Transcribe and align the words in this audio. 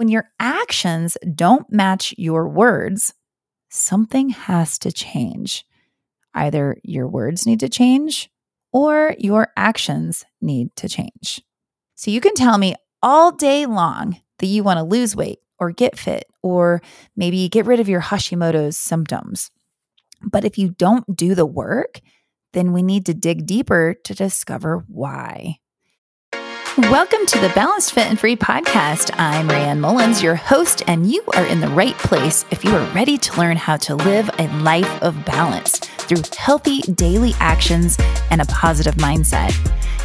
When 0.00 0.08
your 0.08 0.30
actions 0.40 1.18
don't 1.34 1.70
match 1.70 2.14
your 2.16 2.48
words, 2.48 3.12
something 3.68 4.30
has 4.30 4.78
to 4.78 4.90
change. 4.90 5.66
Either 6.32 6.78
your 6.82 7.06
words 7.06 7.44
need 7.44 7.60
to 7.60 7.68
change 7.68 8.30
or 8.72 9.14
your 9.18 9.48
actions 9.58 10.24
need 10.40 10.74
to 10.76 10.88
change. 10.88 11.42
So 11.96 12.10
you 12.10 12.22
can 12.22 12.32
tell 12.32 12.56
me 12.56 12.76
all 13.02 13.30
day 13.30 13.66
long 13.66 14.18
that 14.38 14.46
you 14.46 14.62
want 14.62 14.78
to 14.78 14.84
lose 14.84 15.14
weight 15.14 15.40
or 15.58 15.70
get 15.70 15.98
fit 15.98 16.24
or 16.42 16.80
maybe 17.14 17.50
get 17.50 17.66
rid 17.66 17.78
of 17.78 17.88
your 17.90 18.00
Hashimoto's 18.00 18.78
symptoms. 18.78 19.50
But 20.22 20.46
if 20.46 20.56
you 20.56 20.70
don't 20.70 21.14
do 21.14 21.34
the 21.34 21.44
work, 21.44 22.00
then 22.54 22.72
we 22.72 22.82
need 22.82 23.04
to 23.04 23.12
dig 23.12 23.44
deeper 23.44 23.96
to 24.04 24.14
discover 24.14 24.82
why. 24.88 25.58
Welcome 26.78 27.26
to 27.26 27.38
the 27.40 27.48
Balanced 27.48 27.92
Fit 27.94 28.06
and 28.06 28.18
Free 28.18 28.36
podcast. 28.36 29.10
I'm 29.18 29.48
Raeanne 29.48 29.80
Mullins, 29.80 30.22
your 30.22 30.36
host, 30.36 30.84
and 30.86 31.10
you 31.10 31.20
are 31.34 31.44
in 31.46 31.60
the 31.60 31.68
right 31.68 31.98
place 31.98 32.44
if 32.52 32.64
you 32.64 32.70
are 32.70 32.94
ready 32.94 33.18
to 33.18 33.38
learn 33.40 33.56
how 33.56 33.76
to 33.78 33.96
live 33.96 34.30
a 34.38 34.46
life 34.58 35.02
of 35.02 35.24
balance 35.24 35.80
through 35.80 36.22
healthy 36.38 36.82
daily 36.82 37.32
actions 37.40 37.98
and 38.30 38.40
a 38.40 38.44
positive 38.44 38.94
mindset. 38.94 39.52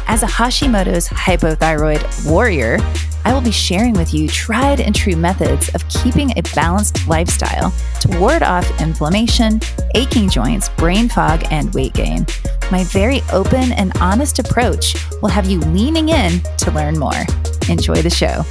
As 0.08 0.22
a 0.22 0.26
Hashimoto's 0.26 1.08
hypothyroid 1.08 2.30
warrior, 2.30 2.78
I 3.24 3.34
will 3.34 3.40
be 3.40 3.50
sharing 3.50 3.94
with 3.94 4.14
you 4.14 4.28
tried 4.28 4.80
and 4.80 4.94
true 4.94 5.16
methods 5.16 5.68
of 5.74 5.86
keeping 5.88 6.30
a 6.38 6.42
balanced 6.54 7.08
lifestyle 7.08 7.72
to 8.00 8.18
ward 8.20 8.44
off 8.44 8.80
inflammation, 8.80 9.60
aching 9.96 10.30
joints, 10.30 10.68
brain 10.70 11.08
fog, 11.08 11.44
and 11.50 11.74
weight 11.74 11.94
gain. 11.94 12.24
My 12.70 12.84
very 12.84 13.20
open 13.32 13.72
and 13.72 13.92
honest 14.00 14.38
approach 14.38 14.94
will 15.22 15.28
have 15.28 15.46
you 15.46 15.58
leaning 15.60 16.10
in 16.10 16.40
to 16.58 16.70
learn 16.70 16.96
more. 16.98 17.24
Enjoy 17.68 18.00
the 18.00 18.10
show. 18.10 18.44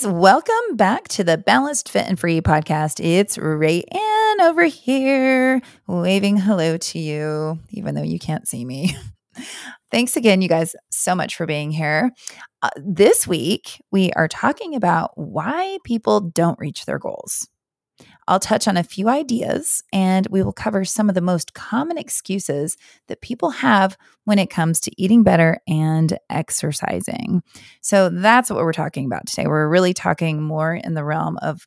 Guys, 0.00 0.06
welcome 0.06 0.76
back 0.76 1.08
to 1.08 1.24
the 1.24 1.36
Balanced 1.36 1.90
Fit 1.90 2.06
and 2.06 2.18
Free 2.18 2.40
podcast. 2.40 3.04
It's 3.04 3.36
Raeanne 3.36 4.40
over 4.40 4.64
here 4.64 5.60
waving 5.86 6.38
hello 6.38 6.78
to 6.78 6.98
you, 6.98 7.58
even 7.70 7.94
though 7.94 8.02
you 8.02 8.18
can't 8.18 8.48
see 8.48 8.64
me. 8.64 8.96
Thanks 9.90 10.16
again, 10.16 10.40
you 10.40 10.48
guys, 10.48 10.74
so 10.90 11.14
much 11.14 11.36
for 11.36 11.44
being 11.44 11.70
here. 11.70 12.12
Uh, 12.62 12.70
this 12.76 13.26
week, 13.26 13.82
we 13.90 14.10
are 14.12 14.28
talking 14.28 14.74
about 14.74 15.10
why 15.16 15.76
people 15.84 16.20
don't 16.20 16.58
reach 16.58 16.86
their 16.86 16.98
goals. 16.98 17.48
I'll 18.30 18.38
touch 18.38 18.68
on 18.68 18.76
a 18.76 18.84
few 18.84 19.08
ideas 19.08 19.82
and 19.92 20.24
we 20.30 20.44
will 20.44 20.52
cover 20.52 20.84
some 20.84 21.08
of 21.08 21.16
the 21.16 21.20
most 21.20 21.52
common 21.52 21.98
excuses 21.98 22.76
that 23.08 23.20
people 23.22 23.50
have 23.50 23.98
when 24.24 24.38
it 24.38 24.50
comes 24.50 24.78
to 24.80 25.02
eating 25.02 25.24
better 25.24 25.58
and 25.66 26.16
exercising. 26.30 27.42
So 27.80 28.08
that's 28.08 28.48
what 28.48 28.60
we're 28.60 28.72
talking 28.72 29.04
about 29.04 29.26
today. 29.26 29.48
We're 29.48 29.68
really 29.68 29.92
talking 29.92 30.40
more 30.40 30.72
in 30.72 30.94
the 30.94 31.02
realm 31.02 31.38
of 31.42 31.66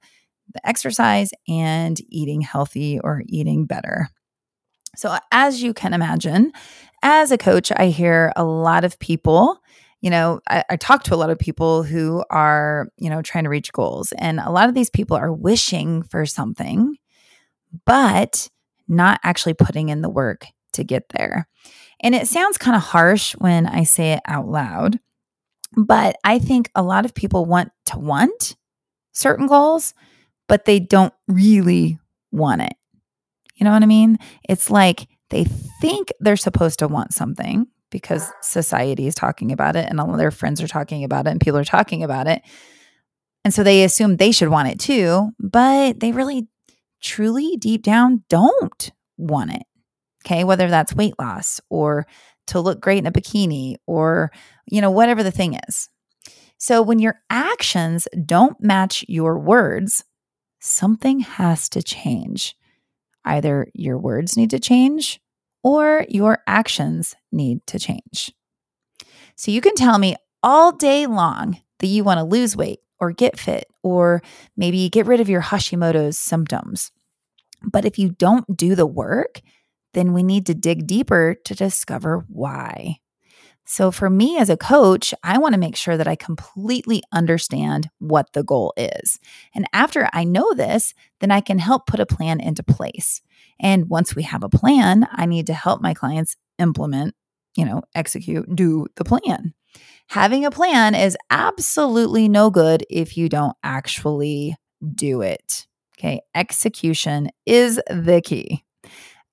the 0.53 0.65
exercise 0.65 1.31
and 1.49 1.99
eating 2.07 2.39
healthy 2.39 2.97
or 2.97 3.23
eating 3.27 3.65
better. 3.65 4.07
So, 4.95 5.17
as 5.31 5.63
you 5.63 5.73
can 5.73 5.93
imagine, 5.93 6.51
as 7.01 7.31
a 7.31 7.37
coach, 7.37 7.71
I 7.75 7.87
hear 7.87 8.31
a 8.35 8.43
lot 8.43 8.83
of 8.83 8.99
people. 8.99 9.62
You 10.03 10.09
know, 10.09 10.41
I, 10.49 10.65
I, 10.69 10.75
talk 10.75 11.03
to 11.03 11.15
a 11.15 11.17
lot 11.17 11.29
of 11.29 11.39
people 11.39 11.81
who 11.81 12.25
are, 12.29 12.89
you 12.97 13.09
know, 13.09 13.21
trying 13.21 13.45
to 13.45 13.49
reach 13.49 13.71
goals. 13.71 14.11
And 14.17 14.41
a 14.41 14.51
lot 14.51 14.67
of 14.67 14.75
these 14.75 14.89
people 14.89 15.15
are 15.15 15.31
wishing 15.31 16.03
for 16.03 16.25
something, 16.25 16.97
but 17.85 18.49
not 18.85 19.21
actually 19.23 19.53
putting 19.53 19.87
in 19.87 20.01
the 20.01 20.09
work 20.09 20.45
to 20.73 20.83
get 20.83 21.07
there. 21.17 21.47
And 22.01 22.13
it 22.13 22.27
sounds 22.27 22.57
kind 22.57 22.75
of 22.75 22.83
harsh 22.83 23.31
when 23.37 23.65
I 23.65 23.83
say 23.83 24.11
it 24.11 24.19
out 24.27 24.45
loud, 24.45 24.99
but 25.77 26.17
I 26.25 26.37
think 26.37 26.69
a 26.75 26.83
lot 26.83 27.05
of 27.05 27.15
people 27.15 27.45
want 27.45 27.71
to 27.85 27.97
want 27.97 28.57
certain 29.13 29.47
goals, 29.47 29.93
but 30.49 30.65
they 30.65 30.81
don't 30.81 31.13
really 31.29 31.97
want 32.29 32.61
it. 32.61 32.73
You 33.55 33.63
know 33.63 33.71
what 33.71 33.83
I 33.83 33.85
mean? 33.85 34.17
It's 34.49 34.69
like 34.69 35.07
they 35.29 35.45
think 35.79 36.11
they're 36.19 36.35
supposed 36.35 36.79
to 36.79 36.89
want 36.89 37.13
something 37.13 37.67
because 37.93 38.29
society 38.41 39.05
is 39.05 39.13
talking 39.13 39.51
about 39.51 39.77
it 39.77 39.87
and 39.87 40.01
all 40.01 40.17
their 40.17 40.31
friends 40.31 40.61
are 40.61 40.67
talking 40.67 41.03
about 41.05 41.27
it 41.27 41.29
and 41.29 41.39
people 41.39 41.59
are 41.59 41.63
talking 41.63 42.03
about 42.03 42.27
it. 42.27 42.41
And 43.45 43.53
so 43.53 43.63
they 43.63 43.83
assume 43.83 44.17
they 44.17 44.31
should 44.31 44.49
want 44.49 44.67
it 44.67 44.79
too, 44.79 45.29
but 45.39 45.99
they 45.99 46.11
really, 46.11 46.47
truly, 47.01 47.55
deep 47.57 47.83
down, 47.83 48.23
don't 48.29 48.91
want 49.17 49.53
it. 49.53 49.63
Okay. 50.25 50.43
Whether 50.43 50.69
that's 50.69 50.95
weight 50.95 51.13
loss 51.19 51.61
or 51.69 52.07
to 52.47 52.59
look 52.59 52.81
great 52.81 52.97
in 52.97 53.05
a 53.05 53.11
bikini 53.11 53.75
or, 53.85 54.31
you 54.65 54.81
know, 54.81 54.91
whatever 54.91 55.21
the 55.21 55.31
thing 55.31 55.59
is. 55.67 55.87
So 56.57 56.81
when 56.81 56.99
your 56.99 57.19
actions 57.29 58.07
don't 58.25 58.59
match 58.59 59.05
your 59.07 59.37
words, 59.37 60.03
something 60.61 61.19
has 61.19 61.69
to 61.69 61.83
change. 61.83 62.55
Either 63.23 63.67
your 63.73 63.99
words 63.99 64.35
need 64.35 64.49
to 64.49 64.59
change 64.59 65.19
or 65.63 66.05
your 66.09 66.39
actions 66.45 67.15
need 67.31 67.65
to 67.67 67.79
change. 67.79 68.31
So 69.35 69.51
you 69.51 69.61
can 69.61 69.75
tell 69.75 69.97
me 69.97 70.15
all 70.43 70.71
day 70.71 71.07
long 71.07 71.57
that 71.79 71.87
you 71.87 72.03
want 72.03 72.19
to 72.19 72.23
lose 72.23 72.55
weight 72.55 72.79
or 72.99 73.11
get 73.11 73.39
fit 73.39 73.65
or 73.81 74.21
maybe 74.55 74.89
get 74.89 75.05
rid 75.05 75.19
of 75.19 75.29
your 75.29 75.41
Hashimoto's 75.41 76.17
symptoms. 76.17 76.91
But 77.63 77.85
if 77.85 77.97
you 77.97 78.09
don't 78.09 78.55
do 78.55 78.75
the 78.75 78.85
work, 78.85 79.41
then 79.93 80.13
we 80.13 80.23
need 80.23 80.45
to 80.47 80.53
dig 80.53 80.85
deeper 80.85 81.35
to 81.45 81.55
discover 81.55 82.25
why. 82.27 82.97
So, 83.65 83.91
for 83.91 84.09
me 84.09 84.37
as 84.37 84.49
a 84.49 84.57
coach, 84.57 85.13
I 85.23 85.37
want 85.37 85.53
to 85.53 85.59
make 85.59 85.77
sure 85.77 85.95
that 85.95 86.07
I 86.07 86.17
completely 86.17 87.01
understand 87.13 87.89
what 87.99 88.33
the 88.33 88.43
goal 88.43 88.73
is. 88.75 89.19
And 89.55 89.65
after 89.71 90.09
I 90.11 90.25
know 90.25 90.53
this, 90.53 90.93
then 91.21 91.31
I 91.31 91.39
can 91.39 91.59
help 91.59 91.87
put 91.87 92.01
a 92.01 92.05
plan 92.05 92.41
into 92.41 92.61
place. 92.61 93.21
And 93.59 93.89
once 93.89 94.15
we 94.15 94.23
have 94.23 94.43
a 94.43 94.49
plan, 94.49 95.07
I 95.11 95.25
need 95.25 95.47
to 95.47 95.53
help 95.53 95.81
my 95.81 95.93
clients 95.93 96.35
implement, 96.59 97.15
you 97.55 97.65
know, 97.65 97.83
execute, 97.95 98.53
do 98.55 98.87
the 98.95 99.03
plan. 99.03 99.53
Having 100.09 100.45
a 100.45 100.51
plan 100.51 100.95
is 100.95 101.17
absolutely 101.29 102.27
no 102.27 102.49
good 102.49 102.85
if 102.89 103.17
you 103.17 103.29
don't 103.29 103.55
actually 103.63 104.55
do 104.93 105.21
it. 105.21 105.65
Okay. 105.97 106.21
Execution 106.35 107.29
is 107.45 107.79
the 107.89 108.21
key 108.23 108.63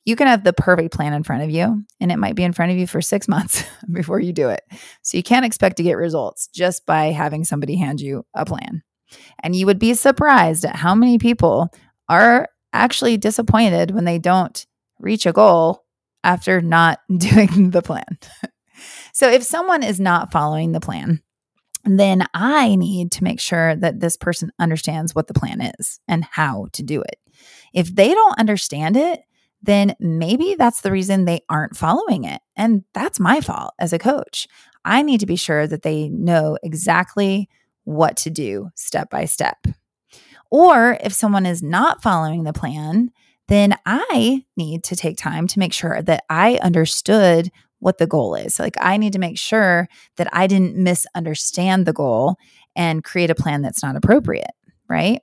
you 0.05 0.17
can 0.17 0.27
have 0.27 0.45
the 0.45 0.53
perfect 0.53 0.93
plan 0.93 1.13
in 1.13 1.23
front 1.23 1.43
of 1.43 1.51
you 1.51 1.85
and 2.01 2.11
it 2.11 2.19
might 2.19 2.35
be 2.35 2.45
in 2.45 2.53
front 2.53 2.73
of 2.73 2.79
you 2.79 2.87
for 2.87 3.01
six 3.01 3.29
months 3.29 3.65
before 3.91 4.21
you 4.21 4.33
do 4.33 4.49
it. 4.49 4.63
So 5.03 5.17
you 5.17 5.23
can't 5.23 5.47
expect 5.47 5.77
to 5.77 5.83
get 5.83 5.97
results 5.97 6.49
just 6.49 6.87
by 6.87 7.07
having 7.07 7.45
somebody 7.45 7.77
hand 7.77 8.01
you 8.01 8.25
a 8.35 8.45
plan. 8.45 8.83
And 9.43 9.57
you 9.57 9.67
would 9.67 9.79
be 9.79 9.95
surprised 9.95 10.65
at 10.65 10.77
how 10.77 10.95
many 10.95 11.19
people 11.19 11.69
are 12.09 12.49
actually 12.73 13.17
disappointed 13.17 13.91
when 13.91 14.05
they 14.05 14.19
don't 14.19 14.67
reach 14.99 15.27
a 15.27 15.33
goal 15.33 15.85
after 16.23 16.61
not 16.61 17.01
doing 17.17 17.71
the 17.71 17.83
plan. 17.83 18.19
so 19.13 19.31
if 19.31 19.43
someone 19.43 19.83
is 19.83 20.01
not 20.01 20.33
following 20.33 20.73
the 20.73 20.81
plan, 20.81 21.23
then 21.85 22.27
I 22.35 22.77
need 22.77 23.13
to 23.13 23.25
make 23.25 23.41
sure 23.41 23.75
that 23.77 24.01
this 24.01 24.17
person 24.17 24.53
understands 24.59 25.15
what 25.15 25.29
the 25.29 25.35
plan 25.35 25.61
is 25.79 25.99
and 26.07 26.25
how 26.25 26.67
to 26.73 26.83
do 26.83 27.01
it. 27.01 27.17
If 27.73 27.95
they 27.95 28.09
don't 28.09 28.39
understand 28.39 28.97
it, 28.97 29.21
then 29.63 29.95
maybe 29.99 30.57
that's 30.59 30.81
the 30.81 30.93
reason 30.93 31.25
they 31.25 31.41
aren't 31.49 31.77
following 31.77 32.25
it. 32.25 32.41
And 32.57 32.85
that's 32.95 33.21
my 33.21 33.41
fault 33.41 33.75
as 33.79 33.93
a 33.93 33.99
coach. 33.99 34.47
I 34.85 35.03
need 35.03 35.21
to 35.21 35.27
be 35.27 35.37
sure 35.37 35.67
that 35.67 35.83
they 35.83 36.09
know 36.09 36.59
exactly 36.63 37.49
what 37.85 38.17
to 38.19 38.31
do 38.31 38.71
step 38.75 39.11
by 39.11 39.27
step. 39.27 39.59
Or 40.51 40.99
if 41.01 41.13
someone 41.13 41.47
is 41.47 41.63
not 41.63 42.03
following 42.03 42.45
the 42.45 42.53
plan, 42.53 43.11
then 43.49 43.75
I 43.87 44.45
need 44.57 44.85
to 44.85 44.97
take 44.97 45.17
time 45.17 45.47
to 45.49 45.59
make 45.59 45.73
sure 45.73 46.03
that 46.03 46.25
I 46.29 46.59
understood 46.63 47.51
what 47.81 47.99
the 47.99 48.07
goal 48.07 48.35
is. 48.35 48.59
Like, 48.59 48.77
I 48.81 48.97
need 48.97 49.13
to 49.15 49.19
make 49.19 49.39
sure 49.39 49.89
that 50.17 50.29
I 50.33 50.47
didn't 50.47 50.77
misunderstand 50.77 51.87
the 51.87 51.93
goal 51.93 52.37
and 52.77 53.03
create 53.03 53.31
a 53.31 53.35
plan 53.35 53.63
that's 53.63 53.83
not 53.83 53.97
appropriate, 53.97 54.53
right? 54.89 55.21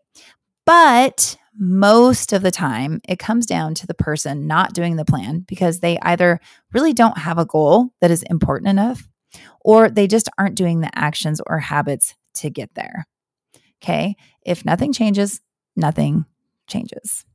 But 0.66 1.38
most 1.58 2.34
of 2.34 2.42
the 2.42 2.52
time, 2.52 3.02
it 3.08 3.20
comes 3.20 3.46
down 3.46 3.74
to 3.76 3.88
the 3.88 3.94
person 3.94 4.48
not 4.48 4.74
doing 4.74 4.96
the 4.96 5.06
plan 5.06 5.46
because 5.48 5.80
they 5.80 5.98
either 6.00 6.40
really 6.74 6.94
don't 6.94 7.18
have 7.18 7.38
a 7.38 7.46
goal 7.46 7.90
that 8.02 8.12
is 8.12 8.24
important 8.24 8.70
enough 8.70 9.08
or 9.62 9.90
they 9.90 10.08
just 10.08 10.30
aren't 10.38 10.56
doing 10.56 10.82
the 10.82 10.92
actions 10.94 11.42
or 11.48 11.60
habits 11.60 12.16
to 12.36 12.50
get 12.50 12.74
there. 12.76 13.08
Okay. 13.82 14.16
If 14.46 14.66
nothing 14.66 14.94
changes, 14.94 15.42
nothing 15.76 16.26
changes. 16.68 17.26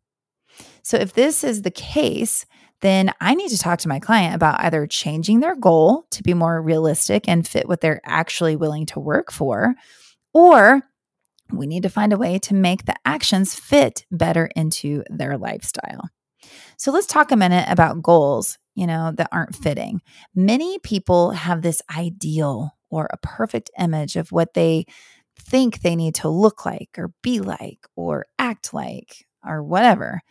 So, 0.83 0.97
if 0.97 1.13
this 1.13 1.45
is 1.45 1.63
the 1.63 1.71
case, 1.71 2.45
then 2.81 3.13
I 3.21 3.35
need 3.35 3.51
to 3.51 3.59
talk 3.59 3.79
to 3.81 3.89
my 3.89 4.01
client 4.01 4.35
about 4.35 4.61
either 4.61 4.87
changing 4.87 5.41
their 5.41 5.55
goal 5.55 6.07
to 6.11 6.23
be 6.23 6.35
more 6.35 6.61
realistic 6.61 7.29
and 7.29 7.47
fit 7.47 7.69
what 7.69 7.81
they're 7.81 8.01
actually 8.05 8.57
willing 8.57 8.87
to 8.87 9.01
work 9.01 9.31
for, 9.31 9.75
or 10.35 10.83
we 11.53 11.67
need 11.67 11.85
to 11.85 11.89
find 11.89 12.13
a 12.13 12.19
way 12.19 12.39
to 12.41 12.55
make 12.55 12.85
the 12.85 12.97
actions 13.05 13.55
fit 13.55 14.05
better 14.11 14.51
into 14.57 15.05
their 15.09 15.39
lifestyle. 15.39 16.09
So 16.77 16.91
let's 16.91 17.07
talk 17.07 17.31
a 17.31 17.37
minute 17.37 17.67
about 17.69 18.03
goals 18.03 18.59
you 18.75 18.87
know, 18.87 19.13
that 19.17 19.29
aren't 19.33 19.55
fitting. 19.55 20.01
Many 20.35 20.79
people 20.79 21.31
have 21.31 21.63
this 21.63 21.83
ideal 21.95 22.77
or 22.91 23.09
a 23.13 23.19
perfect 23.19 23.71
image 23.79 24.17
of 24.17 24.33
what 24.33 24.55
they 24.55 24.87
think 25.53 25.83
they 25.83 25.95
need 25.95 26.15
to 26.17 26.31
look 26.31 26.65
like 26.65 26.89
or 26.97 27.13
be 27.23 27.39
like 27.41 27.87
or 27.95 28.27
act 28.39 28.73
like 28.73 29.27
or 29.47 29.63
whatever. 29.63 30.23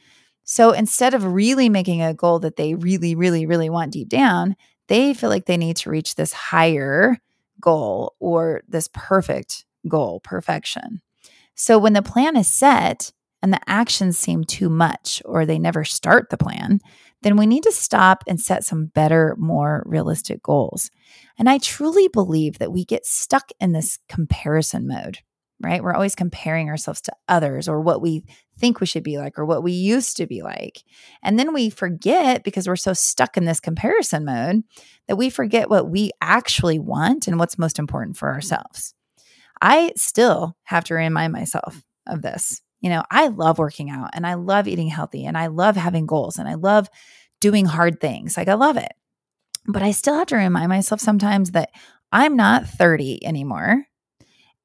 So 0.44 0.72
instead 0.72 1.14
of 1.14 1.24
really 1.24 1.70
making 1.70 2.02
a 2.02 2.16
goal 2.16 2.40
that 2.40 2.56
they 2.56 2.74
really, 2.74 3.14
really, 3.14 3.46
really 3.46 3.70
want 3.70 3.94
deep 3.94 4.10
down, 4.10 4.56
they 4.88 5.14
feel 5.14 5.30
like 5.30 5.46
they 5.46 5.58
need 5.58 5.78
to 5.78 5.92
reach 5.92 6.16
this 6.16 6.34
higher 6.34 7.20
goal 7.62 8.16
or 8.20 8.62
this 8.68 8.90
perfect 8.92 9.64
goal, 9.88 10.22
perfection. 10.22 11.02
So 11.54 11.78
when 11.78 11.94
the 11.94 12.02
plan 12.02 12.36
is 12.36 12.48
set 12.48 13.12
and 13.44 13.54
the 13.54 13.62
actions 13.68 14.18
seem 14.18 14.44
too 14.44 14.70
much 14.70 15.22
or 15.24 15.46
they 15.46 15.60
never 15.60 15.86
start 15.86 16.32
the 16.32 16.38
plan, 16.38 16.80
then 17.22 17.38
we 17.38 17.46
need 17.46 17.64
to 17.64 17.72
stop 17.72 18.24
and 18.28 18.40
set 18.40 18.64
some 18.64 18.88
better, 18.88 19.36
more 19.38 19.84
realistic 19.86 20.42
goals. 20.42 20.90
And 21.38 21.50
I 21.50 21.58
truly 21.60 22.08
believe 22.08 22.60
that 22.60 22.72
we 22.72 22.86
get 22.86 23.06
stuck 23.06 23.52
in 23.60 23.72
this 23.72 24.00
comparison 24.10 24.88
mode, 24.88 25.20
right? 25.60 25.84
We're 25.84 25.94
always 25.94 26.16
comparing 26.16 26.70
ourselves 26.70 27.02
to 27.02 27.14
others 27.28 27.68
or 27.68 27.82
what 27.82 28.02
we 28.02 28.24
think 28.58 28.80
we 28.80 28.88
should 28.88 29.04
be 29.04 29.18
like 29.18 29.38
or 29.38 29.46
what 29.46 29.64
we 29.64 29.72
used 29.72 30.18
to 30.18 30.28
be 30.28 30.42
like. 30.42 30.84
And 31.24 31.38
then 31.38 31.54
we 31.54 31.70
forget 31.70 32.44
because 32.44 32.68
we're 32.68 32.76
so 32.76 32.94
stuck 32.94 33.38
in 33.38 33.46
this 33.46 33.60
comparison 33.60 34.26
mode 34.26 34.64
that 35.08 35.16
we 35.16 35.30
forget 35.30 35.70
what 35.70 35.90
we 35.90 36.12
actually 36.22 36.80
want 36.80 37.28
and 37.28 37.40
what's 37.40 37.58
most 37.58 37.80
important 37.80 38.18
for 38.18 38.28
mm-hmm. 38.28 38.36
ourselves. 38.36 38.94
I 39.62 39.94
still 39.96 40.56
have 40.64 40.84
to 40.86 40.96
remind 40.96 41.34
myself 41.34 41.84
of 42.08 42.24
this. 42.24 42.62
You 42.82 42.90
know, 42.90 43.04
I 43.10 43.28
love 43.28 43.60
working 43.60 43.90
out 43.90 44.10
and 44.14 44.26
I 44.26 44.34
love 44.34 44.68
eating 44.68 44.88
healthy 44.88 45.26
and 45.26 45.38
I 45.38 45.48
love 45.48 45.76
having 45.76 46.06
goals 46.06 46.38
and 46.38 46.50
I 46.50 46.56
love 46.56 46.90
doing 47.40 47.66
hard 47.66 48.00
things. 48.00 48.36
Like 48.38 48.48
I 48.48 48.56
love 48.56 48.78
it. 48.78 48.92
But 49.68 49.84
I 49.84 49.92
still 49.92 50.16
have 50.16 50.28
to 50.28 50.36
remind 50.36 50.70
myself 50.70 51.00
sometimes 51.00 51.52
that 51.52 51.70
I'm 52.12 52.36
not 52.36 52.66
30 52.66 53.26
anymore 53.26 53.86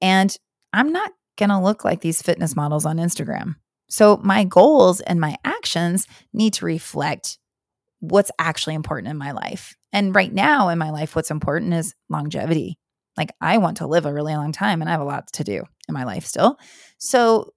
and 0.01 0.35
I'm 0.73 0.93
not 0.93 1.13
going 1.37 1.51
to 1.51 1.61
look 1.61 1.85
like 1.85 2.01
these 2.01 2.23
fitness 2.23 2.57
models 2.57 2.87
on 2.87 2.97
Instagram. 2.97 3.57
So 3.89 4.17
my 4.23 4.45
goals 4.45 5.01
and 5.01 5.21
my 5.21 5.37
actions 5.45 6.07
need 6.33 6.55
to 6.55 6.65
reflect 6.65 7.39
what's 8.01 8.31
actually 8.39 8.75
important 8.75 9.09
in 9.09 9.17
my 9.17 9.33
life. 9.33 9.77
And 9.93 10.15
right 10.15 10.33
now 10.33 10.69
in 10.69 10.79
my 10.79 10.91
life, 10.91 11.15
what's 11.15 11.31
important 11.31 11.73
is 11.73 11.95
longevity. 12.09 12.79
Like 13.17 13.33
I 13.41 13.59
want 13.59 13.79
to 13.79 13.87
live 13.87 14.07
a 14.07 14.13
really 14.13 14.35
long 14.35 14.53
time 14.53 14.81
and 14.81 14.89
I 14.89 14.93
have 14.93 15.01
a 15.01 15.05
lot 15.05 15.33
to 15.35 15.45
do 15.45 15.63
in 15.89 15.95
my 15.95 16.05
life 16.05 16.27
still. 16.27 16.59
So, 16.99 17.53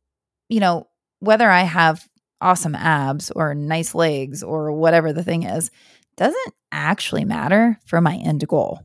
you 0.49 0.59
know, 0.59 0.87
whether 1.19 1.49
I 1.49 1.61
have 1.61 2.07
awesome 2.41 2.75
abs 2.75 3.31
or 3.31 3.53
nice 3.53 3.95
legs 3.95 4.43
or 4.43 4.71
whatever 4.71 5.13
the 5.13 5.23
thing 5.23 5.43
is, 5.43 5.71
doesn't 6.17 6.53
actually 6.71 7.25
matter 7.25 7.79
for 7.85 8.01
my 8.01 8.15
end 8.15 8.45
goal. 8.47 8.81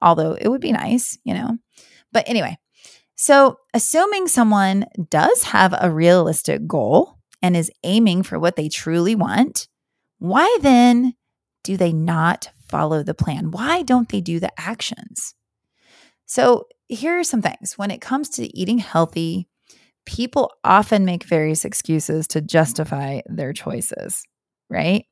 Although 0.00 0.32
it 0.32 0.48
would 0.48 0.60
be 0.60 0.72
nice, 0.72 1.16
you 1.24 1.34
know. 1.34 1.58
But 2.12 2.28
anyway, 2.28 2.58
so 3.14 3.58
assuming 3.72 4.26
someone 4.26 4.86
does 5.10 5.44
have 5.44 5.74
a 5.78 5.90
realistic 5.90 6.66
goal 6.66 7.18
and 7.40 7.56
is 7.56 7.70
aiming 7.84 8.24
for 8.24 8.38
what 8.38 8.56
they 8.56 8.68
truly 8.68 9.14
want, 9.14 9.68
why 10.18 10.58
then 10.60 11.14
do 11.62 11.76
they 11.76 11.92
not 11.92 12.50
follow 12.68 13.02
the 13.02 13.14
plan? 13.14 13.50
Why 13.50 13.82
don't 13.82 14.08
they 14.08 14.20
do 14.20 14.40
the 14.40 14.52
actions? 14.58 15.34
So, 16.26 16.66
here 16.88 17.18
are 17.18 17.24
some 17.24 17.42
things. 17.42 17.74
When 17.76 17.90
it 17.90 18.00
comes 18.00 18.28
to 18.30 18.58
eating 18.58 18.78
healthy, 18.78 19.48
people 20.06 20.52
often 20.64 21.04
make 21.04 21.24
various 21.24 21.64
excuses 21.64 22.26
to 22.28 22.40
justify 22.40 23.20
their 23.26 23.52
choices, 23.52 24.24
right? 24.68 25.04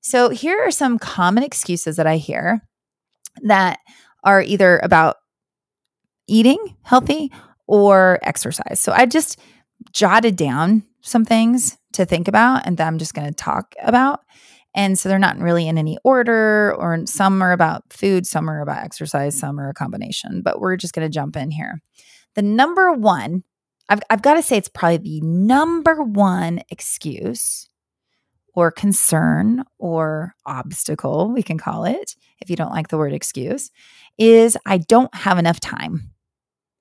So, 0.00 0.30
here 0.30 0.58
are 0.60 0.70
some 0.70 0.98
common 0.98 1.42
excuses 1.42 1.96
that 1.96 2.06
I 2.06 2.16
hear 2.16 2.62
that 3.42 3.78
are 4.24 4.42
either 4.42 4.78
about 4.82 5.16
eating 6.26 6.58
healthy 6.82 7.32
or 7.66 8.18
exercise. 8.22 8.80
So, 8.80 8.92
I 8.92 9.06
just 9.06 9.38
jotted 9.92 10.36
down 10.36 10.82
some 11.02 11.24
things 11.24 11.78
to 11.92 12.04
think 12.04 12.28
about 12.28 12.66
and 12.66 12.76
that 12.76 12.86
I'm 12.86 12.98
just 12.98 13.14
going 13.14 13.28
to 13.28 13.34
talk 13.34 13.74
about. 13.82 14.20
And 14.74 14.98
so 14.98 15.08
they're 15.08 15.18
not 15.18 15.38
really 15.38 15.66
in 15.66 15.78
any 15.78 15.98
order, 16.04 16.74
or 16.76 17.04
some 17.06 17.42
are 17.42 17.52
about 17.52 17.82
food, 17.92 18.26
some 18.26 18.48
are 18.48 18.60
about 18.60 18.84
exercise, 18.84 19.38
some 19.38 19.58
are 19.58 19.70
a 19.70 19.74
combination. 19.74 20.42
But 20.42 20.60
we're 20.60 20.76
just 20.76 20.94
going 20.94 21.06
to 21.06 21.12
jump 21.12 21.36
in 21.36 21.50
here. 21.50 21.80
The 22.34 22.42
number 22.42 22.92
one, 22.92 23.42
I've, 23.88 24.00
I've 24.10 24.22
got 24.22 24.34
to 24.34 24.42
say, 24.42 24.56
it's 24.56 24.68
probably 24.68 24.98
the 24.98 25.20
number 25.22 26.02
one 26.02 26.62
excuse 26.70 27.68
or 28.54 28.70
concern 28.70 29.62
or 29.78 30.34
obstacle, 30.44 31.30
we 31.30 31.42
can 31.42 31.58
call 31.58 31.84
it, 31.84 32.16
if 32.40 32.50
you 32.50 32.56
don't 32.56 32.72
like 32.72 32.88
the 32.88 32.98
word 32.98 33.12
excuse, 33.12 33.70
is 34.18 34.56
I 34.66 34.78
don't 34.78 35.14
have 35.14 35.38
enough 35.38 35.60
time, 35.60 36.10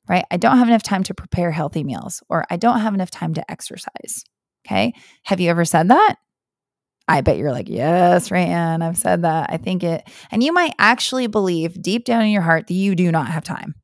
right? 0.09 0.25
I 0.31 0.37
don't 0.37 0.57
have 0.57 0.67
enough 0.67 0.83
time 0.83 1.03
to 1.03 1.13
prepare 1.13 1.51
healthy 1.51 1.83
meals, 1.83 2.23
or 2.29 2.45
I 2.49 2.57
don't 2.57 2.79
have 2.79 2.93
enough 2.93 3.11
time 3.11 3.35
to 3.35 3.51
exercise. 3.51 4.23
Okay. 4.65 4.93
Have 5.23 5.39
you 5.39 5.49
ever 5.49 5.65
said 5.65 5.89
that? 5.89 6.15
I 7.07 7.21
bet 7.21 7.37
you're 7.37 7.53
like, 7.53 7.69
yes, 7.69 8.29
Raeanne, 8.29 8.83
I've 8.83 8.97
said 8.97 9.21
that. 9.21 9.49
I 9.49 9.57
think 9.57 9.83
it, 9.83 10.09
and 10.29 10.43
you 10.43 10.51
might 10.51 10.73
actually 10.77 11.27
believe 11.27 11.81
deep 11.81 12.03
down 12.03 12.23
in 12.23 12.31
your 12.31 12.41
heart 12.41 12.67
that 12.67 12.73
you 12.73 12.95
do 12.95 13.11
not 13.11 13.27
have 13.27 13.45
time. 13.45 13.75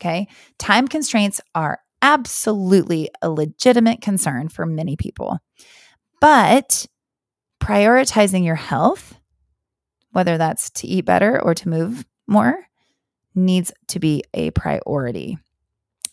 Okay. 0.00 0.28
Time 0.58 0.88
constraints 0.88 1.40
are 1.54 1.80
absolutely 2.02 3.08
a 3.22 3.30
legitimate 3.30 4.02
concern 4.02 4.48
for 4.48 4.66
many 4.66 4.96
people. 4.96 5.38
But 6.20 6.86
prioritizing 7.60 8.44
your 8.44 8.56
health, 8.56 9.14
whether 10.10 10.36
that's 10.36 10.70
to 10.70 10.86
eat 10.86 11.06
better 11.06 11.40
or 11.40 11.54
to 11.54 11.68
move 11.68 12.04
more, 12.26 12.66
needs 13.34 13.72
to 13.88 13.98
be 13.98 14.24
a 14.34 14.50
priority. 14.50 15.38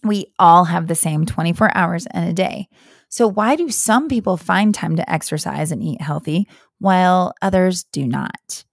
We 0.03 0.27
all 0.39 0.63
have 0.65 0.87
the 0.87 0.95
same 0.95 1.25
24 1.25 1.75
hours 1.75 2.07
in 2.13 2.23
a 2.23 2.33
day. 2.33 2.69
So, 3.09 3.27
why 3.27 3.55
do 3.55 3.69
some 3.69 4.07
people 4.07 4.37
find 4.37 4.73
time 4.73 4.95
to 4.95 5.11
exercise 5.11 5.71
and 5.71 5.83
eat 5.83 5.99
healthy 5.99 6.47
while 6.77 7.33
others 7.41 7.83
do 7.85 8.07
not? 8.07 8.63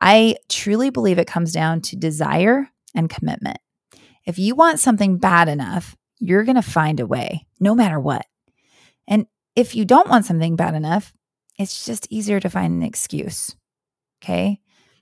I 0.00 0.36
truly 0.48 0.90
believe 0.90 1.18
it 1.18 1.26
comes 1.26 1.52
down 1.52 1.80
to 1.82 1.96
desire 1.96 2.68
and 2.94 3.08
commitment. 3.08 3.58
If 4.26 4.38
you 4.38 4.54
want 4.54 4.78
something 4.78 5.18
bad 5.18 5.48
enough, 5.48 5.96
you're 6.22 6.44
going 6.44 6.56
to 6.56 6.62
find 6.62 7.00
a 7.00 7.06
way, 7.06 7.46
no 7.58 7.74
matter 7.74 7.98
what. 7.98 8.24
And 9.08 9.26
if 9.56 9.74
you 9.74 9.84
don't 9.84 10.08
want 10.08 10.24
something 10.24 10.54
bad 10.54 10.74
enough, 10.74 11.12
it's 11.58 11.84
just 11.84 12.06
easier 12.10 12.38
to 12.38 12.48
find 12.48 12.72
an 12.72 12.84
excuse. 12.84 13.56
Okay. 14.22 14.60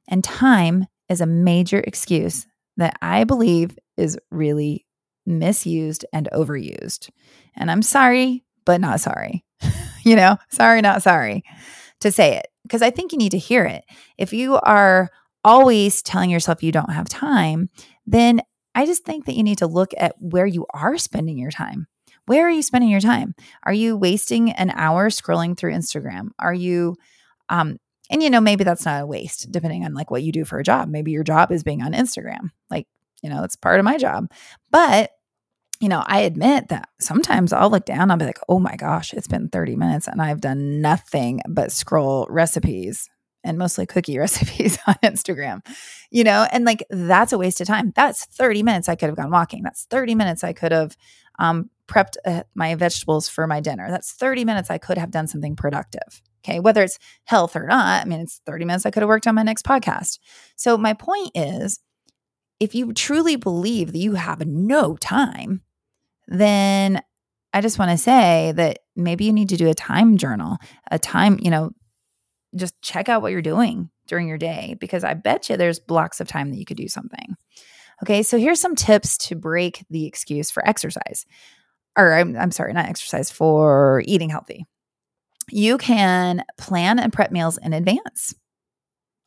And 0.08 0.24
time 0.24 0.86
is 1.10 1.20
a 1.20 1.26
major 1.26 1.78
excuse 1.78 2.46
that 2.78 2.96
I 3.02 3.24
believe 3.24 3.78
is 3.98 4.18
really 4.30 4.86
misused 5.26 6.06
and 6.10 6.26
overused. 6.32 7.10
And 7.54 7.70
I'm 7.70 7.82
sorry, 7.82 8.42
but 8.64 8.80
not 8.80 9.00
sorry. 9.00 9.44
you 10.04 10.16
know, 10.16 10.38
sorry, 10.48 10.80
not 10.80 11.02
sorry 11.02 11.44
to 12.00 12.10
say 12.10 12.36
it 12.36 12.46
because 12.62 12.80
I 12.80 12.90
think 12.90 13.12
you 13.12 13.18
need 13.18 13.32
to 13.32 13.38
hear 13.38 13.66
it. 13.66 13.84
If 14.16 14.32
you 14.32 14.56
are 14.56 15.10
always 15.44 16.02
telling 16.02 16.30
yourself 16.30 16.62
you 16.62 16.72
don't 16.72 16.92
have 16.92 17.10
time, 17.10 17.68
then 18.06 18.40
I 18.74 18.86
just 18.86 19.04
think 19.04 19.26
that 19.26 19.34
you 19.34 19.42
need 19.42 19.58
to 19.58 19.66
look 19.66 19.92
at 19.96 20.14
where 20.18 20.46
you 20.46 20.66
are 20.72 20.98
spending 20.98 21.38
your 21.38 21.50
time. 21.50 21.86
Where 22.26 22.46
are 22.46 22.50
you 22.50 22.62
spending 22.62 22.90
your 22.90 23.00
time? 23.00 23.34
Are 23.64 23.72
you 23.72 23.96
wasting 23.96 24.52
an 24.52 24.70
hour 24.70 25.10
scrolling 25.10 25.56
through 25.56 25.72
Instagram? 25.72 26.28
Are 26.38 26.54
you 26.54 26.96
um 27.48 27.78
and 28.10 28.22
you 28.22 28.30
know 28.30 28.40
maybe 28.40 28.64
that's 28.64 28.84
not 28.84 29.02
a 29.02 29.06
waste 29.06 29.50
depending 29.50 29.84
on 29.84 29.94
like 29.94 30.10
what 30.10 30.22
you 30.22 30.32
do 30.32 30.44
for 30.44 30.58
a 30.58 30.64
job. 30.64 30.88
Maybe 30.88 31.12
your 31.12 31.24
job 31.24 31.52
is 31.52 31.62
being 31.62 31.82
on 31.82 31.92
Instagram. 31.92 32.50
Like, 32.68 32.86
you 33.22 33.30
know, 33.30 33.44
it's 33.44 33.56
part 33.56 33.78
of 33.78 33.84
my 33.84 33.98
job. 33.98 34.30
But 34.70 35.10
you 35.80 35.88
know, 35.88 36.04
I 36.06 36.20
admit 36.20 36.68
that 36.68 36.90
sometimes 37.00 37.54
I'll 37.54 37.70
look 37.70 37.86
down, 37.86 38.10
I'll 38.10 38.18
be 38.18 38.26
like, 38.26 38.40
oh 38.50 38.60
my 38.60 38.76
gosh, 38.76 39.14
it's 39.14 39.26
been 39.26 39.48
30 39.48 39.76
minutes 39.76 40.08
and 40.08 40.20
I've 40.20 40.40
done 40.40 40.82
nothing 40.82 41.40
but 41.48 41.72
scroll 41.72 42.26
recipes 42.28 43.08
and 43.44 43.58
mostly 43.58 43.86
cookie 43.86 44.18
recipes 44.18 44.78
on 44.86 44.94
Instagram, 45.02 45.64
you 46.10 46.24
know, 46.24 46.46
and 46.52 46.64
like 46.64 46.84
that's 46.90 47.32
a 47.32 47.38
waste 47.38 47.60
of 47.60 47.66
time. 47.66 47.92
That's 47.96 48.26
30 48.26 48.62
minutes 48.62 48.88
I 48.88 48.96
could 48.96 49.08
have 49.08 49.16
gone 49.16 49.30
walking. 49.30 49.62
That's 49.62 49.84
30 49.84 50.14
minutes 50.14 50.44
I 50.44 50.52
could 50.52 50.72
have 50.72 50.96
um, 51.38 51.70
prepped 51.88 52.16
uh, 52.24 52.44
my 52.54 52.74
vegetables 52.74 53.28
for 53.28 53.46
my 53.46 53.60
dinner. 53.60 53.90
That's 53.90 54.12
30 54.12 54.44
minutes 54.44 54.70
I 54.70 54.78
could 54.78 54.98
have 54.98 55.10
done 55.10 55.26
something 55.26 55.56
productive. 55.56 56.22
Okay. 56.44 56.60
Whether 56.60 56.82
it's 56.82 56.98
health 57.24 57.54
or 57.54 57.66
not, 57.66 58.02
I 58.02 58.08
mean, 58.08 58.20
it's 58.20 58.40
30 58.46 58.64
minutes 58.64 58.86
I 58.86 58.90
could 58.90 59.02
have 59.02 59.08
worked 59.08 59.26
on 59.26 59.34
my 59.34 59.42
next 59.42 59.64
podcast. 59.64 60.18
So, 60.56 60.78
my 60.78 60.94
point 60.94 61.32
is 61.34 61.80
if 62.60 62.74
you 62.74 62.92
truly 62.92 63.36
believe 63.36 63.92
that 63.92 63.98
you 63.98 64.14
have 64.14 64.46
no 64.46 64.96
time, 64.96 65.62
then 66.28 67.02
I 67.52 67.60
just 67.60 67.78
want 67.78 67.90
to 67.90 67.98
say 67.98 68.52
that 68.56 68.80
maybe 68.94 69.24
you 69.24 69.32
need 69.32 69.48
to 69.48 69.56
do 69.56 69.68
a 69.68 69.74
time 69.74 70.16
journal, 70.16 70.58
a 70.90 70.98
time, 70.98 71.38
you 71.42 71.50
know, 71.50 71.72
just 72.56 72.80
check 72.82 73.08
out 73.08 73.22
what 73.22 73.32
you're 73.32 73.42
doing 73.42 73.90
during 74.06 74.28
your 74.28 74.38
day 74.38 74.76
because 74.80 75.04
I 75.04 75.14
bet 75.14 75.48
you 75.48 75.56
there's 75.56 75.78
blocks 75.78 76.20
of 76.20 76.28
time 76.28 76.50
that 76.50 76.58
you 76.58 76.64
could 76.64 76.76
do 76.76 76.88
something. 76.88 77.36
Okay, 78.02 78.22
so 78.22 78.38
here's 78.38 78.60
some 78.60 78.74
tips 78.74 79.18
to 79.18 79.36
break 79.36 79.84
the 79.90 80.06
excuse 80.06 80.50
for 80.50 80.66
exercise. 80.66 81.26
Or 81.96 82.14
I'm, 82.14 82.36
I'm 82.36 82.50
sorry, 82.50 82.72
not 82.72 82.86
exercise, 82.86 83.30
for 83.30 84.02
eating 84.06 84.30
healthy. 84.30 84.64
You 85.50 85.76
can 85.78 86.44
plan 86.56 86.98
and 86.98 87.12
prep 87.12 87.30
meals 87.30 87.58
in 87.58 87.72
advance. 87.72 88.34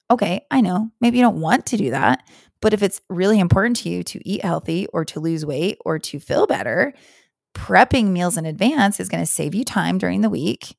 Okay, 0.09 0.45
I 0.49 0.61
know. 0.61 0.89
Maybe 1.01 1.17
you 1.17 1.23
don't 1.23 1.41
want 1.41 1.67
to 1.67 1.77
do 1.77 1.91
that. 1.91 2.23
But 2.61 2.73
if 2.73 2.81
it's 2.81 3.01
really 3.09 3.39
important 3.39 3.77
to 3.77 3.89
you 3.89 4.03
to 4.03 4.27
eat 4.27 4.43
healthy 4.43 4.87
or 4.87 5.05
to 5.05 5.19
lose 5.19 5.45
weight 5.45 5.77
or 5.83 5.99
to 5.99 6.19
feel 6.19 6.47
better, 6.47 6.93
prepping 7.53 8.07
meals 8.07 8.37
in 8.37 8.45
advance 8.45 8.99
is 8.99 9.09
going 9.09 9.21
to 9.23 9.29
save 9.29 9.53
you 9.53 9.65
time 9.65 9.97
during 9.97 10.21
the 10.21 10.29
week 10.29 10.75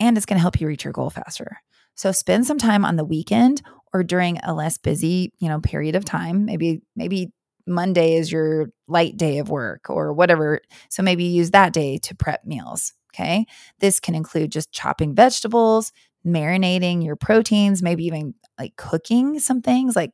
and 0.00 0.16
it's 0.16 0.26
going 0.26 0.36
to 0.36 0.42
help 0.42 0.60
you 0.60 0.66
reach 0.66 0.84
your 0.84 0.92
goal 0.92 1.10
faster. 1.10 1.58
So 1.94 2.12
spend 2.12 2.46
some 2.46 2.58
time 2.58 2.84
on 2.84 2.96
the 2.96 3.04
weekend 3.04 3.62
or 3.92 4.02
during 4.02 4.38
a 4.38 4.52
less 4.52 4.78
busy, 4.78 5.32
you 5.38 5.48
know, 5.48 5.60
period 5.60 5.94
of 5.94 6.04
time. 6.04 6.44
Maybe 6.44 6.82
maybe 6.96 7.32
Monday 7.66 8.16
is 8.16 8.30
your 8.30 8.70
light 8.88 9.16
day 9.16 9.38
of 9.38 9.48
work 9.48 9.88
or 9.88 10.12
whatever. 10.12 10.60
So 10.90 11.02
maybe 11.02 11.24
use 11.24 11.52
that 11.52 11.72
day 11.72 11.98
to 11.98 12.14
prep 12.14 12.44
meals. 12.44 12.92
Okay. 13.14 13.46
This 13.78 14.00
can 14.00 14.14
include 14.14 14.50
just 14.50 14.72
chopping 14.72 15.14
vegetables, 15.14 15.92
marinating 16.26 17.04
your 17.04 17.16
proteins, 17.16 17.82
maybe 17.82 18.04
even 18.06 18.34
like 18.58 18.74
cooking 18.76 19.38
some 19.38 19.62
things 19.62 19.94
like 19.94 20.10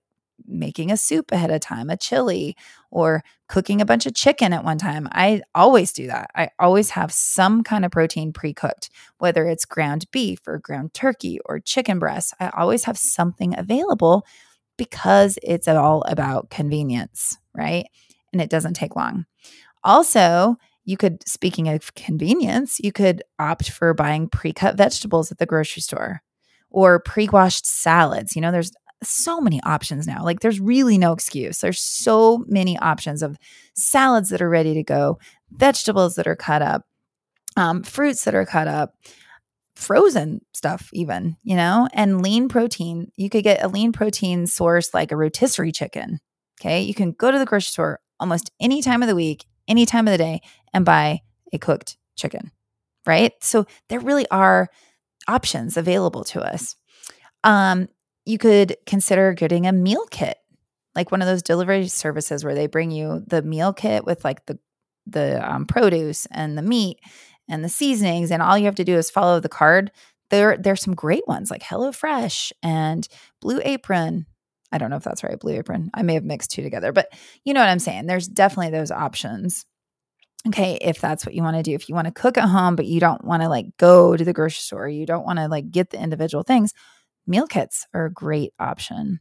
making 0.47 0.91
a 0.91 0.97
soup 0.97 1.33
ahead 1.33 1.51
of 1.51 1.61
time, 1.61 1.91
a 1.91 1.97
chili, 1.97 2.57
or 2.91 3.23
cooking 3.49 3.81
a 3.81 3.87
bunch 3.87 4.07
of 4.07 4.15
chicken 4.15 4.53
at 4.53 4.65
one 4.65 4.79
time. 4.79 5.09
I 5.13 5.43
always 5.55 5.93
do 5.93 6.07
that. 6.07 6.31
I 6.35 6.51
always 6.59 6.91
have 6.91 7.13
some 7.13 7.63
kind 7.63 7.85
of 7.85 7.91
protein 7.91 8.33
pre 8.33 8.53
cooked, 8.53 8.91
whether 9.19 9.47
it's 9.47 9.65
ground 9.65 10.07
beef 10.11 10.41
or 10.47 10.59
ground 10.59 10.95
turkey 10.95 11.41
or 11.45 11.61
chicken 11.61 11.99
breast. 11.99 12.35
I 12.41 12.51
always 12.51 12.85
have 12.85 12.99
something 12.99 13.59
available 13.59 14.25
because 14.77 15.39
it's 15.43 15.69
all 15.69 16.03
about 16.03 16.51
convenience, 16.51 17.39
right? 17.55 17.87
And 18.33 18.41
it 18.41 18.51
doesn't 18.51 18.75
take 18.75 18.97
long. 18.97 19.27
Also, 19.85 20.57
you 20.85 20.97
could, 20.97 21.27
speaking 21.29 21.69
of 21.69 21.95
convenience, 21.95 22.81
you 22.81 22.93
could 22.93 23.23
opt 23.39 23.71
for 23.71 23.93
buying 23.95 24.29
pre 24.29 24.53
cut 24.53 24.77
vegetables 24.77 25.31
at 25.31 25.39
the 25.39 25.47
grocery 25.47 25.83
store 25.83 26.23
or 26.71 27.01
pre 27.01 27.29
washed 27.29 27.67
salads. 27.67 28.35
You 28.35 28.43
know, 28.43 28.53
there's 28.53 28.73
so 29.03 29.41
many 29.41 29.61
options 29.63 30.07
now. 30.07 30.25
Like 30.25 30.41
there's 30.41 30.61
really 30.61 30.99
no 30.99 31.13
excuse. 31.13 31.59
There's 31.59 31.81
so 31.81 32.45
many 32.47 32.79
options 32.79 33.23
of 33.23 33.39
salads 33.75 34.31
that 34.31 34.43
are 34.43 34.51
ready 34.51 34.75
to 34.75 34.83
go, 34.83 35.19
vegetables 35.51 36.17
that 36.17 36.27
are 36.27 36.37
cut 36.37 36.63
up, 36.63 36.85
um, 37.57 37.83
fruits 37.83 38.25
that 38.25 38.35
are 38.35 38.47
cut 38.47 38.69
up, 38.69 38.95
frozen 39.75 40.41
stuff, 40.53 40.91
even, 40.93 41.37
you 41.43 41.57
know, 41.57 41.89
and 41.95 42.23
lean 42.23 42.49
protein. 42.49 43.11
You 43.17 43.31
could 43.31 43.45
get 43.45 43.65
a 43.65 43.69
lean 43.69 43.93
protein 43.93 44.47
source 44.47 44.93
like 44.93 45.13
a 45.13 45.17
rotisserie 45.17 45.73
chicken. 45.73 46.21
Okay. 46.61 46.83
You 46.83 46.95
can 46.95 47.13
go 47.13 47.31
to 47.31 47.39
the 47.39 47.47
grocery 47.47 47.71
store 47.71 48.01
almost 48.19 48.51
any 48.61 48.83
time 48.83 49.03
of 49.03 49.09
the 49.09 49.15
week, 49.15 49.47
any 49.67 49.87
time 49.87 50.07
of 50.07 50.13
the 50.13 50.19
day, 50.19 50.43
and 50.75 50.85
buy 50.85 51.21
a 51.53 51.59
cooked 51.59 51.97
chicken. 52.17 52.51
Right. 53.07 53.33
So 53.41 53.65
there 53.89 54.01
really 54.01 54.29
are 54.31 54.69
options 55.27 55.79
available 55.79 56.25
to 56.25 56.43
us. 56.43 56.77
Um, 57.45 57.89
you 58.25 58.39
could 58.39 58.77
consider 58.87 59.33
getting 59.33 59.67
a 59.67 59.73
meal 59.73 60.07
kit, 60.11 60.39
like 60.95 61.11
one 61.11 61.23
of 61.23 61.29
those 61.29 61.43
delivery 61.43 61.89
services 61.89 62.45
where 62.45 62.55
they 62.55 62.67
bring 62.67 62.91
you 62.91 63.23
the 63.27 63.43
meal 63.43 63.73
kit 63.73 64.05
with 64.05 64.25
like 64.25 64.47
the 64.47 64.59
the 65.07 65.41
um, 65.51 65.67
produce 65.67 66.27
and 66.31 66.57
the 66.57 66.63
meat 66.63 66.99
and 67.49 67.65
the 67.65 67.69
seasonings, 67.69 68.31
and 68.31 68.43
all 68.43 68.57
you 68.57 68.67
have 68.67 68.77
to 68.77 68.85
do 68.85 68.97
is 68.97 69.11
follow 69.11 69.41
the 69.41 69.49
card. 69.49 69.91
There, 70.31 70.57
there's 70.57 70.83
some 70.83 70.95
great 70.95 71.27
ones 71.27 71.51
like 71.51 71.63
HelloFresh 71.63 72.53
and 72.63 73.07
Blue 73.41 73.61
Apron. 73.65 74.27
I 74.71 74.79
don't 74.79 74.91
know 74.91 74.97
if 74.97 75.03
that's 75.03 75.25
right, 75.25 75.39
Blue 75.39 75.55
Apron. 75.55 75.91
I 75.93 76.03
may 76.03 76.15
have 76.15 76.25
mixed 76.25 76.53
two 76.53 76.63
together, 76.63 76.93
but 76.93 77.13
you 77.45 77.53
know 77.53 77.61
what 77.61 77.69
I'm 77.69 77.81
saying. 77.81 78.07
There's 78.07 78.29
definitely 78.29 78.71
those 78.71 78.93
options. 78.93 79.67
Okay, 80.47 80.79
if 80.81 81.01
that's 81.01 81.27
what 81.27 81.35
you 81.35 81.43
want 81.43 81.57
to 81.57 81.63
do, 81.63 81.75
if 81.75 81.89
you 81.89 81.95
want 81.95 82.07
to 82.07 82.13
cook 82.13 82.39
at 82.39 82.49
home, 82.49 82.77
but 82.77 82.87
you 82.87 83.01
don't 83.01 83.25
want 83.25 83.43
to 83.43 83.49
like 83.49 83.77
go 83.79 84.17
to 84.17 84.25
the 84.25 84.33
grocery 84.33 84.61
store, 84.61 84.89
you 84.89 85.05
don't 85.05 85.27
want 85.27 85.39
to 85.39 85.49
like 85.49 85.71
get 85.71 85.91
the 85.91 86.01
individual 86.01 86.45
things, 86.45 86.73
meal 87.31 87.47
kits 87.47 87.87
are 87.95 88.07
a 88.07 88.13
great 88.13 88.53
option. 88.59 89.21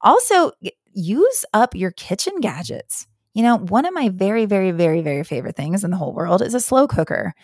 Also, 0.00 0.52
use 0.92 1.44
up 1.52 1.74
your 1.74 1.90
kitchen 1.90 2.40
gadgets. 2.40 3.06
You 3.34 3.42
know, 3.42 3.58
one 3.58 3.84
of 3.84 3.94
my 3.94 4.08
very, 4.08 4.46
very, 4.46 4.70
very, 4.70 5.02
very 5.02 5.24
favorite 5.24 5.56
things 5.56 5.84
in 5.84 5.90
the 5.90 5.96
whole 5.96 6.14
world 6.14 6.42
is 6.42 6.54
a 6.54 6.60
slow 6.60 6.86
cooker. 6.86 7.34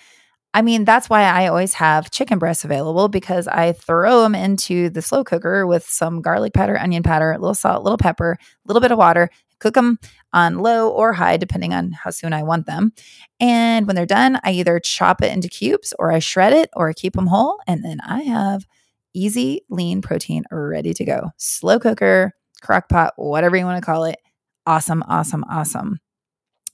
I 0.55 0.63
mean, 0.63 0.85
that's 0.85 1.11
why 1.11 1.25
I 1.25 1.47
always 1.47 1.75
have 1.75 2.11
chicken 2.11 2.39
breasts 2.39 2.65
available 2.65 3.09
because 3.09 3.47
I 3.49 3.73
throw 3.73 4.23
them 4.23 4.35
into 4.35 4.89
the 4.91 5.03
slow 5.03 5.23
cooker 5.23 5.67
with 5.67 5.85
some 5.85 6.23
garlic 6.23 6.55
powder, 6.55 6.79
onion 6.79 7.03
powder, 7.03 7.33
a 7.33 7.39
little 7.39 7.55
salt, 7.55 7.81
a 7.81 7.83
little 7.83 7.99
pepper, 7.99 8.33
a 8.33 8.39
little 8.67 8.81
bit 8.81 8.91
of 8.91 8.99
water, 8.99 9.31
cook 9.61 9.75
them 9.75 9.99
on 10.33 10.59
low 10.59 10.91
or 10.91 11.13
high, 11.13 11.37
depending 11.37 11.75
on 11.75 11.93
how 11.93 12.11
soon 12.11 12.33
I 12.33 12.43
want 12.43 12.67
them. 12.67 12.93
And 13.41 13.87
when 13.87 13.95
they're 13.95 14.07
done, 14.07 14.41
I 14.43 14.53
either 14.53 14.81
chop 14.81 15.23
it 15.23 15.33
into 15.33 15.49
cubes 15.49 15.93
or 15.99 16.13
I 16.13 16.19
shred 16.19 16.53
it 16.53 16.71
or 16.75 16.89
I 16.89 16.93
keep 16.93 17.15
them 17.15 17.27
whole. 17.27 17.59
And 17.67 17.85
then 17.85 18.01
I 18.01 18.23
have 18.23 18.67
easy, 19.15 19.63
lean 19.69 20.03
protein 20.03 20.45
ready 20.51 20.95
to 20.95 21.05
go. 21.05 21.31
Slow 21.37 21.79
cooker, 21.79 22.35
crock 22.63 22.89
pot, 22.89 23.15
whatever 23.17 23.57
you 23.57 23.65
want 23.65 23.83
to 23.83 23.87
call 23.87 24.05
it. 24.05 24.19
Awesome, 24.67 25.03
awesome, 25.09 25.45
awesome. 25.49 25.99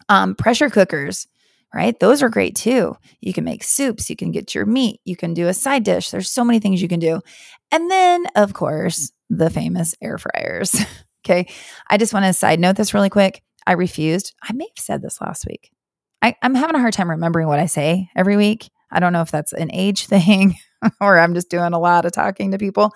Um, 0.08 0.34
pressure 0.34 0.70
cookers, 0.70 1.26
right? 1.72 1.98
Those 1.98 2.22
are 2.22 2.28
great 2.28 2.56
too. 2.56 2.96
You 3.20 3.32
can 3.32 3.44
make 3.44 3.64
soups, 3.64 4.10
you 4.10 4.16
can 4.16 4.30
get 4.30 4.54
your 4.54 4.66
meat, 4.66 5.00
you 5.04 5.16
can 5.16 5.34
do 5.34 5.48
a 5.48 5.54
side 5.54 5.84
dish. 5.84 6.10
There's 6.10 6.30
so 6.30 6.44
many 6.44 6.58
things 6.60 6.82
you 6.82 6.88
can 6.88 7.00
do. 7.00 7.20
And 7.70 7.90
then, 7.90 8.26
of 8.36 8.52
course, 8.52 9.12
the 9.30 9.50
famous 9.50 9.94
air 10.02 10.18
fryers. 10.18 10.76
okay. 11.24 11.46
I 11.88 11.96
just 11.96 12.12
want 12.12 12.26
to 12.26 12.32
side 12.32 12.60
note 12.60 12.76
this 12.76 12.94
really 12.94 13.10
quick. 13.10 13.42
I 13.66 13.72
refused. 13.72 14.34
I 14.42 14.52
may 14.52 14.66
have 14.76 14.84
said 14.84 15.02
this 15.02 15.20
last 15.20 15.46
week. 15.46 15.70
I, 16.22 16.36
I'm 16.42 16.54
having 16.54 16.76
a 16.76 16.80
hard 16.80 16.92
time 16.92 17.10
remembering 17.10 17.48
what 17.48 17.58
I 17.58 17.66
say 17.66 18.08
every 18.16 18.36
week. 18.36 18.70
I 18.90 19.00
don't 19.00 19.12
know 19.12 19.22
if 19.22 19.30
that's 19.30 19.52
an 19.52 19.70
age 19.72 20.06
thing 20.08 20.56
or 21.00 21.18
I'm 21.18 21.34
just 21.34 21.50
doing 21.50 21.72
a 21.72 21.78
lot 21.78 22.04
of 22.04 22.12
talking 22.12 22.50
to 22.50 22.58
people. 22.58 22.92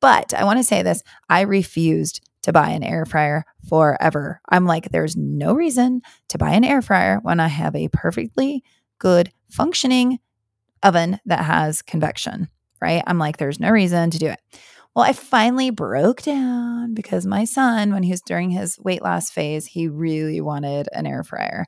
But 0.00 0.34
I 0.34 0.44
want 0.44 0.58
to 0.58 0.64
say 0.64 0.82
this 0.82 1.02
I 1.28 1.42
refused 1.42 2.20
to 2.42 2.52
buy 2.52 2.70
an 2.70 2.82
air 2.82 3.06
fryer 3.06 3.44
forever. 3.68 4.40
I'm 4.48 4.66
like, 4.66 4.90
there's 4.90 5.16
no 5.16 5.54
reason 5.54 6.02
to 6.28 6.38
buy 6.38 6.50
an 6.50 6.64
air 6.64 6.82
fryer 6.82 7.18
when 7.22 7.38
I 7.40 7.48
have 7.48 7.76
a 7.76 7.88
perfectly 7.88 8.64
good 8.98 9.32
functioning 9.48 10.18
oven 10.82 11.20
that 11.26 11.44
has 11.44 11.82
convection, 11.82 12.48
right? 12.80 13.02
I'm 13.06 13.18
like, 13.18 13.36
there's 13.36 13.60
no 13.60 13.70
reason 13.70 14.10
to 14.10 14.18
do 14.18 14.26
it. 14.26 14.40
Well, 14.94 15.04
I 15.04 15.12
finally 15.12 15.70
broke 15.70 16.22
down 16.22 16.94
because 16.94 17.24
my 17.24 17.44
son, 17.44 17.92
when 17.92 18.02
he 18.02 18.10
was 18.10 18.20
during 18.20 18.50
his 18.50 18.78
weight 18.78 19.02
loss 19.02 19.30
phase, 19.30 19.66
he 19.66 19.88
really 19.88 20.40
wanted 20.40 20.88
an 20.92 21.06
air 21.06 21.22
fryer. 21.22 21.64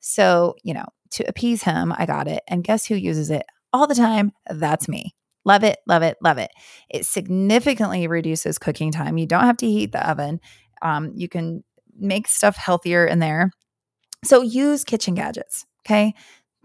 So, 0.00 0.56
you 0.62 0.74
know, 0.74 0.84
to 1.12 1.24
appease 1.24 1.62
him, 1.62 1.94
I 1.96 2.04
got 2.04 2.28
it. 2.28 2.42
And 2.48 2.64
guess 2.64 2.84
who 2.84 2.96
uses 2.96 3.30
it 3.30 3.46
all 3.72 3.86
the 3.86 3.94
time. 3.94 4.32
That's 4.48 4.88
me. 4.88 5.14
Love 5.44 5.62
it, 5.62 5.78
love 5.86 6.02
it, 6.02 6.16
love 6.20 6.38
it. 6.38 6.50
It 6.90 7.06
significantly 7.06 8.08
reduces 8.08 8.58
cooking 8.58 8.90
time. 8.90 9.16
You 9.16 9.26
don't 9.26 9.44
have 9.44 9.58
to 9.58 9.70
heat 9.70 9.92
the 9.92 10.08
oven. 10.08 10.40
Um, 10.82 11.12
you 11.14 11.28
can 11.28 11.62
make 11.96 12.26
stuff 12.28 12.56
healthier 12.56 13.06
in 13.06 13.20
there. 13.20 13.50
So 14.24 14.42
use 14.42 14.82
kitchen 14.82 15.14
gadgets. 15.14 15.64
Okay. 15.86 16.14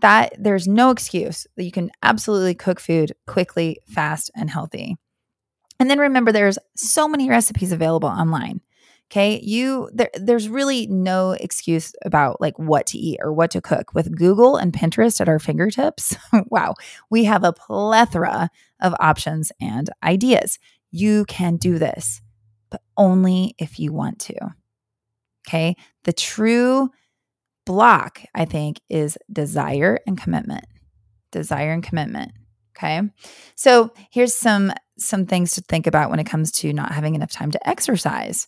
That 0.01 0.33
there's 0.39 0.67
no 0.67 0.89
excuse 0.89 1.45
that 1.55 1.63
you 1.63 1.71
can 1.71 1.91
absolutely 2.01 2.55
cook 2.55 2.79
food 2.79 3.13
quickly, 3.27 3.77
fast, 3.87 4.31
and 4.35 4.49
healthy. 4.49 4.97
And 5.79 5.89
then 5.89 5.99
remember, 5.99 6.31
there's 6.31 6.57
so 6.75 7.07
many 7.07 7.29
recipes 7.29 7.71
available 7.71 8.09
online. 8.09 8.61
Okay. 9.11 9.41
You 9.43 9.89
there, 9.93 10.09
there's 10.13 10.47
really 10.47 10.87
no 10.87 11.31
excuse 11.31 11.93
about 12.05 12.39
like 12.39 12.57
what 12.57 12.85
to 12.87 12.97
eat 12.97 13.19
or 13.21 13.33
what 13.33 13.51
to 13.51 13.61
cook. 13.61 13.93
With 13.93 14.15
Google 14.15 14.55
and 14.55 14.71
Pinterest 14.71 15.19
at 15.19 15.27
our 15.27 15.37
fingertips, 15.37 16.15
wow, 16.47 16.75
we 17.09 17.25
have 17.25 17.43
a 17.43 17.51
plethora 17.51 18.49
of 18.81 18.95
options 19.01 19.51
and 19.59 19.89
ideas. 20.01 20.59
You 20.91 21.25
can 21.25 21.57
do 21.57 21.77
this, 21.77 22.21
but 22.69 22.81
only 22.95 23.53
if 23.59 23.79
you 23.79 23.91
want 23.91 24.19
to. 24.19 24.35
Okay. 25.45 25.75
The 26.05 26.13
true 26.13 26.89
block, 27.65 28.21
I 28.33 28.45
think, 28.45 28.79
is 28.89 29.17
desire 29.31 29.99
and 30.07 30.19
commitment. 30.19 30.65
Desire 31.33 31.73
and 31.73 31.83
commitment. 31.83 32.31
Okay. 32.77 33.01
So 33.55 33.91
here's 34.09 34.33
some 34.33 34.71
some 34.97 35.25
things 35.25 35.55
to 35.55 35.61
think 35.61 35.85
about 35.85 36.09
when 36.11 36.19
it 36.19 36.27
comes 36.27 36.49
to 36.51 36.71
not 36.71 36.93
having 36.93 37.15
enough 37.15 37.31
time 37.31 37.51
to 37.51 37.69
exercise 37.69 38.47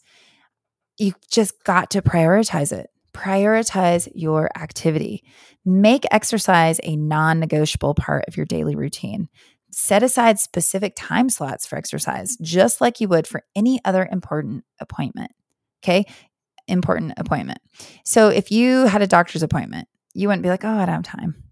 you 0.97 1.13
just 1.29 1.63
got 1.63 1.91
to 1.91 2.01
prioritize 2.01 2.71
it. 2.71 2.89
Prioritize 3.13 4.11
your 4.15 4.49
activity. 4.57 5.23
Make 5.65 6.05
exercise 6.11 6.79
a 6.83 6.95
non 6.95 7.39
negotiable 7.39 7.93
part 7.93 8.25
of 8.27 8.35
your 8.35 8.45
daily 8.45 8.75
routine. 8.75 9.29
Set 9.71 10.03
aside 10.03 10.39
specific 10.39 10.93
time 10.95 11.29
slots 11.29 11.65
for 11.65 11.77
exercise, 11.77 12.37
just 12.41 12.81
like 12.81 12.99
you 12.99 13.07
would 13.07 13.27
for 13.27 13.43
any 13.55 13.79
other 13.85 14.07
important 14.11 14.63
appointment. 14.79 15.31
Okay. 15.83 16.05
Important 16.67 17.13
appointment. 17.17 17.59
So 18.03 18.29
if 18.29 18.51
you 18.51 18.85
had 18.85 19.01
a 19.01 19.07
doctor's 19.07 19.43
appointment, 19.43 19.87
you 20.13 20.27
wouldn't 20.27 20.43
be 20.43 20.49
like, 20.49 20.63
oh, 20.63 20.69
I 20.69 20.85
don't 20.85 21.05
have 21.05 21.19
time. 21.19 21.43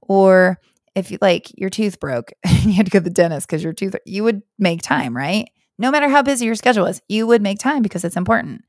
Or 0.00 0.58
if 0.94 1.10
you 1.10 1.18
like 1.20 1.50
your 1.58 1.70
tooth 1.70 2.00
broke, 2.00 2.32
and 2.44 2.64
you 2.64 2.72
had 2.72 2.86
to 2.86 2.90
go 2.90 2.98
to 2.98 3.04
the 3.04 3.10
dentist 3.10 3.46
because 3.46 3.62
your 3.62 3.72
tooth, 3.72 3.94
you 4.04 4.24
would 4.24 4.42
make 4.58 4.82
time, 4.82 5.16
right? 5.16 5.48
No 5.80 5.90
matter 5.90 6.08
how 6.08 6.22
busy 6.22 6.44
your 6.44 6.54
schedule 6.54 6.84
is, 6.84 7.00
you 7.08 7.26
would 7.26 7.40
make 7.40 7.58
time 7.58 7.82
because 7.82 8.04
it's 8.04 8.16
important. 8.16 8.62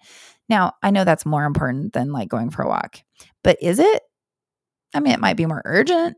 Now, 0.48 0.74
I 0.82 0.92
know 0.92 1.04
that's 1.04 1.26
more 1.26 1.44
important 1.44 1.92
than 1.92 2.14
like 2.14 2.30
going 2.30 2.50
for 2.50 2.64
a 2.64 2.70
walk, 2.70 3.02
but 3.44 3.58
is 3.62 3.80
it? 3.80 4.02
I 4.94 5.02
mean, 5.02 5.14
it 5.14 5.20
might 5.20 5.38
be 5.38 5.46
more 5.46 5.62
urgent, 5.66 6.16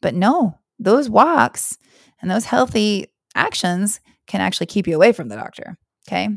but 0.00 0.14
no, 0.14 0.58
those 0.78 1.10
walks 1.10 1.76
and 2.22 2.30
those 2.30 2.44
healthy 2.44 3.08
actions 3.34 4.00
can 4.28 4.40
actually 4.40 4.66
keep 4.66 4.86
you 4.86 4.94
away 4.94 5.12
from 5.12 5.28
the 5.28 5.36
doctor. 5.36 5.76
Okay. 6.08 6.28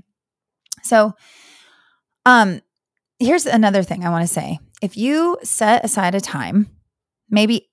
So, 0.81 1.13
um, 2.25 2.61
here's 3.19 3.45
another 3.45 3.83
thing 3.83 4.03
I 4.03 4.09
want 4.09 4.27
to 4.27 4.33
say. 4.33 4.59
If 4.81 4.97
you 4.97 5.37
set 5.43 5.85
aside 5.85 6.15
a 6.15 6.19
time, 6.19 6.67
maybe 7.29 7.69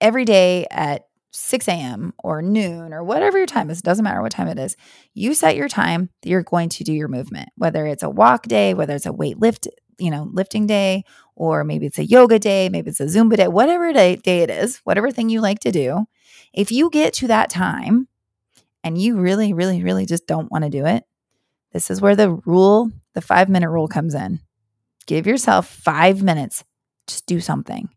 every 0.00 0.24
day 0.24 0.66
at 0.70 1.06
6 1.34 1.68
a.m. 1.68 2.12
or 2.22 2.42
noon 2.42 2.92
or 2.92 3.02
whatever 3.02 3.38
your 3.38 3.46
time 3.46 3.68
is, 3.68 3.82
doesn't 3.82 4.04
matter 4.04 4.22
what 4.22 4.32
time 4.32 4.48
it 4.48 4.58
is, 4.58 4.76
you 5.14 5.34
set 5.34 5.56
your 5.56 5.68
time 5.68 6.08
that 6.22 6.28
you're 6.28 6.42
going 6.42 6.68
to 6.70 6.84
do 6.84 6.92
your 6.92 7.08
movement, 7.08 7.48
whether 7.56 7.86
it's 7.86 8.02
a 8.02 8.10
walk 8.10 8.44
day, 8.46 8.72
whether 8.72 8.94
it's 8.94 9.06
a 9.06 9.12
weight 9.12 9.38
lift, 9.38 9.66
you 9.98 10.10
know, 10.10 10.30
lifting 10.32 10.66
day, 10.66 11.04
or 11.34 11.64
maybe 11.64 11.86
it's 11.86 11.98
a 11.98 12.04
yoga 12.04 12.38
day, 12.38 12.68
maybe 12.68 12.90
it's 12.90 13.00
a 13.00 13.04
Zumba 13.04 13.36
day, 13.36 13.48
whatever 13.48 13.92
day, 13.92 14.16
day 14.16 14.42
it 14.42 14.50
is, 14.50 14.78
whatever 14.84 15.10
thing 15.10 15.28
you 15.28 15.40
like 15.40 15.58
to 15.60 15.72
do. 15.72 16.04
If 16.52 16.70
you 16.70 16.88
get 16.90 17.14
to 17.14 17.26
that 17.28 17.50
time 17.50 18.06
and 18.84 18.96
you 18.96 19.16
really, 19.16 19.52
really, 19.52 19.82
really 19.82 20.06
just 20.06 20.26
don't 20.26 20.50
want 20.52 20.64
to 20.64 20.70
do 20.70 20.86
it, 20.86 21.04
this 21.72 21.90
is 21.90 22.00
where 22.00 22.14
the 22.14 22.30
rule, 22.46 22.90
the 23.14 23.20
five 23.20 23.48
minute 23.48 23.70
rule 23.70 23.88
comes 23.88 24.14
in. 24.14 24.40
Give 25.06 25.26
yourself 25.26 25.66
five 25.66 26.22
minutes. 26.22 26.64
Just 27.08 27.26
do 27.26 27.40
something. 27.40 27.88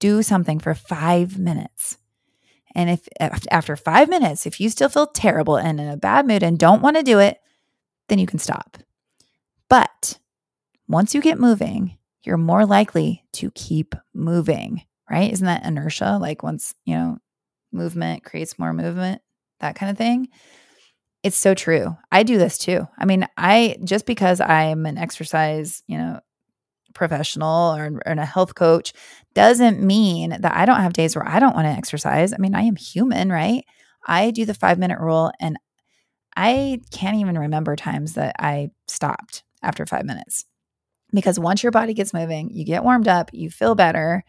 Do 0.00 0.22
something 0.22 0.58
for 0.58 0.74
five 0.74 1.38
minutes. 1.38 1.98
And 2.76 2.90
if 2.90 3.08
after 3.50 3.74
five 3.74 4.10
minutes, 4.10 4.44
if 4.44 4.60
you 4.60 4.68
still 4.68 4.90
feel 4.90 5.06
terrible 5.06 5.56
and 5.56 5.80
in 5.80 5.88
a 5.88 5.96
bad 5.96 6.26
mood 6.26 6.42
and 6.42 6.58
don't 6.58 6.82
want 6.82 6.96
to 6.96 7.02
do 7.02 7.18
it, 7.18 7.40
then 8.08 8.18
you 8.18 8.26
can 8.26 8.38
stop. 8.38 8.76
But 9.70 10.18
once 10.86 11.14
you 11.14 11.22
get 11.22 11.40
moving, 11.40 11.96
you're 12.22 12.36
more 12.36 12.66
likely 12.66 13.24
to 13.32 13.50
keep 13.52 13.94
moving, 14.12 14.82
right? 15.10 15.32
Isn't 15.32 15.46
that 15.46 15.64
inertia? 15.64 16.18
Like 16.20 16.42
once, 16.42 16.74
you 16.84 16.94
know, 16.94 17.16
movement 17.72 18.24
creates 18.24 18.58
more 18.58 18.74
movement, 18.74 19.22
that 19.60 19.74
kind 19.74 19.90
of 19.90 19.96
thing. 19.96 20.28
It's 21.22 21.38
so 21.38 21.54
true. 21.54 21.96
I 22.12 22.24
do 22.24 22.36
this 22.36 22.58
too. 22.58 22.86
I 22.98 23.06
mean, 23.06 23.26
I 23.38 23.78
just 23.84 24.04
because 24.04 24.38
I'm 24.38 24.84
an 24.84 24.98
exercise, 24.98 25.82
you 25.86 25.96
know, 25.96 26.20
professional 26.96 27.76
or, 27.76 28.00
or 28.04 28.12
a 28.12 28.24
health 28.24 28.54
coach 28.54 28.92
doesn't 29.34 29.80
mean 29.80 30.30
that 30.30 30.54
I 30.56 30.64
don't 30.64 30.80
have 30.80 30.92
days 30.92 31.14
where 31.14 31.26
I 31.26 31.38
don't 31.38 31.54
want 31.54 31.66
to 31.66 31.70
exercise. 31.70 32.32
I 32.32 32.38
mean, 32.38 32.54
I 32.54 32.62
am 32.62 32.76
human, 32.76 33.30
right? 33.30 33.64
I 34.06 34.30
do 34.30 34.44
the 34.44 34.54
five 34.54 34.78
minute 34.78 34.98
rule 34.98 35.30
and 35.40 35.56
I 36.36 36.80
can't 36.90 37.16
even 37.16 37.38
remember 37.38 37.76
times 37.76 38.14
that 38.14 38.36
I 38.38 38.70
stopped 38.86 39.44
after 39.62 39.86
five 39.86 40.04
minutes. 40.04 40.44
Because 41.12 41.38
once 41.38 41.62
your 41.62 41.72
body 41.72 41.94
gets 41.94 42.12
moving, 42.12 42.50
you 42.50 42.64
get 42.64 42.84
warmed 42.84 43.08
up, 43.08 43.30
you 43.32 43.50
feel 43.50 43.74
better, 43.74 44.24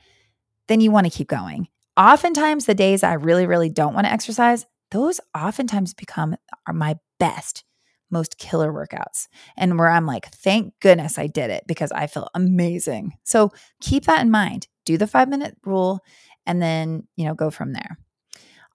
then 0.68 0.80
you 0.80 0.92
want 0.92 1.06
to 1.06 1.18
keep 1.18 1.28
going. 1.28 1.68
Oftentimes, 1.98 2.66
the 2.66 2.76
days 2.76 3.04
I 3.04 3.14
really, 3.14 3.48
really 3.48 3.70
don't 3.70 3.96
want 3.96 4.06
to 4.06 4.14
exercise, 4.14 4.66
those 4.92 5.20
oftentimes 5.36 5.96
become 5.96 6.36
my 6.72 6.98
best 7.20 7.64
most 8.10 8.38
killer 8.38 8.72
workouts 8.72 9.28
and 9.58 9.78
where 9.78 9.90
I'm 9.90 10.06
like, 10.06 10.28
thank 10.28 10.74
goodness 10.80 11.18
I 11.18 11.28
did 11.28 11.50
it 11.50 11.64
because 11.68 11.92
I 11.92 12.08
feel 12.08 12.30
amazing. 12.34 13.14
So 13.24 13.52
keep 13.82 14.06
that 14.06 14.22
in 14.22 14.32
mind. 14.32 14.68
Do 14.86 14.98
the 14.98 15.08
five 15.08 15.30
minute 15.30 15.58
rule 15.66 16.00
and 16.46 16.62
then, 16.62 17.08
you 17.16 17.26
know, 17.26 17.34
go 17.34 17.50
from 17.50 17.74
there. 17.74 17.98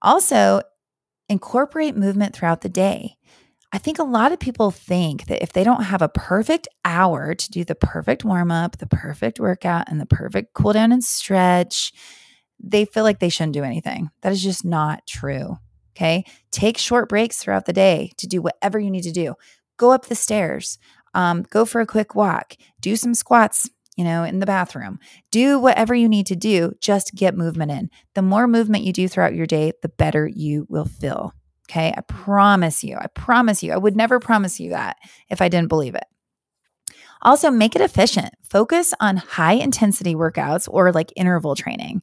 Also, 0.02 0.62
incorporate 1.28 1.96
movement 1.96 2.34
throughout 2.34 2.60
the 2.60 2.68
day. 2.68 3.16
I 3.74 3.78
think 3.78 3.98
a 3.98 4.04
lot 4.04 4.32
of 4.32 4.38
people 4.38 4.70
think 4.70 5.26
that 5.26 5.42
if 5.42 5.54
they 5.54 5.64
don't 5.64 5.84
have 5.84 6.02
a 6.02 6.08
perfect 6.08 6.68
hour 6.84 7.34
to 7.34 7.50
do 7.50 7.64
the 7.64 7.74
perfect 7.74 8.22
warm 8.22 8.50
up, 8.50 8.76
the 8.76 8.86
perfect 8.86 9.40
workout, 9.40 9.88
and 9.88 9.98
the 9.98 10.06
perfect 10.06 10.52
cool 10.52 10.74
down 10.74 10.92
and 10.92 11.02
stretch, 11.02 11.92
they 12.62 12.84
feel 12.84 13.02
like 13.02 13.18
they 13.18 13.30
shouldn't 13.30 13.54
do 13.54 13.64
anything. 13.64 14.10
That 14.20 14.32
is 14.32 14.42
just 14.42 14.64
not 14.64 15.06
true. 15.06 15.56
Okay. 15.96 16.24
Take 16.50 16.78
short 16.78 17.08
breaks 17.08 17.38
throughout 17.38 17.66
the 17.66 17.72
day 17.72 18.12
to 18.16 18.26
do 18.26 18.40
whatever 18.40 18.78
you 18.78 18.90
need 18.90 19.04
to 19.04 19.12
do. 19.12 19.34
Go 19.76 19.90
up 19.90 20.06
the 20.06 20.14
stairs, 20.14 20.78
um, 21.14 21.42
go 21.50 21.64
for 21.64 21.80
a 21.80 21.86
quick 21.86 22.14
walk, 22.14 22.56
do 22.80 22.96
some 22.96 23.14
squats, 23.14 23.68
you 23.96 24.04
know, 24.04 24.24
in 24.24 24.38
the 24.38 24.46
bathroom. 24.46 24.98
Do 25.30 25.58
whatever 25.58 25.94
you 25.94 26.08
need 26.08 26.26
to 26.26 26.36
do, 26.36 26.72
just 26.80 27.14
get 27.14 27.36
movement 27.36 27.70
in. 27.70 27.90
The 28.14 28.22
more 28.22 28.46
movement 28.46 28.84
you 28.84 28.92
do 28.92 29.08
throughout 29.08 29.34
your 29.34 29.46
day, 29.46 29.72
the 29.82 29.88
better 29.88 30.26
you 30.26 30.66
will 30.68 30.86
feel. 30.86 31.34
Okay. 31.70 31.92
I 31.96 32.00
promise 32.02 32.82
you, 32.82 32.96
I 32.96 33.06
promise 33.08 33.62
you, 33.62 33.72
I 33.72 33.78
would 33.78 33.96
never 33.96 34.18
promise 34.18 34.60
you 34.60 34.70
that 34.70 34.96
if 35.30 35.40
I 35.40 35.48
didn't 35.48 35.68
believe 35.68 35.94
it. 35.94 36.04
Also, 37.22 37.50
make 37.50 37.76
it 37.76 37.82
efficient. 37.82 38.34
Focus 38.50 38.92
on 39.00 39.16
high 39.16 39.54
intensity 39.54 40.14
workouts 40.14 40.68
or 40.70 40.92
like 40.92 41.12
interval 41.16 41.54
training. 41.54 42.02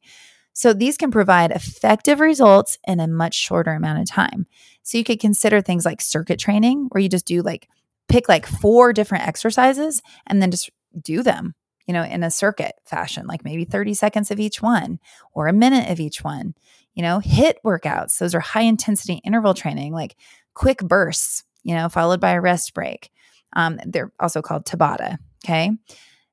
So 0.52 0.72
these 0.72 0.96
can 0.96 1.10
provide 1.10 1.52
effective 1.52 2.20
results 2.20 2.78
in 2.86 3.00
a 3.00 3.06
much 3.06 3.34
shorter 3.34 3.72
amount 3.72 4.00
of 4.00 4.08
time. 4.08 4.46
So 4.82 4.98
you 4.98 5.04
could 5.04 5.20
consider 5.20 5.60
things 5.60 5.84
like 5.84 6.00
circuit 6.00 6.38
training, 6.38 6.88
where 6.90 7.00
you 7.00 7.08
just 7.08 7.26
do 7.26 7.42
like 7.42 7.68
pick 8.08 8.28
like 8.28 8.46
four 8.46 8.92
different 8.92 9.26
exercises 9.26 10.02
and 10.26 10.42
then 10.42 10.50
just 10.50 10.70
do 11.00 11.22
them, 11.22 11.54
you 11.86 11.94
know, 11.94 12.02
in 12.02 12.22
a 12.22 12.30
circuit 12.30 12.74
fashion, 12.84 13.26
like 13.26 13.44
maybe 13.44 13.64
30 13.64 13.94
seconds 13.94 14.30
of 14.30 14.40
each 14.40 14.60
one 14.60 14.98
or 15.32 15.46
a 15.46 15.52
minute 15.52 15.88
of 15.90 16.00
each 16.00 16.24
one. 16.24 16.54
You 16.94 17.02
know, 17.02 17.20
HIIT 17.20 17.54
workouts, 17.64 18.18
those 18.18 18.34
are 18.34 18.40
high 18.40 18.62
intensity 18.62 19.20
interval 19.24 19.54
training, 19.54 19.92
like 19.92 20.16
quick 20.54 20.78
bursts, 20.78 21.44
you 21.62 21.74
know, 21.74 21.88
followed 21.88 22.20
by 22.20 22.32
a 22.32 22.40
rest 22.40 22.74
break. 22.74 23.10
Um, 23.54 23.78
they're 23.86 24.12
also 24.18 24.42
called 24.42 24.66
Tabata. 24.66 25.18
Okay. 25.44 25.70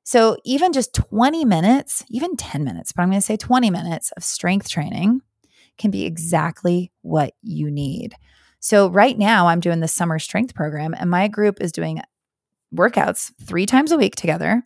So, 0.08 0.38
even 0.42 0.72
just 0.72 0.94
20 0.94 1.44
minutes, 1.44 2.02
even 2.08 2.34
10 2.34 2.64
minutes, 2.64 2.92
but 2.92 3.02
I'm 3.02 3.10
going 3.10 3.20
to 3.20 3.26
say 3.26 3.36
20 3.36 3.68
minutes 3.68 4.10
of 4.16 4.24
strength 4.24 4.70
training 4.70 5.20
can 5.76 5.90
be 5.90 6.06
exactly 6.06 6.90
what 7.02 7.34
you 7.42 7.70
need. 7.70 8.14
So, 8.58 8.88
right 8.88 9.18
now, 9.18 9.48
I'm 9.48 9.60
doing 9.60 9.80
the 9.80 9.86
summer 9.86 10.18
strength 10.18 10.54
program, 10.54 10.94
and 10.98 11.10
my 11.10 11.28
group 11.28 11.60
is 11.60 11.72
doing 11.72 12.00
workouts 12.74 13.32
three 13.46 13.66
times 13.66 13.92
a 13.92 13.98
week 13.98 14.16
together 14.16 14.62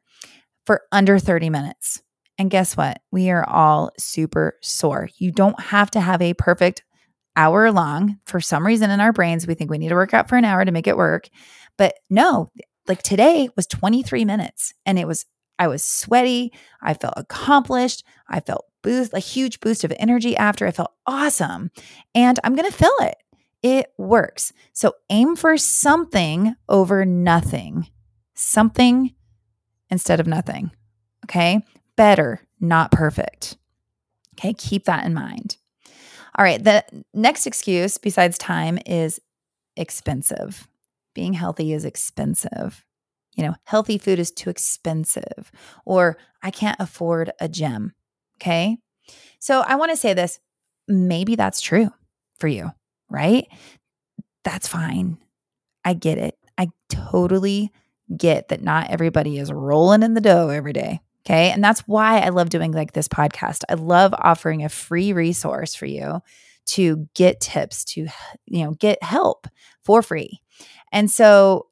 for 0.64 0.82
under 0.92 1.18
30 1.18 1.50
minutes. 1.50 2.04
And 2.38 2.48
guess 2.48 2.76
what? 2.76 3.00
We 3.10 3.28
are 3.30 3.44
all 3.44 3.90
super 3.98 4.56
sore. 4.62 5.08
You 5.16 5.32
don't 5.32 5.60
have 5.60 5.90
to 5.90 6.00
have 6.00 6.22
a 6.22 6.34
perfect 6.34 6.84
hour 7.34 7.72
long. 7.72 8.20
For 8.26 8.40
some 8.40 8.64
reason 8.64 8.92
in 8.92 9.00
our 9.00 9.12
brains, 9.12 9.48
we 9.48 9.54
think 9.54 9.72
we 9.72 9.78
need 9.78 9.88
to 9.88 9.96
work 9.96 10.14
out 10.14 10.28
for 10.28 10.36
an 10.36 10.44
hour 10.44 10.64
to 10.64 10.70
make 10.70 10.86
it 10.86 10.96
work. 10.96 11.28
But 11.76 11.94
no, 12.08 12.52
like 12.88 13.02
today 13.02 13.48
was 13.56 13.66
23 13.66 14.24
minutes 14.24 14.74
and 14.84 14.98
it 14.98 15.06
was 15.06 15.24
I 15.58 15.68
was 15.68 15.84
sweaty, 15.84 16.52
I 16.80 16.94
felt 16.94 17.14
accomplished, 17.16 18.04
I 18.28 18.40
felt 18.40 18.66
boost 18.82 19.14
a 19.14 19.18
huge 19.20 19.60
boost 19.60 19.84
of 19.84 19.92
energy 19.98 20.36
after. 20.36 20.66
I 20.66 20.72
felt 20.72 20.92
awesome. 21.06 21.70
And 22.14 22.40
I'm 22.42 22.56
going 22.56 22.70
to 22.70 22.76
fill 22.76 22.96
it. 23.00 23.16
It 23.62 23.92
works. 23.96 24.52
So 24.72 24.94
aim 25.08 25.36
for 25.36 25.56
something 25.56 26.56
over 26.68 27.04
nothing. 27.04 27.86
Something 28.34 29.14
instead 29.88 30.18
of 30.18 30.26
nothing. 30.26 30.72
Okay? 31.26 31.60
Better, 31.94 32.40
not 32.60 32.90
perfect. 32.90 33.56
Okay, 34.34 34.54
keep 34.54 34.86
that 34.86 35.04
in 35.04 35.14
mind. 35.14 35.58
All 36.36 36.44
right, 36.44 36.62
the 36.62 36.84
next 37.14 37.46
excuse 37.46 37.98
besides 37.98 38.36
time 38.38 38.78
is 38.84 39.20
expensive 39.76 40.66
being 41.14 41.32
healthy 41.32 41.72
is 41.72 41.84
expensive. 41.84 42.84
You 43.34 43.44
know, 43.44 43.54
healthy 43.64 43.98
food 43.98 44.18
is 44.18 44.30
too 44.30 44.50
expensive, 44.50 45.50
or 45.84 46.18
I 46.42 46.50
can't 46.50 46.80
afford 46.80 47.32
a 47.40 47.48
gym. 47.48 47.92
Okay. 48.36 48.76
So 49.38 49.60
I 49.60 49.76
want 49.76 49.90
to 49.90 49.96
say 49.96 50.14
this 50.14 50.38
maybe 50.88 51.36
that's 51.36 51.60
true 51.60 51.90
for 52.38 52.48
you, 52.48 52.70
right? 53.08 53.46
That's 54.44 54.68
fine. 54.68 55.18
I 55.84 55.94
get 55.94 56.18
it. 56.18 56.36
I 56.58 56.68
totally 56.88 57.72
get 58.16 58.48
that 58.48 58.62
not 58.62 58.90
everybody 58.90 59.38
is 59.38 59.52
rolling 59.52 60.02
in 60.02 60.14
the 60.14 60.20
dough 60.20 60.48
every 60.48 60.72
day. 60.72 61.00
Okay. 61.24 61.50
And 61.50 61.62
that's 61.62 61.80
why 61.80 62.18
I 62.18 62.30
love 62.30 62.50
doing 62.50 62.72
like 62.72 62.92
this 62.92 63.08
podcast. 63.08 63.62
I 63.68 63.74
love 63.74 64.12
offering 64.18 64.64
a 64.64 64.68
free 64.68 65.12
resource 65.12 65.74
for 65.74 65.86
you 65.86 66.20
to 66.66 67.08
get 67.14 67.40
tips, 67.40 67.84
to, 67.84 68.08
you 68.46 68.64
know, 68.64 68.72
get 68.72 69.02
help 69.02 69.46
for 69.84 70.02
free. 70.02 70.40
And 70.90 71.10
so 71.10 71.66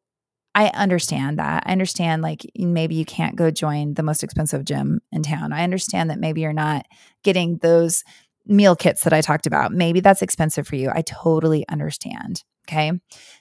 I 0.55 0.69
understand 0.69 1.39
that. 1.39 1.65
I 1.67 1.73
understand 1.73 2.23
like 2.23 2.45
maybe 2.57 2.97
you 2.97 3.05
can't 3.05 3.37
go 3.37 3.51
join 3.51 3.95
the 3.95 4.03
most 4.03 4.25
expensive 4.25 4.65
gym 4.65 5.01
in 5.13 5.23
town. 5.23 5.53
I 5.53 5.63
understand 5.63 6.11
that 6.11 6.19
maybe 6.19 6.41
you're 6.41 6.53
not 6.53 6.87
getting 7.23 7.59
those 7.59 8.03
meal 8.47 8.75
kits 8.75 9.05
that 9.05 9.13
I 9.13 9.21
talked 9.21 9.47
about. 9.47 9.73
Maybe 9.73 10.01
that's 10.01 10.23
expensive 10.23 10.67
for 10.67 10.77
you. 10.77 10.91
I 10.93 11.03
totally 11.03 11.67
understand. 11.69 12.43
Okay. 12.69 12.93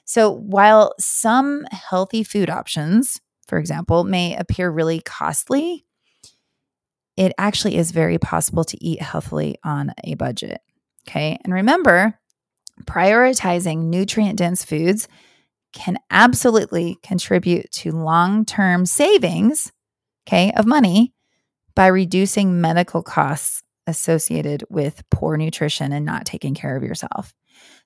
So 0.04 0.30
while 0.30 0.94
some 0.98 1.64
healthy 1.70 2.22
food 2.22 2.48
options, 2.48 3.20
for 3.46 3.58
example, 3.58 4.04
may 4.04 4.36
appear 4.36 4.70
really 4.70 5.00
costly, 5.00 5.84
it 7.16 7.32
actually 7.38 7.76
is 7.76 7.90
very 7.90 8.18
possible 8.18 8.64
to 8.64 8.84
eat 8.84 9.02
healthily 9.02 9.56
on 9.64 9.92
a 10.04 10.14
budget. 10.14 10.60
Okay. 11.08 11.38
And 11.44 11.52
remember, 11.52 12.18
prioritizing 12.84 13.84
nutrient 13.84 14.38
dense 14.38 14.64
foods 14.64 15.08
can 15.72 15.98
absolutely 16.10 16.98
contribute 17.02 17.70
to 17.72 17.92
long 17.92 18.44
term 18.44 18.86
savings, 18.86 19.72
okay, 20.26 20.52
of 20.56 20.66
money 20.66 21.12
by 21.74 21.86
reducing 21.86 22.60
medical 22.60 23.02
costs 23.02 23.62
associated 23.86 24.64
with 24.68 25.02
poor 25.10 25.36
nutrition 25.36 25.92
and 25.92 26.04
not 26.04 26.26
taking 26.26 26.54
care 26.54 26.76
of 26.76 26.82
yourself. 26.82 27.34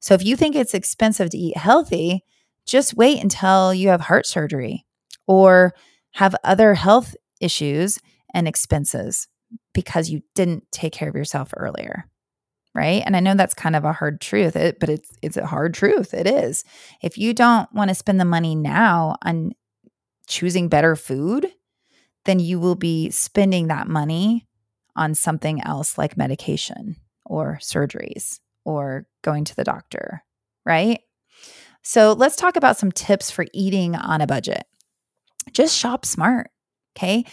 So 0.00 0.14
if 0.14 0.24
you 0.24 0.36
think 0.36 0.54
it's 0.54 0.74
expensive 0.74 1.30
to 1.30 1.38
eat 1.38 1.56
healthy, 1.56 2.22
just 2.66 2.94
wait 2.94 3.22
until 3.22 3.74
you 3.74 3.88
have 3.88 4.02
heart 4.02 4.26
surgery 4.26 4.84
or 5.26 5.74
have 6.12 6.34
other 6.44 6.74
health 6.74 7.14
issues 7.40 7.98
and 8.32 8.48
expenses 8.48 9.28
because 9.72 10.10
you 10.10 10.22
didn't 10.34 10.64
take 10.70 10.92
care 10.92 11.08
of 11.08 11.14
yourself 11.14 11.52
earlier. 11.56 12.04
Right? 12.74 13.02
And 13.06 13.16
I 13.16 13.20
know 13.20 13.34
that's 13.34 13.54
kind 13.54 13.76
of 13.76 13.84
a 13.84 13.92
hard 13.92 14.20
truth, 14.20 14.54
but 14.54 14.88
it's 14.88 15.12
it's 15.22 15.36
a 15.36 15.46
hard 15.46 15.74
truth. 15.74 16.12
It 16.12 16.26
is. 16.26 16.64
If 17.02 17.16
you 17.16 17.32
don't 17.32 17.72
want 17.72 17.88
to 17.88 17.94
spend 17.94 18.20
the 18.20 18.24
money 18.24 18.56
now 18.56 19.16
on 19.22 19.52
choosing 20.26 20.68
better 20.68 20.96
food, 20.96 21.46
then 22.24 22.40
you 22.40 22.58
will 22.58 22.74
be 22.74 23.10
spending 23.10 23.68
that 23.68 23.86
money 23.86 24.48
on 24.96 25.14
something 25.14 25.62
else 25.62 25.98
like 25.98 26.16
medication 26.16 26.96
or 27.24 27.58
surgeries 27.60 28.40
or 28.64 29.06
going 29.22 29.44
to 29.44 29.54
the 29.54 29.64
doctor, 29.64 30.22
right? 30.64 31.00
So 31.82 32.12
let's 32.12 32.36
talk 32.36 32.56
about 32.56 32.78
some 32.78 32.90
tips 32.90 33.30
for 33.30 33.46
eating 33.52 33.94
on 33.94 34.20
a 34.20 34.26
budget. 34.26 34.64
Just 35.52 35.76
shop 35.76 36.06
smart, 36.06 36.50
okay? 36.96 37.24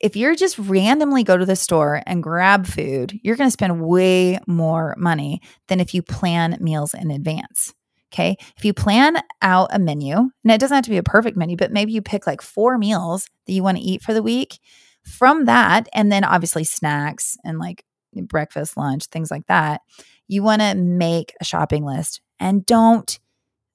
If 0.00 0.16
you're 0.16 0.36
just 0.36 0.58
randomly 0.58 1.24
go 1.24 1.36
to 1.36 1.44
the 1.44 1.56
store 1.56 2.02
and 2.06 2.22
grab 2.22 2.66
food, 2.66 3.18
you're 3.22 3.36
going 3.36 3.48
to 3.48 3.52
spend 3.52 3.80
way 3.80 4.38
more 4.46 4.94
money 4.96 5.40
than 5.66 5.80
if 5.80 5.92
you 5.92 6.02
plan 6.02 6.56
meals 6.60 6.94
in 6.94 7.10
advance. 7.10 7.74
Okay. 8.12 8.36
If 8.56 8.64
you 8.64 8.72
plan 8.72 9.20
out 9.42 9.68
a 9.72 9.78
menu, 9.78 10.16
and 10.16 10.32
it 10.44 10.60
doesn't 10.60 10.74
have 10.74 10.84
to 10.84 10.90
be 10.90 10.96
a 10.96 11.02
perfect 11.02 11.36
menu, 11.36 11.56
but 11.56 11.72
maybe 11.72 11.92
you 11.92 12.00
pick 12.00 12.26
like 12.26 12.40
four 12.40 12.78
meals 12.78 13.28
that 13.46 13.52
you 13.52 13.62
want 13.62 13.76
to 13.76 13.82
eat 13.82 14.02
for 14.02 14.14
the 14.14 14.22
week. 14.22 14.58
From 15.04 15.46
that, 15.46 15.88
and 15.94 16.12
then 16.12 16.24
obviously 16.24 16.64
snacks 16.64 17.36
and 17.44 17.58
like 17.58 17.84
breakfast, 18.14 18.76
lunch, 18.76 19.06
things 19.06 19.30
like 19.30 19.46
that, 19.46 19.80
you 20.26 20.42
want 20.42 20.60
to 20.62 20.74
make 20.74 21.34
a 21.40 21.44
shopping 21.44 21.84
list 21.84 22.20
and 22.38 22.64
don't 22.66 23.18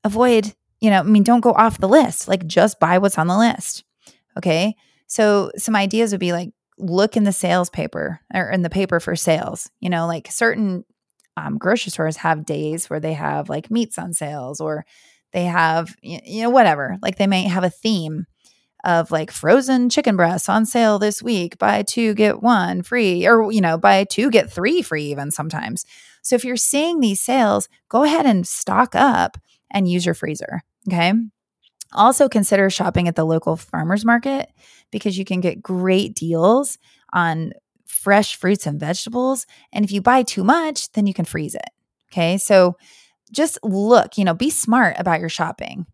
avoid, 0.03 0.53
you 0.79 0.89
know, 0.89 0.99
I 0.99 1.03
mean, 1.03 1.23
don't 1.23 1.41
go 1.41 1.53
off 1.53 1.79
the 1.79 1.87
list. 1.87 2.27
Like 2.27 2.45
just 2.45 2.79
buy 2.79 2.97
what's 2.97 3.17
on 3.17 3.27
the 3.27 3.37
list. 3.37 3.83
Okay. 4.37 4.75
So 5.13 5.51
some 5.57 5.75
ideas 5.75 6.11
would 6.11 6.19
be 6.19 6.31
like 6.31 6.49
look 6.79 7.15
in 7.15 7.23
the 7.23 7.31
sales 7.31 7.69
paper 7.69 8.19
or 8.33 8.49
in 8.49 8.63
the 8.63 8.69
paper 8.69 8.99
for 8.99 9.15
sales. 9.15 9.69
You 9.79 9.91
know, 9.91 10.07
like 10.07 10.27
certain 10.31 10.85
um, 11.37 11.59
grocery 11.59 11.91
stores 11.91 12.17
have 12.17 12.47
days 12.47 12.89
where 12.89 12.99
they 12.99 13.13
have 13.13 13.47
like 13.47 13.69
meats 13.69 13.99
on 13.99 14.13
sales 14.13 14.59
or 14.59 14.85
they 15.31 15.43
have, 15.43 15.95
you 16.01 16.41
know, 16.41 16.49
whatever. 16.49 16.97
Like 17.03 17.17
they 17.17 17.27
may 17.27 17.43
have 17.43 17.63
a 17.63 17.69
theme 17.69 18.25
of 18.83 19.11
like 19.11 19.29
frozen 19.29 19.87
chicken 19.87 20.15
breasts 20.15 20.49
on 20.49 20.65
sale 20.65 20.97
this 20.97 21.21
week, 21.21 21.59
buy 21.59 21.83
two, 21.83 22.15
get 22.15 22.41
one 22.41 22.81
free, 22.81 23.27
or, 23.27 23.51
you 23.51 23.61
know, 23.61 23.77
buy 23.77 24.05
two, 24.05 24.31
get 24.31 24.51
three 24.51 24.81
free, 24.81 25.03
even 25.03 25.29
sometimes. 25.29 25.85
So 26.23 26.35
if 26.35 26.43
you're 26.43 26.57
seeing 26.57 27.01
these 27.01 27.21
sales, 27.21 27.69
go 27.87 28.01
ahead 28.01 28.25
and 28.25 28.47
stock 28.47 28.95
up 28.95 29.37
and 29.69 29.87
use 29.87 30.07
your 30.07 30.15
freezer. 30.15 30.61
Okay. 30.87 31.13
Also 31.93 32.27
consider 32.27 32.69
shopping 32.69 33.07
at 33.07 33.15
the 33.15 33.25
local 33.25 33.55
farmers 33.55 34.05
market 34.05 34.49
because 34.91 35.17
you 35.17 35.25
can 35.25 35.41
get 35.41 35.61
great 35.61 36.15
deals 36.15 36.77
on 37.11 37.53
fresh 37.85 38.35
fruits 38.35 38.65
and 38.65 38.79
vegetables. 38.79 39.45
And 39.71 39.85
if 39.85 39.91
you 39.91 40.01
buy 40.01 40.23
too 40.23 40.43
much, 40.43 40.91
then 40.91 41.07
you 41.07 41.13
can 41.13 41.25
freeze 41.25 41.55
it. 41.55 41.69
Okay. 42.11 42.37
So 42.37 42.77
just 43.31 43.57
look, 43.63 44.17
you 44.17 44.25
know, 44.25 44.33
be 44.33 44.49
smart 44.49 44.95
about 44.99 45.19
your 45.19 45.29
shopping. 45.29 45.85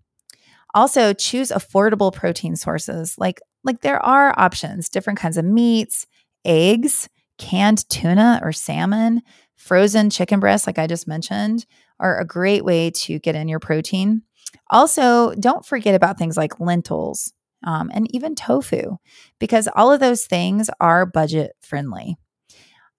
Also, 0.76 1.14
choose 1.14 1.50
affordable 1.50 2.14
protein 2.14 2.56
sources. 2.56 3.16
Like 3.18 3.40
like 3.64 3.82
there 3.82 4.04
are 4.04 4.34
options, 4.38 4.90
different 4.90 5.20
kinds 5.20 5.38
of 5.38 5.46
meats, 5.46 6.06
eggs, 6.46 7.10
canned 7.38 7.88
tuna 7.90 8.40
or 8.44 8.52
salmon, 8.52 9.22
frozen 9.56 10.10
chicken 10.10 10.40
breasts 10.40 10.68
like 10.68 10.78
I 10.78 10.88
just 10.88 11.08
mentioned 11.08 11.66
are 12.00 12.20
a 12.20 12.26
great 12.26 12.64
way 12.64 12.92
to 12.92 13.20
get 13.20 13.36
in 13.36 13.48
your 13.48 13.60
protein. 13.60 14.22
Also, 14.70 15.34
don't 15.36 15.66
forget 15.66 15.96
about 15.96 16.18
things 16.18 16.38
like 16.38 16.60
lentils 16.60 17.34
um, 17.66 17.90
and 17.94 18.14
even 18.14 18.36
tofu, 18.36 18.98
because 19.40 19.68
all 19.76 19.92
of 19.92 20.00
those 20.00 20.26
things 20.26 20.70
are 20.80 21.06
budget 21.06 21.52
friendly. 21.62 22.18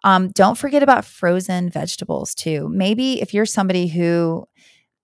Um, 0.02 0.28
don't 0.30 0.56
forget 0.56 0.82
about 0.82 1.04
frozen 1.04 1.70
vegetables 1.70 2.34
too. 2.34 2.68
Maybe 2.70 3.20
if 3.20 3.34
you're 3.34 3.46
somebody 3.46 3.86
who 3.86 4.46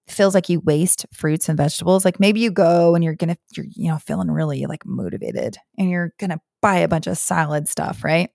feels 0.09 0.35
like 0.35 0.49
you 0.49 0.61
waste 0.61 1.05
fruits 1.13 1.49
and 1.49 1.57
vegetables, 1.57 2.05
like 2.05 2.21
maybe 2.21 2.41
you 2.41 2.51
go 2.51 2.95
and 2.95 3.03
you're 3.05 3.15
gonna, 3.15 3.37
you're, 3.55 3.67
you 3.69 3.89
know, 3.89 3.99
feeling 3.99 4.31
really 4.31 4.67
like 4.67 4.87
motivated 4.87 5.57
and 5.77 5.91
you're 5.91 6.15
gonna 6.19 6.41
buy 6.63 6.77
a 6.77 6.89
bunch 6.89 7.07
of 7.07 7.19
salad 7.19 7.69
stuff, 7.69 8.05
right? 8.05 8.31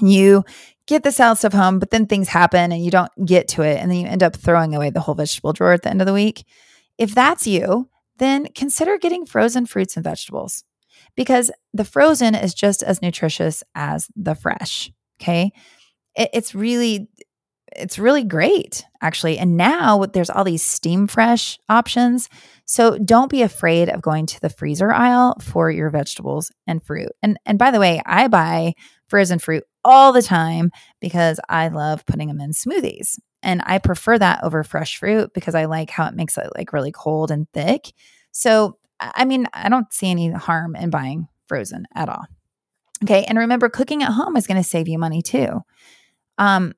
You 0.00 0.44
get 0.86 1.02
the 1.02 1.12
salad 1.12 1.38
stuff 1.38 1.52
home, 1.52 1.78
but 1.78 1.90
then 1.90 2.06
things 2.06 2.28
happen 2.28 2.70
and 2.72 2.84
you 2.84 2.90
don't 2.90 3.10
get 3.24 3.48
to 3.48 3.62
it. 3.62 3.78
And 3.78 3.90
then 3.90 3.98
you 3.98 4.06
end 4.06 4.22
up 4.22 4.36
throwing 4.36 4.74
away 4.74 4.90
the 4.90 5.00
whole 5.00 5.14
vegetable 5.14 5.52
drawer 5.52 5.72
at 5.72 5.82
the 5.82 5.90
end 5.90 6.00
of 6.00 6.06
the 6.06 6.12
week. 6.12 6.44
If 7.00 7.14
that's 7.14 7.46
you, 7.46 7.88
then 8.18 8.46
consider 8.54 8.98
getting 8.98 9.24
frozen 9.24 9.64
fruits 9.64 9.96
and 9.96 10.04
vegetables 10.04 10.62
because 11.16 11.50
the 11.72 11.84
frozen 11.84 12.34
is 12.34 12.52
just 12.52 12.82
as 12.82 13.00
nutritious 13.00 13.64
as 13.74 14.08
the 14.14 14.34
fresh. 14.34 14.92
Okay. 15.20 15.50
It, 16.14 16.28
it's 16.34 16.54
really, 16.54 17.08
it's 17.74 17.98
really 17.98 18.22
great 18.22 18.84
actually. 19.00 19.38
And 19.38 19.56
now 19.56 20.04
there's 20.04 20.28
all 20.28 20.44
these 20.44 20.62
steam 20.62 21.06
fresh 21.06 21.58
options. 21.70 22.28
So 22.66 22.98
don't 22.98 23.30
be 23.30 23.42
afraid 23.42 23.88
of 23.88 24.02
going 24.02 24.26
to 24.26 24.40
the 24.40 24.50
freezer 24.50 24.92
aisle 24.92 25.36
for 25.40 25.70
your 25.70 25.88
vegetables 25.88 26.52
and 26.66 26.84
fruit. 26.84 27.12
And 27.22 27.38
and 27.46 27.58
by 27.58 27.70
the 27.70 27.80
way, 27.80 28.02
I 28.04 28.28
buy 28.28 28.74
frozen 29.10 29.38
fruit 29.38 29.64
all 29.84 30.12
the 30.12 30.22
time 30.22 30.70
because 31.00 31.38
I 31.48 31.68
love 31.68 32.06
putting 32.06 32.28
them 32.28 32.40
in 32.40 32.52
smoothies. 32.52 33.18
And 33.42 33.62
I 33.66 33.78
prefer 33.78 34.18
that 34.18 34.44
over 34.44 34.62
fresh 34.62 34.98
fruit 34.98 35.32
because 35.34 35.54
I 35.54 35.64
like 35.64 35.90
how 35.90 36.06
it 36.06 36.14
makes 36.14 36.38
it 36.38 36.50
like 36.56 36.72
really 36.72 36.92
cold 36.92 37.30
and 37.30 37.46
thick. 37.52 37.92
So, 38.32 38.78
I 39.00 39.24
mean, 39.24 39.46
I 39.52 39.68
don't 39.68 39.92
see 39.92 40.10
any 40.10 40.30
harm 40.30 40.76
in 40.76 40.90
buying 40.90 41.26
frozen 41.46 41.86
at 41.94 42.08
all. 42.08 42.24
Okay. 43.04 43.24
And 43.24 43.38
remember, 43.38 43.68
cooking 43.68 44.02
at 44.02 44.12
home 44.12 44.36
is 44.36 44.46
going 44.46 44.62
to 44.62 44.68
save 44.68 44.88
you 44.88 44.98
money 44.98 45.22
too. 45.22 45.60
Um, 46.38 46.74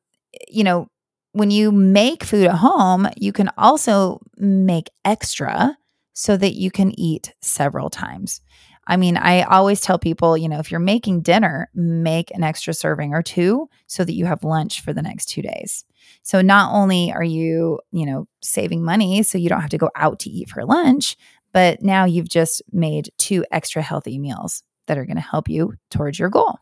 you 0.49 0.64
know, 0.64 0.87
when 1.33 1.51
you 1.51 1.73
make 1.73 2.25
food 2.25 2.47
at 2.47 2.57
home, 2.57 3.09
you 3.16 3.33
can 3.33 3.51
also 3.59 4.21
make 4.37 4.90
extra 5.05 5.77
so 6.12 6.37
that 6.37 6.55
you 6.55 6.71
can 6.71 6.99
eat 6.99 7.35
several 7.40 7.90
times. 7.90 8.40
I 8.87 8.97
mean, 8.97 9.16
I 9.16 9.42
always 9.42 9.81
tell 9.81 9.99
people, 9.99 10.37
you 10.37 10.49
know, 10.49 10.59
if 10.59 10.71
you're 10.71 10.81
making 10.81 11.23
dinner, 11.23 11.71
make 11.75 12.31
an 12.35 12.42
extra 12.42 12.75
serving 12.75 13.14
or 13.14 13.23
two 13.23 13.68
so 13.87 14.05
that 14.05 14.14
you 14.14 14.27
have 14.27 14.42
lunch 14.42 14.81
for 14.81 14.92
the 14.92 15.03
next 15.03 15.27
two 15.27 15.42
days. 15.42 15.85
So 16.23 16.40
not 16.40 16.75
only 16.75 17.12
are 17.12 17.23
you, 17.23 17.79
you 17.92 18.07
know, 18.07 18.27
saving 18.42 18.85
money 18.85 19.23
so 19.23 19.38
you 19.38 19.49
don't 19.49 19.61
have 19.61 19.71
to 19.71 19.79
go 19.79 19.90
out 19.95 20.18
to 20.21 20.31
eat 20.31 20.51
for 20.51 20.64
lunch, 20.64 21.16
but 21.53 21.83
now 21.83 22.05
you've 22.05 22.29
just 22.29 22.62
made 22.73 23.11
two 23.18 23.45
extra 23.53 23.83
healthy 23.83 24.18
meals 24.18 24.62
that 24.87 24.99
are 24.99 25.05
going 25.05 25.16
to 25.16 25.23
help 25.23 25.49
you 25.49 25.75
towards 25.90 26.18
your 26.18 26.29
goal. 26.29 26.59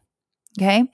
Okay. 0.59 0.85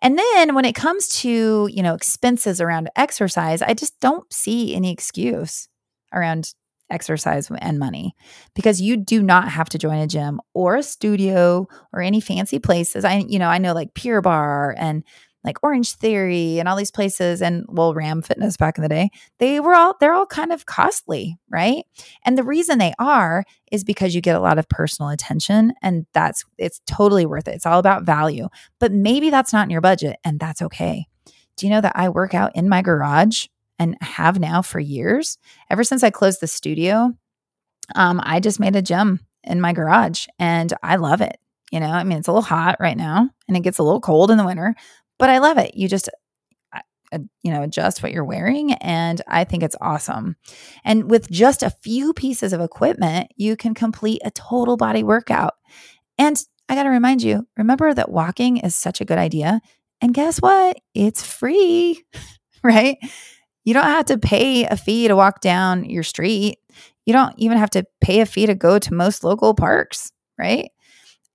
And 0.00 0.18
then 0.18 0.54
when 0.54 0.64
it 0.64 0.74
comes 0.74 1.08
to, 1.20 1.68
you 1.70 1.82
know, 1.82 1.94
expenses 1.94 2.60
around 2.60 2.88
exercise, 2.96 3.60
I 3.60 3.74
just 3.74 4.00
don't 4.00 4.30
see 4.32 4.74
any 4.74 4.90
excuse 4.90 5.68
around 6.12 6.54
exercise 6.94 7.50
and 7.58 7.78
money 7.78 8.14
because 8.54 8.80
you 8.80 8.96
do 8.96 9.22
not 9.22 9.48
have 9.48 9.68
to 9.70 9.78
join 9.78 9.98
a 9.98 10.06
gym 10.06 10.40
or 10.54 10.76
a 10.76 10.82
studio 10.82 11.66
or 11.92 12.00
any 12.00 12.20
fancy 12.20 12.58
places. 12.58 13.04
I, 13.04 13.24
you 13.28 13.38
know, 13.38 13.48
I 13.48 13.58
know 13.58 13.74
like 13.74 13.94
Pure 13.94 14.22
Barre 14.22 14.74
and 14.78 15.04
like 15.44 15.62
Orange 15.62 15.92
Theory 15.92 16.58
and 16.58 16.68
all 16.68 16.76
these 16.76 16.90
places 16.90 17.42
and 17.42 17.64
well 17.68 17.92
Ram 17.92 18.22
Fitness 18.22 18.56
back 18.56 18.78
in 18.78 18.82
the 18.82 18.88
day, 18.88 19.10
they 19.38 19.60
were 19.60 19.74
all 19.74 19.94
they're 20.00 20.14
all 20.14 20.26
kind 20.26 20.52
of 20.52 20.66
costly, 20.66 21.36
right? 21.50 21.84
And 22.24 22.38
the 22.38 22.42
reason 22.42 22.78
they 22.78 22.94
are 22.98 23.44
is 23.70 23.84
because 23.84 24.14
you 24.14 24.22
get 24.22 24.36
a 24.36 24.40
lot 24.40 24.58
of 24.58 24.68
personal 24.68 25.10
attention 25.10 25.74
and 25.82 26.06
that's 26.14 26.44
it's 26.56 26.80
totally 26.86 27.26
worth 27.26 27.46
it. 27.46 27.54
It's 27.54 27.66
all 27.66 27.78
about 27.78 28.04
value. 28.04 28.48
But 28.80 28.92
maybe 28.92 29.30
that's 29.30 29.52
not 29.52 29.64
in 29.64 29.70
your 29.70 29.82
budget 29.82 30.16
and 30.24 30.40
that's 30.40 30.62
okay. 30.62 31.06
Do 31.56 31.66
you 31.66 31.72
know 31.72 31.82
that 31.82 31.92
I 31.94 32.08
work 32.08 32.34
out 32.34 32.56
in 32.56 32.68
my 32.68 32.82
garage 32.82 33.46
and 33.78 33.96
have 34.00 34.38
now 34.38 34.62
for 34.62 34.80
years? 34.80 35.38
Ever 35.70 35.84
since 35.84 36.02
I 36.02 36.10
closed 36.10 36.40
the 36.40 36.46
studio, 36.46 37.12
um, 37.94 38.20
I 38.22 38.40
just 38.40 38.60
made 38.60 38.76
a 38.76 38.82
gym 38.82 39.20
in 39.42 39.60
my 39.60 39.72
garage 39.72 40.26
and 40.38 40.72
I 40.82 40.96
love 40.96 41.20
it. 41.20 41.38
You 41.70 41.80
know, 41.80 41.86
I 41.86 42.04
mean, 42.04 42.18
it's 42.18 42.28
a 42.28 42.32
little 42.32 42.42
hot 42.42 42.76
right 42.80 42.96
now 42.96 43.28
and 43.48 43.56
it 43.56 43.62
gets 43.62 43.78
a 43.78 43.82
little 43.82 44.00
cold 44.00 44.30
in 44.30 44.38
the 44.38 44.46
winter, 44.46 44.74
but 45.18 45.30
I 45.30 45.38
love 45.38 45.58
it. 45.58 45.74
You 45.74 45.88
just 45.88 46.08
uh, 47.14 47.18
you 47.42 47.52
know 47.52 47.62
adjust 47.62 48.02
what 48.02 48.12
you're 48.12 48.24
wearing 48.24 48.72
and 48.74 49.20
i 49.28 49.44
think 49.44 49.62
it's 49.62 49.76
awesome 49.80 50.36
and 50.84 51.10
with 51.10 51.30
just 51.30 51.62
a 51.62 51.70
few 51.82 52.12
pieces 52.12 52.52
of 52.52 52.60
equipment 52.60 53.30
you 53.36 53.56
can 53.56 53.74
complete 53.74 54.20
a 54.24 54.30
total 54.30 54.76
body 54.76 55.02
workout 55.02 55.54
and 56.18 56.44
i 56.68 56.74
got 56.74 56.84
to 56.84 56.88
remind 56.88 57.22
you 57.22 57.46
remember 57.56 57.92
that 57.92 58.10
walking 58.10 58.56
is 58.56 58.74
such 58.74 59.00
a 59.00 59.04
good 59.04 59.18
idea 59.18 59.60
and 60.00 60.14
guess 60.14 60.40
what 60.40 60.78
it's 60.94 61.22
free 61.22 62.02
right 62.64 62.96
you 63.64 63.74
don't 63.74 63.84
have 63.84 64.06
to 64.06 64.18
pay 64.18 64.64
a 64.64 64.76
fee 64.76 65.08
to 65.08 65.16
walk 65.16 65.40
down 65.40 65.84
your 65.84 66.02
street 66.02 66.58
you 67.06 67.12
don't 67.12 67.34
even 67.38 67.58
have 67.58 67.70
to 67.70 67.84
pay 68.00 68.20
a 68.20 68.26
fee 68.26 68.46
to 68.46 68.54
go 68.54 68.78
to 68.78 68.94
most 68.94 69.24
local 69.24 69.54
parks 69.54 70.12
right 70.38 70.70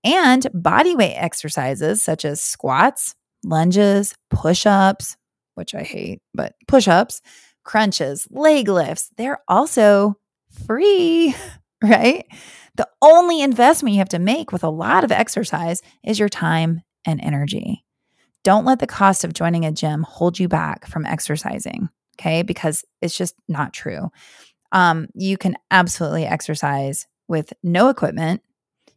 and 0.04 0.48
body 0.54 0.96
weight 0.96 1.16
exercises 1.16 2.02
such 2.02 2.26
as 2.26 2.42
squats 2.42 3.16
lunges, 3.44 4.16
push 4.30 4.66
ups, 4.66 5.18
which 5.56 5.76
I 5.76 5.84
hate, 5.84 6.22
but 6.34 6.56
push 6.68 6.88
ups, 6.88 7.22
crunches, 7.64 8.28
leg 8.32 8.68
lifts, 8.68 9.12
they're 9.18 9.40
also 9.48 10.18
free. 10.66 11.36
right? 11.84 12.26
The 12.76 12.90
only 13.02 13.42
investment 13.42 13.94
you 13.94 14.00
have 14.00 14.10
to 14.10 14.20
make 14.20 14.52
with 14.52 14.64
a 14.64 14.70
lot 14.70 15.04
of 15.04 15.12
exercise 15.12 15.82
is 16.04 16.20
your 16.20 16.30
time 16.30 16.82
and 17.06 17.22
energy. 17.22 17.86
Don't 18.44 18.66
let 18.66 18.80
the 18.80 18.88
cost 18.88 19.24
of 19.24 19.34
joining 19.34 19.66
a 19.66 19.72
gym 19.72 20.04
hold 20.04 20.40
you 20.40 20.48
back 20.48 20.88
from 20.88 21.06
exercising, 21.06 21.90
okay? 22.20 22.42
Because 22.44 22.84
it's 23.02 23.18
just 23.18 23.36
not 23.48 23.74
true. 23.74 24.10
Um, 24.72 25.08
you 25.16 25.38
can 25.38 25.56
absolutely 25.72 26.26
exercise 26.26 27.08
with 27.28 27.54
no 27.64 27.90
equipment, 27.90 28.42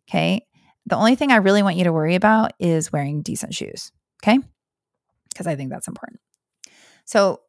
okay? 0.09 0.47
The 0.87 0.97
only 0.97 1.15
thing 1.15 1.31
I 1.31 1.37
really 1.37 1.63
want 1.63 1.77
you 1.77 1.85
to 1.85 1.93
worry 1.93 2.15
about 2.15 2.53
is 2.59 2.93
wearing 2.93 3.23
decent 3.23 3.55
shoes, 3.55 3.93
okay? 4.23 4.39
Because 5.31 5.47
I 5.47 5.57
think 5.57 5.71
that's 5.71 5.89
important. 5.89 6.21
So, 7.05 7.41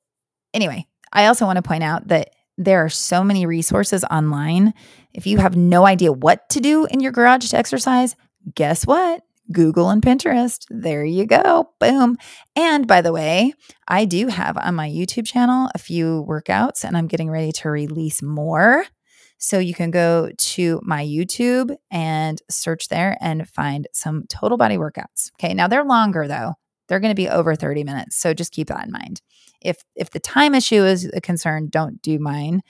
anyway, 0.53 0.85
I 1.11 1.25
also 1.25 1.45
want 1.45 1.57
to 1.57 1.63
point 1.63 1.83
out 1.83 2.07
that 2.07 2.29
there 2.57 2.85
are 2.85 2.89
so 2.89 3.23
many 3.23 3.45
resources 3.45 4.03
online. 4.05 4.73
If 5.13 5.25
you 5.25 5.39
have 5.39 5.55
no 5.55 5.85
idea 5.85 6.11
what 6.11 6.47
to 6.49 6.59
do 6.59 6.85
in 6.85 6.99
your 6.99 7.11
garage 7.11 7.49
to 7.49 7.57
exercise, 7.57 8.15
guess 8.53 8.85
what? 8.85 9.23
Google 9.53 9.89
and 9.89 10.01
Pinterest. 10.01 10.65
There 10.69 11.05
you 11.05 11.25
go. 11.25 11.69
Boom. 11.79 12.17
And 12.55 12.87
by 12.87 13.01
the 13.01 13.13
way, 13.13 13.53
I 13.87 14.05
do 14.05 14.27
have 14.27 14.57
on 14.57 14.75
my 14.75 14.89
YouTube 14.89 15.25
channel 15.25 15.69
a 15.73 15.79
few 15.79 16.25
workouts 16.27 16.83
and 16.83 16.97
I'm 16.97 17.07
getting 17.07 17.29
ready 17.29 17.51
to 17.53 17.69
release 17.69 18.21
more. 18.21 18.85
So 19.37 19.59
you 19.59 19.73
can 19.73 19.91
go 19.91 20.31
to 20.35 20.79
my 20.83 21.05
YouTube 21.05 21.75
and 21.91 22.41
search 22.49 22.87
there 22.87 23.17
and 23.19 23.47
find 23.47 23.87
some 23.93 24.25
total 24.27 24.57
body 24.57 24.77
workouts. 24.77 25.31
Okay. 25.39 25.53
Now 25.53 25.67
they're 25.67 25.83
longer 25.83 26.27
though. 26.27 26.53
They're 26.87 26.99
going 26.99 27.11
to 27.11 27.15
be 27.15 27.29
over 27.29 27.55
30 27.55 27.83
minutes. 27.83 28.17
So 28.17 28.33
just 28.33 28.51
keep 28.51 28.67
that 28.67 28.85
in 28.85 28.91
mind. 28.91 29.21
If 29.61 29.83
if 29.95 30.11
the 30.11 30.19
time 30.19 30.55
issue 30.55 30.83
is 30.83 31.09
a 31.13 31.21
concern, 31.21 31.69
don't 31.69 32.01
do 32.01 32.19
mine. 32.19 32.61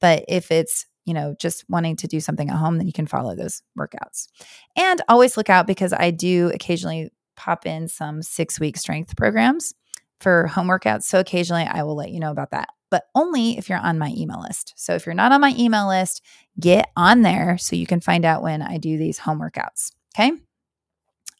But 0.00 0.24
if 0.28 0.50
it's 0.50 0.86
you 1.04 1.14
know, 1.14 1.34
just 1.38 1.64
wanting 1.68 1.96
to 1.96 2.06
do 2.06 2.20
something 2.20 2.48
at 2.48 2.56
home, 2.56 2.78
then 2.78 2.86
you 2.86 2.92
can 2.92 3.06
follow 3.06 3.34
those 3.34 3.62
workouts. 3.78 4.28
And 4.76 5.00
always 5.08 5.36
look 5.36 5.50
out 5.50 5.66
because 5.66 5.92
I 5.92 6.10
do 6.10 6.50
occasionally 6.54 7.10
pop 7.36 7.66
in 7.66 7.88
some 7.88 8.22
six 8.22 8.60
week 8.60 8.76
strength 8.76 9.16
programs 9.16 9.74
for 10.20 10.46
home 10.46 10.68
workouts. 10.68 11.04
So 11.04 11.18
occasionally 11.18 11.64
I 11.64 11.82
will 11.82 11.96
let 11.96 12.10
you 12.10 12.20
know 12.20 12.30
about 12.30 12.52
that, 12.52 12.68
but 12.90 13.04
only 13.14 13.58
if 13.58 13.68
you're 13.68 13.78
on 13.78 13.98
my 13.98 14.12
email 14.16 14.40
list. 14.40 14.74
So 14.76 14.94
if 14.94 15.04
you're 15.04 15.14
not 15.14 15.32
on 15.32 15.40
my 15.40 15.54
email 15.58 15.88
list, 15.88 16.22
get 16.60 16.90
on 16.96 17.22
there 17.22 17.58
so 17.58 17.74
you 17.74 17.86
can 17.86 18.00
find 18.00 18.24
out 18.24 18.42
when 18.42 18.62
I 18.62 18.78
do 18.78 18.96
these 18.96 19.18
home 19.18 19.40
workouts. 19.40 19.92
Okay. 20.14 20.32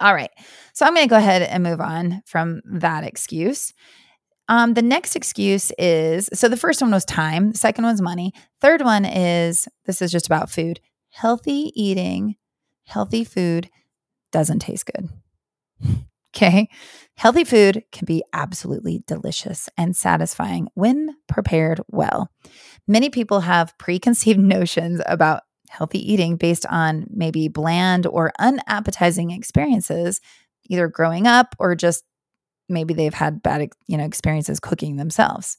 All 0.00 0.14
right. 0.14 0.30
So 0.72 0.84
I'm 0.84 0.94
going 0.94 1.06
to 1.06 1.10
go 1.10 1.16
ahead 1.16 1.42
and 1.42 1.62
move 1.62 1.80
on 1.80 2.22
from 2.26 2.60
that 2.64 3.04
excuse 3.04 3.72
um, 4.52 4.74
the 4.74 4.82
next 4.82 5.16
excuse 5.16 5.72
is 5.78 6.28
so 6.34 6.46
the 6.46 6.58
first 6.58 6.82
one 6.82 6.90
was 6.90 7.06
time, 7.06 7.52
the 7.52 7.58
second 7.58 7.86
one's 7.86 8.02
money. 8.02 8.34
Third 8.60 8.82
one 8.82 9.06
is 9.06 9.66
this 9.86 10.02
is 10.02 10.12
just 10.12 10.26
about 10.26 10.50
food. 10.50 10.78
Healthy 11.08 11.72
eating, 11.74 12.34
healthy 12.84 13.24
food 13.24 13.70
doesn't 14.30 14.58
taste 14.58 14.84
good. 14.84 15.08
okay. 16.36 16.68
Healthy 17.16 17.44
food 17.44 17.84
can 17.92 18.04
be 18.04 18.22
absolutely 18.34 19.02
delicious 19.06 19.70
and 19.78 19.96
satisfying 19.96 20.68
when 20.74 21.16
prepared 21.28 21.80
well. 21.88 22.28
Many 22.86 23.08
people 23.08 23.40
have 23.40 23.78
preconceived 23.78 24.38
notions 24.58 25.00
about 25.06 25.44
healthy 25.70 26.12
eating 26.12 26.36
based 26.36 26.66
on 26.66 27.06
maybe 27.08 27.48
bland 27.48 28.06
or 28.06 28.34
unappetizing 28.38 29.30
experiences, 29.30 30.20
either 30.68 30.88
growing 30.88 31.26
up 31.26 31.56
or 31.58 31.74
just 31.74 32.04
maybe 32.72 32.94
they've 32.94 33.14
had 33.14 33.42
bad 33.42 33.70
you 33.86 33.96
know 33.96 34.04
experiences 34.04 34.60
cooking 34.60 34.96
themselves. 34.96 35.58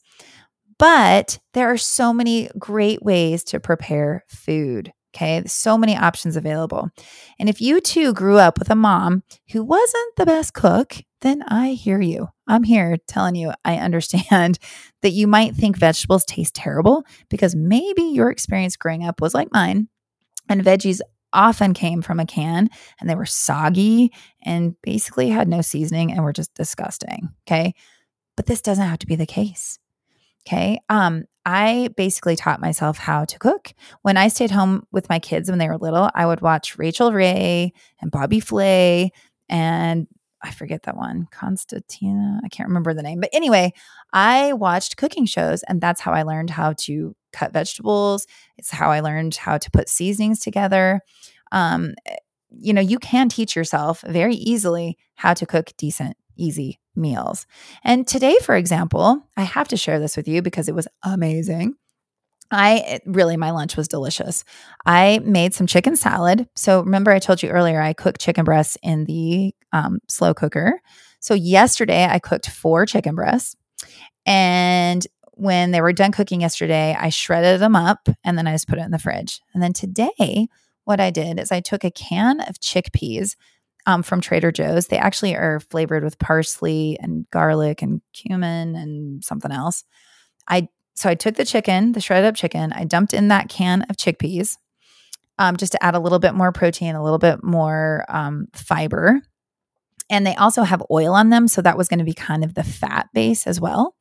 But 0.78 1.38
there 1.52 1.70
are 1.70 1.78
so 1.78 2.12
many 2.12 2.48
great 2.58 3.02
ways 3.02 3.44
to 3.44 3.60
prepare 3.60 4.24
food 4.28 4.92
okay? 5.14 5.44
So 5.46 5.78
many 5.78 5.96
options 5.96 6.36
available. 6.36 6.90
And 7.38 7.48
if 7.48 7.60
you 7.60 7.80
too 7.80 8.12
grew 8.12 8.36
up 8.36 8.58
with 8.58 8.68
a 8.68 8.74
mom 8.74 9.22
who 9.52 9.62
wasn't 9.62 10.16
the 10.16 10.26
best 10.26 10.54
cook 10.54 10.96
then 11.24 11.42
i 11.48 11.70
hear 11.70 12.02
you. 12.02 12.28
I'm 12.46 12.62
here 12.62 12.98
telling 13.08 13.34
you 13.34 13.52
i 13.64 13.76
understand 13.76 14.58
that 15.02 15.10
you 15.10 15.26
might 15.26 15.54
think 15.54 15.76
vegetables 15.76 16.24
taste 16.24 16.54
terrible 16.54 17.04
because 17.30 17.56
maybe 17.56 18.02
your 18.02 18.30
experience 18.30 18.76
growing 18.76 19.04
up 19.04 19.20
was 19.20 19.34
like 19.34 19.48
mine 19.50 19.88
and 20.48 20.62
veggies 20.62 21.00
often 21.34 21.74
came 21.74 22.00
from 22.00 22.20
a 22.20 22.26
can 22.26 22.70
and 23.00 23.10
they 23.10 23.14
were 23.14 23.26
soggy 23.26 24.12
and 24.42 24.74
basically 24.82 25.28
had 25.28 25.48
no 25.48 25.60
seasoning 25.60 26.12
and 26.12 26.22
were 26.24 26.32
just 26.32 26.54
disgusting. 26.54 27.30
Okay. 27.46 27.74
But 28.36 28.46
this 28.46 28.62
doesn't 28.62 28.86
have 28.86 28.98
to 29.00 29.06
be 29.06 29.16
the 29.16 29.26
case. 29.26 29.78
Okay. 30.46 30.78
Um, 30.88 31.24
I 31.46 31.90
basically 31.96 32.36
taught 32.36 32.60
myself 32.60 32.96
how 32.98 33.24
to 33.26 33.38
cook. 33.38 33.72
When 34.02 34.16
I 34.16 34.28
stayed 34.28 34.50
home 34.50 34.86
with 34.92 35.08
my 35.08 35.18
kids 35.18 35.50
when 35.50 35.58
they 35.58 35.68
were 35.68 35.76
little, 35.76 36.10
I 36.14 36.26
would 36.26 36.40
watch 36.40 36.78
Rachael 36.78 37.12
Ray 37.12 37.72
and 38.00 38.10
Bobby 38.10 38.40
Flay 38.40 39.10
and 39.48 40.06
I 40.42 40.50
forget 40.50 40.82
that 40.82 40.96
one, 40.96 41.26
Constantina. 41.30 42.40
I 42.44 42.48
can't 42.48 42.68
remember 42.68 42.92
the 42.92 43.02
name. 43.02 43.20
But 43.20 43.30
anyway, 43.32 43.72
I 44.12 44.52
watched 44.52 44.98
cooking 44.98 45.24
shows 45.24 45.62
and 45.62 45.80
that's 45.80 46.02
how 46.02 46.12
I 46.12 46.22
learned 46.22 46.50
how 46.50 46.74
to 46.80 47.16
cut 47.34 47.52
vegetables. 47.52 48.26
It's 48.56 48.70
how 48.70 48.90
I 48.90 49.00
learned 49.00 49.34
how 49.34 49.58
to 49.58 49.70
put 49.70 49.88
seasonings 49.88 50.38
together. 50.40 51.00
Um, 51.52 51.94
you 52.50 52.72
know, 52.72 52.80
you 52.80 52.98
can 52.98 53.28
teach 53.28 53.56
yourself 53.56 54.02
very 54.06 54.34
easily 54.34 54.96
how 55.16 55.34
to 55.34 55.46
cook 55.46 55.72
decent, 55.76 56.16
easy 56.36 56.80
meals. 56.96 57.46
And 57.82 58.06
today, 58.06 58.36
for 58.42 58.54
example, 58.54 59.22
I 59.36 59.42
have 59.42 59.68
to 59.68 59.76
share 59.76 59.98
this 59.98 60.16
with 60.16 60.28
you 60.28 60.42
because 60.42 60.68
it 60.68 60.74
was 60.74 60.88
amazing. 61.02 61.74
I 62.50 63.00
really, 63.06 63.36
my 63.36 63.50
lunch 63.50 63.76
was 63.76 63.88
delicious. 63.88 64.44
I 64.86 65.20
made 65.24 65.54
some 65.54 65.66
chicken 65.66 65.96
salad. 65.96 66.48
So, 66.54 66.80
remember, 66.80 67.10
I 67.10 67.18
told 67.18 67.42
you 67.42 67.48
earlier, 67.48 67.80
I 67.80 67.94
cooked 67.94 68.20
chicken 68.20 68.44
breasts 68.44 68.76
in 68.82 69.06
the 69.06 69.54
um, 69.72 69.98
slow 70.08 70.34
cooker. 70.34 70.80
So, 71.20 71.34
yesterday, 71.34 72.06
I 72.08 72.18
cooked 72.18 72.48
four 72.48 72.86
chicken 72.86 73.14
breasts. 73.14 73.56
And 74.26 75.06
when 75.36 75.70
they 75.70 75.80
were 75.80 75.92
done 75.92 76.12
cooking 76.12 76.40
yesterday, 76.40 76.96
I 76.98 77.08
shredded 77.08 77.60
them 77.60 77.76
up 77.76 78.08
and 78.24 78.38
then 78.38 78.46
I 78.46 78.52
just 78.52 78.68
put 78.68 78.78
it 78.78 78.84
in 78.84 78.90
the 78.90 78.98
fridge. 78.98 79.40
And 79.52 79.62
then 79.62 79.72
today, 79.72 80.48
what 80.84 81.00
I 81.00 81.10
did 81.10 81.40
is 81.40 81.50
I 81.50 81.60
took 81.60 81.84
a 81.84 81.90
can 81.90 82.40
of 82.40 82.60
chickpeas 82.60 83.36
um, 83.86 84.02
from 84.02 84.20
Trader 84.20 84.52
Joe's. 84.52 84.86
They 84.86 84.98
actually 84.98 85.34
are 85.34 85.60
flavored 85.70 86.04
with 86.04 86.18
parsley 86.18 86.96
and 87.00 87.28
garlic 87.30 87.82
and 87.82 88.00
cumin 88.12 88.76
and 88.76 89.24
something 89.24 89.52
else. 89.52 89.84
I 90.48 90.68
so 90.96 91.10
I 91.10 91.16
took 91.16 91.34
the 91.34 91.44
chicken, 91.44 91.92
the 91.92 92.00
shredded 92.00 92.28
up 92.28 92.36
chicken, 92.36 92.72
I 92.72 92.84
dumped 92.84 93.14
in 93.14 93.28
that 93.28 93.48
can 93.48 93.82
of 93.90 93.96
chickpeas 93.96 94.56
um, 95.38 95.56
just 95.56 95.72
to 95.72 95.82
add 95.82 95.94
a 95.94 96.00
little 96.00 96.20
bit 96.20 96.34
more 96.34 96.52
protein, 96.52 96.94
a 96.94 97.02
little 97.02 97.18
bit 97.18 97.42
more 97.42 98.04
um, 98.08 98.46
fiber. 98.52 99.20
And 100.10 100.26
they 100.26 100.34
also 100.34 100.62
have 100.62 100.82
oil 100.90 101.14
on 101.14 101.30
them. 101.30 101.48
So 101.48 101.62
that 101.62 101.78
was 101.78 101.88
going 101.88 101.98
to 101.98 102.04
be 102.04 102.12
kind 102.12 102.44
of 102.44 102.54
the 102.54 102.64
fat 102.64 103.08
base 103.14 103.46
as 103.46 103.60
well. 103.60 103.96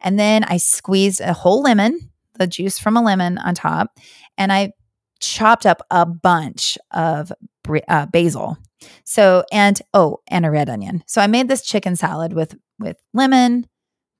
And 0.00 0.18
then 0.18 0.44
I 0.44 0.58
squeezed 0.58 1.20
a 1.20 1.32
whole 1.32 1.62
lemon, 1.62 2.10
the 2.38 2.46
juice 2.46 2.78
from 2.78 2.96
a 2.96 3.02
lemon 3.02 3.38
on 3.38 3.54
top, 3.54 3.98
and 4.36 4.52
I 4.52 4.72
chopped 5.20 5.66
up 5.66 5.82
a 5.90 6.06
bunch 6.06 6.78
of 6.92 7.32
uh, 7.88 8.06
basil. 8.06 8.56
So 9.04 9.44
and 9.52 9.80
oh, 9.92 10.18
and 10.28 10.46
a 10.46 10.50
red 10.50 10.68
onion. 10.68 11.02
So 11.06 11.20
I 11.20 11.26
made 11.26 11.48
this 11.48 11.62
chicken 11.62 11.96
salad 11.96 12.32
with 12.32 12.56
with 12.78 12.96
lemon, 13.12 13.66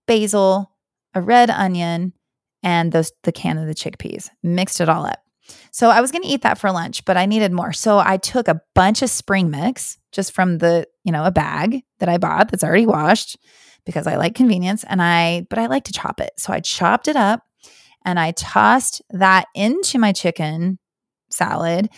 basil, 0.07 0.73
a 1.15 1.21
red 1.21 1.49
onion, 1.51 2.13
and 2.63 2.91
those 2.91 3.13
the 3.23 3.33
can 3.33 3.59
of 3.59 3.67
the 3.67 3.75
chickpeas. 3.75 4.31
Mixed 4.43 4.81
it 4.81 4.89
all 4.89 5.07
up. 5.07 5.21
So 5.71 5.91
I 5.91 6.01
was 6.01 6.11
going 6.11 6.23
to 6.23 6.29
eat 6.29 6.43
that 6.43 6.59
for 6.59 6.71
lunch, 6.71 7.05
but 7.05 7.17
I 7.17 7.27
needed 7.27 7.53
more. 7.53 7.73
So 7.73 7.99
I 7.99 8.17
took 8.17 8.49
a 8.49 8.61
bunch 8.75 9.03
of 9.03 9.11
spring 9.11 9.51
mix 9.51 9.99
just 10.13 10.33
from 10.33 10.59
the, 10.59 10.87
you 11.05 11.13
know, 11.13 11.25
a 11.25 11.31
bag 11.31 11.83
that 11.99 12.09
I 12.09 12.19
bought 12.19 12.51
that's 12.51 12.65
already 12.65 12.87
washed 12.87 13.37
because 13.85 14.07
I 14.07 14.17
like 14.17 14.35
convenience 14.35 14.85
and 14.85 15.01
I, 15.01 15.47
but 15.49 15.59
I 15.59 15.67
like 15.67 15.85
to 15.85 15.93
chop 15.93 16.21
it. 16.21 16.33
So 16.37 16.53
I 16.53 16.61
chopped 16.61 17.09
it 17.09 17.17
up 17.17 17.43
and 18.05 18.19
I 18.19 18.33
tossed 18.33 19.03
that 19.11 19.47
into 19.55 19.99
my 19.99 20.13
chicken 20.13 20.79
salad. 21.31 21.89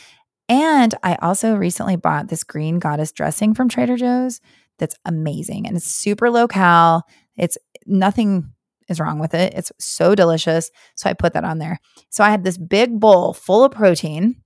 And 0.49 0.95
I 1.03 1.17
also 1.17 1.55
recently 1.55 1.97
bought 1.97 2.29
this 2.29 2.45
green 2.45 2.79
goddess 2.79 3.13
dressing 3.13 3.55
from 3.55 3.69
Trader 3.69 3.97
Joe's 3.97 4.41
that's 4.79 4.97
amazing 5.05 5.67
and 5.67 5.77
it's 5.77 5.87
super 5.87 6.31
low 6.31 6.49
cal. 6.49 7.05
It's 7.37 7.59
nothing 7.87 8.53
is 8.90 9.00
wrong 9.00 9.18
with 9.18 9.33
it. 9.35 9.55
It's 9.55 9.72
so 9.79 10.14
delicious. 10.14 10.70
So 10.96 11.09
I 11.09 11.14
put 11.14 11.33
that 11.35 11.44
on 11.44 11.59
there. 11.59 11.79
So 12.11 12.22
I 12.22 12.31
had 12.31 12.44
this 12.44 12.59
big 12.59 12.98
bowl 13.00 13.33
full 13.33 13.64
of 13.64 13.72
protein 13.72 14.42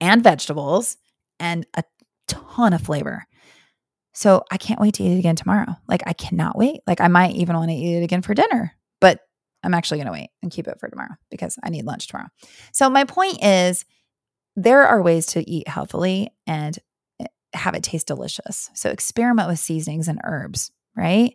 and 0.00 0.22
vegetables 0.22 0.96
and 1.38 1.66
a 1.76 1.84
ton 2.26 2.72
of 2.72 2.80
flavor. 2.80 3.26
So 4.12 4.44
I 4.50 4.56
can't 4.56 4.80
wait 4.80 4.94
to 4.94 5.02
eat 5.02 5.16
it 5.16 5.18
again 5.18 5.36
tomorrow. 5.36 5.76
Like 5.88 6.02
I 6.06 6.12
cannot 6.12 6.56
wait. 6.56 6.80
Like 6.86 7.00
I 7.00 7.08
might 7.08 7.34
even 7.34 7.56
want 7.56 7.70
to 7.70 7.76
eat 7.76 7.98
it 7.98 8.04
again 8.04 8.22
for 8.22 8.34
dinner, 8.34 8.72
but 9.00 9.20
I'm 9.62 9.74
actually 9.74 9.98
going 9.98 10.06
to 10.06 10.12
wait 10.12 10.30
and 10.42 10.50
keep 10.50 10.68
it 10.68 10.78
for 10.80 10.88
tomorrow 10.88 11.14
because 11.30 11.58
I 11.62 11.70
need 11.70 11.84
lunch 11.84 12.08
tomorrow. 12.08 12.28
So 12.72 12.88
my 12.88 13.04
point 13.04 13.44
is 13.44 13.84
there 14.56 14.86
are 14.86 15.02
ways 15.02 15.26
to 15.26 15.48
eat 15.48 15.68
healthily 15.68 16.30
and 16.46 16.78
eh, 17.20 17.26
have 17.54 17.74
it 17.74 17.82
taste 17.82 18.06
delicious. 18.06 18.70
So 18.74 18.90
experiment 18.90 19.48
with 19.48 19.58
seasonings 19.58 20.08
and 20.08 20.20
herbs, 20.24 20.70
right? 20.96 21.34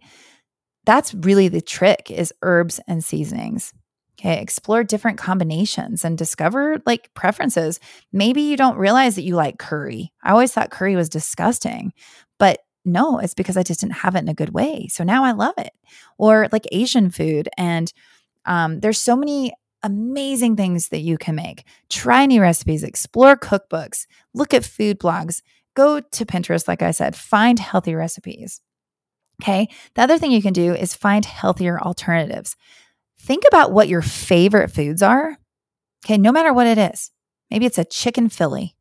That's 0.85 1.13
really 1.13 1.47
the 1.47 1.61
trick 1.61 2.11
is 2.11 2.33
herbs 2.41 2.79
and 2.87 3.03
seasonings. 3.03 3.73
Okay, 4.19 4.41
explore 4.41 4.83
different 4.83 5.17
combinations 5.17 6.05
and 6.05 6.17
discover 6.17 6.77
like 6.85 7.13
preferences. 7.13 7.79
Maybe 8.13 8.43
you 8.43 8.55
don't 8.55 8.77
realize 8.77 9.15
that 9.15 9.23
you 9.23 9.35
like 9.35 9.59
curry. 9.59 10.13
I 10.23 10.31
always 10.31 10.53
thought 10.53 10.71
curry 10.71 10.95
was 10.95 11.09
disgusting, 11.09 11.91
but 12.39 12.59
no, 12.85 13.17
it's 13.19 13.33
because 13.33 13.57
I 13.57 13.63
just 13.63 13.81
didn't 13.81 13.95
have 13.95 14.15
it 14.15 14.19
in 14.19 14.29
a 14.29 14.33
good 14.33 14.53
way. 14.53 14.87
So 14.87 15.03
now 15.03 15.25
I 15.25 15.31
love 15.31 15.55
it. 15.57 15.73
Or 16.17 16.47
like 16.51 16.65
Asian 16.71 17.09
food. 17.09 17.49
And 17.57 17.91
um, 18.45 18.79
there's 18.79 18.99
so 18.99 19.15
many 19.15 19.53
amazing 19.83 20.55
things 20.55 20.89
that 20.89 20.99
you 20.99 21.17
can 21.17 21.35
make. 21.35 21.65
Try 21.89 22.25
new 22.25 22.41
recipes, 22.41 22.83
explore 22.83 23.35
cookbooks, 23.35 24.05
look 24.33 24.53
at 24.53 24.63
food 24.63 24.99
blogs, 24.99 25.41
go 25.75 25.99
to 25.99 26.25
Pinterest, 26.25 26.67
like 26.67 26.81
I 26.81 26.91
said, 26.91 27.15
find 27.15 27.59
healthy 27.59 27.95
recipes. 27.95 28.61
Okay. 29.41 29.67
The 29.95 30.01
other 30.01 30.17
thing 30.17 30.31
you 30.31 30.41
can 30.41 30.53
do 30.53 30.73
is 30.73 30.93
find 30.93 31.25
healthier 31.25 31.79
alternatives. 31.79 32.55
Think 33.19 33.43
about 33.47 33.71
what 33.71 33.89
your 33.89 34.01
favorite 34.01 34.71
foods 34.71 35.01
are. 35.01 35.37
Okay. 36.05 36.17
No 36.17 36.31
matter 36.31 36.53
what 36.53 36.67
it 36.67 36.77
is, 36.77 37.11
maybe 37.49 37.65
it's 37.65 37.77
a 37.77 37.85
chicken 37.85 38.29
Philly. 38.29 38.75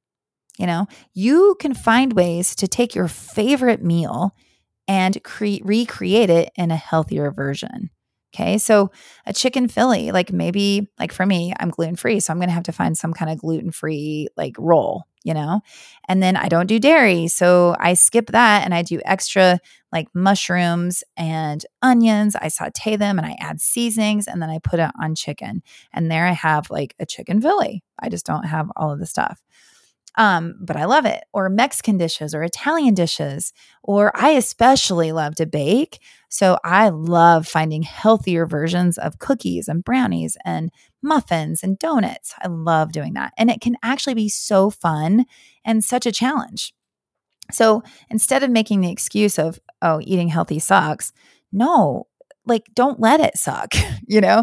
You 0.59 0.67
know, 0.67 0.87
you 1.13 1.57
can 1.59 1.75
find 1.75 2.13
ways 2.13 2.55
to 2.57 2.69
take 2.69 2.95
your 2.95 3.09
favorite 3.09 3.83
meal 3.83 4.35
and 4.87 5.23
cre- 5.25 5.63
recreate 5.63 6.31
it 6.31 6.51
in 6.57 6.71
a 6.71 6.77
healthier 6.77 7.31
version. 7.33 7.91
Okay. 8.35 8.59
So 8.59 8.91
a 9.27 9.33
chicken 9.33 9.69
Philly, 9.69 10.13
like 10.13 10.33
maybe, 10.33 10.91
like 10.99 11.13
for 11.13 11.25
me, 11.25 11.53
I'm 11.59 11.71
gluten 11.71 11.97
free. 11.97 12.21
So 12.21 12.33
I'm 12.33 12.39
going 12.39 12.49
to 12.49 12.55
have 12.55 12.65
to 12.65 12.73
find 12.73 12.97
some 12.97 13.13
kind 13.13 13.31
of 13.31 13.39
gluten 13.39 13.71
free 13.71 14.29
like 14.37 14.55
roll, 14.59 15.05
you 15.25 15.35
know? 15.35 15.61
And 16.07 16.23
then 16.23 16.37
I 16.37 16.49
don't 16.49 16.67
do 16.67 16.79
dairy. 16.79 17.27
So 17.27 17.75
I 17.81 17.95
skip 17.95 18.27
that 18.29 18.65
and 18.65 18.73
I 18.73 18.83
do 18.83 19.01
extra 19.05 19.59
like 19.91 20.09
mushrooms 20.15 21.03
and 21.17 21.65
onions. 21.83 22.37
I 22.37 22.49
saute 22.49 22.97
them 22.97 23.19
and 23.19 23.27
I 23.27 23.37
add 23.41 23.61
seasonings 23.61 24.29
and 24.29 24.41
then 24.41 24.51
I 24.51 24.59
put 24.59 24.81
it 24.81 24.91
on 25.01 25.15
chicken. 25.15 25.63
And 25.93 26.11
there 26.11 26.27
I 26.27 26.33
have 26.33 26.71
like 26.71 26.95
a 27.01 27.07
chicken 27.07 27.41
Philly. 27.41 27.83
I 27.99 28.09
just 28.09 28.27
don't 28.27 28.45
have 28.45 28.71
all 28.77 28.93
of 28.93 29.01
the 29.01 29.07
stuff. 29.07 29.41
Um, 30.17 30.55
but 30.61 30.77
I 30.77 30.85
love 30.85 31.07
it. 31.07 31.25
Or 31.33 31.49
Mexican 31.49 31.99
dishes 31.99 32.35
or 32.35 32.43
Italian 32.43 32.95
dishes. 32.95 33.53
Or 33.83 34.13
I 34.15 34.31
especially 34.31 35.11
love 35.13 35.35
to 35.37 35.47
bake. 35.47 36.01
So 36.35 36.59
I 36.65 36.89
love 36.89 37.47
finding 37.47 37.85
healthier 37.85 38.45
versions 38.45 38.99
of 38.99 39.21
cookies 39.21 39.69
and 39.69 39.85
brownies 39.85 40.37
and 40.45 40.73
muffins 41.01 41.63
and 41.63 41.79
donuts. 41.79 42.35
I 42.43 42.49
love 42.49 42.91
doing 42.91 43.15
that. 43.15 43.35
And 43.39 43.53
it 43.53 43.61
can 43.61 43.77
actually 43.85 44.15
be 44.15 44.29
so 44.29 44.69
fun 44.69 45.27
and 45.65 45.85
such 45.85 46.07
a 46.07 46.13
challenge. 46.13 46.75
So 47.53 47.85
instead 48.11 48.43
of 48.43 48.51
making 48.51 48.81
the 48.81 48.91
excuse 48.91 49.39
of, 49.39 49.61
oh, 49.81 50.01
eating 50.03 50.27
healthy 50.27 50.59
sucks, 50.59 51.13
no, 51.53 52.09
like 52.45 52.65
don't 52.75 52.99
let 52.99 53.21
it 53.21 53.39
suck, 53.39 53.73
you 54.09 54.21
know? 54.21 54.43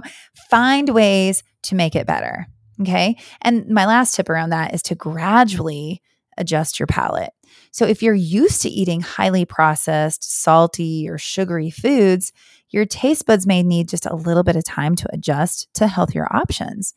Find 0.49 0.87
ways 0.87 1.43
to 1.63 1.75
make 1.75 1.97
it 1.97 2.07
better. 2.07 2.47
Okay. 2.79 3.17
And 3.41 3.67
my 3.67 3.85
last 3.85 4.15
tip 4.15 4.29
around 4.29 4.51
that 4.51 4.73
is 4.73 4.81
to 4.83 4.95
gradually 4.95 6.01
adjust 6.37 6.79
your 6.79 6.87
palate. 6.87 7.33
So 7.71 7.85
if 7.85 8.01
you're 8.01 8.13
used 8.13 8.61
to 8.63 8.69
eating 8.69 9.01
highly 9.01 9.45
processed, 9.45 10.23
salty, 10.23 11.07
or 11.09 11.17
sugary 11.17 11.69
foods, 11.69 12.31
your 12.69 12.85
taste 12.85 13.25
buds 13.25 13.45
may 13.45 13.63
need 13.63 13.89
just 13.89 14.05
a 14.05 14.15
little 14.15 14.43
bit 14.43 14.55
of 14.55 14.63
time 14.63 14.95
to 14.95 15.09
adjust 15.13 15.73
to 15.75 15.87
healthier 15.87 16.27
options. 16.33 16.93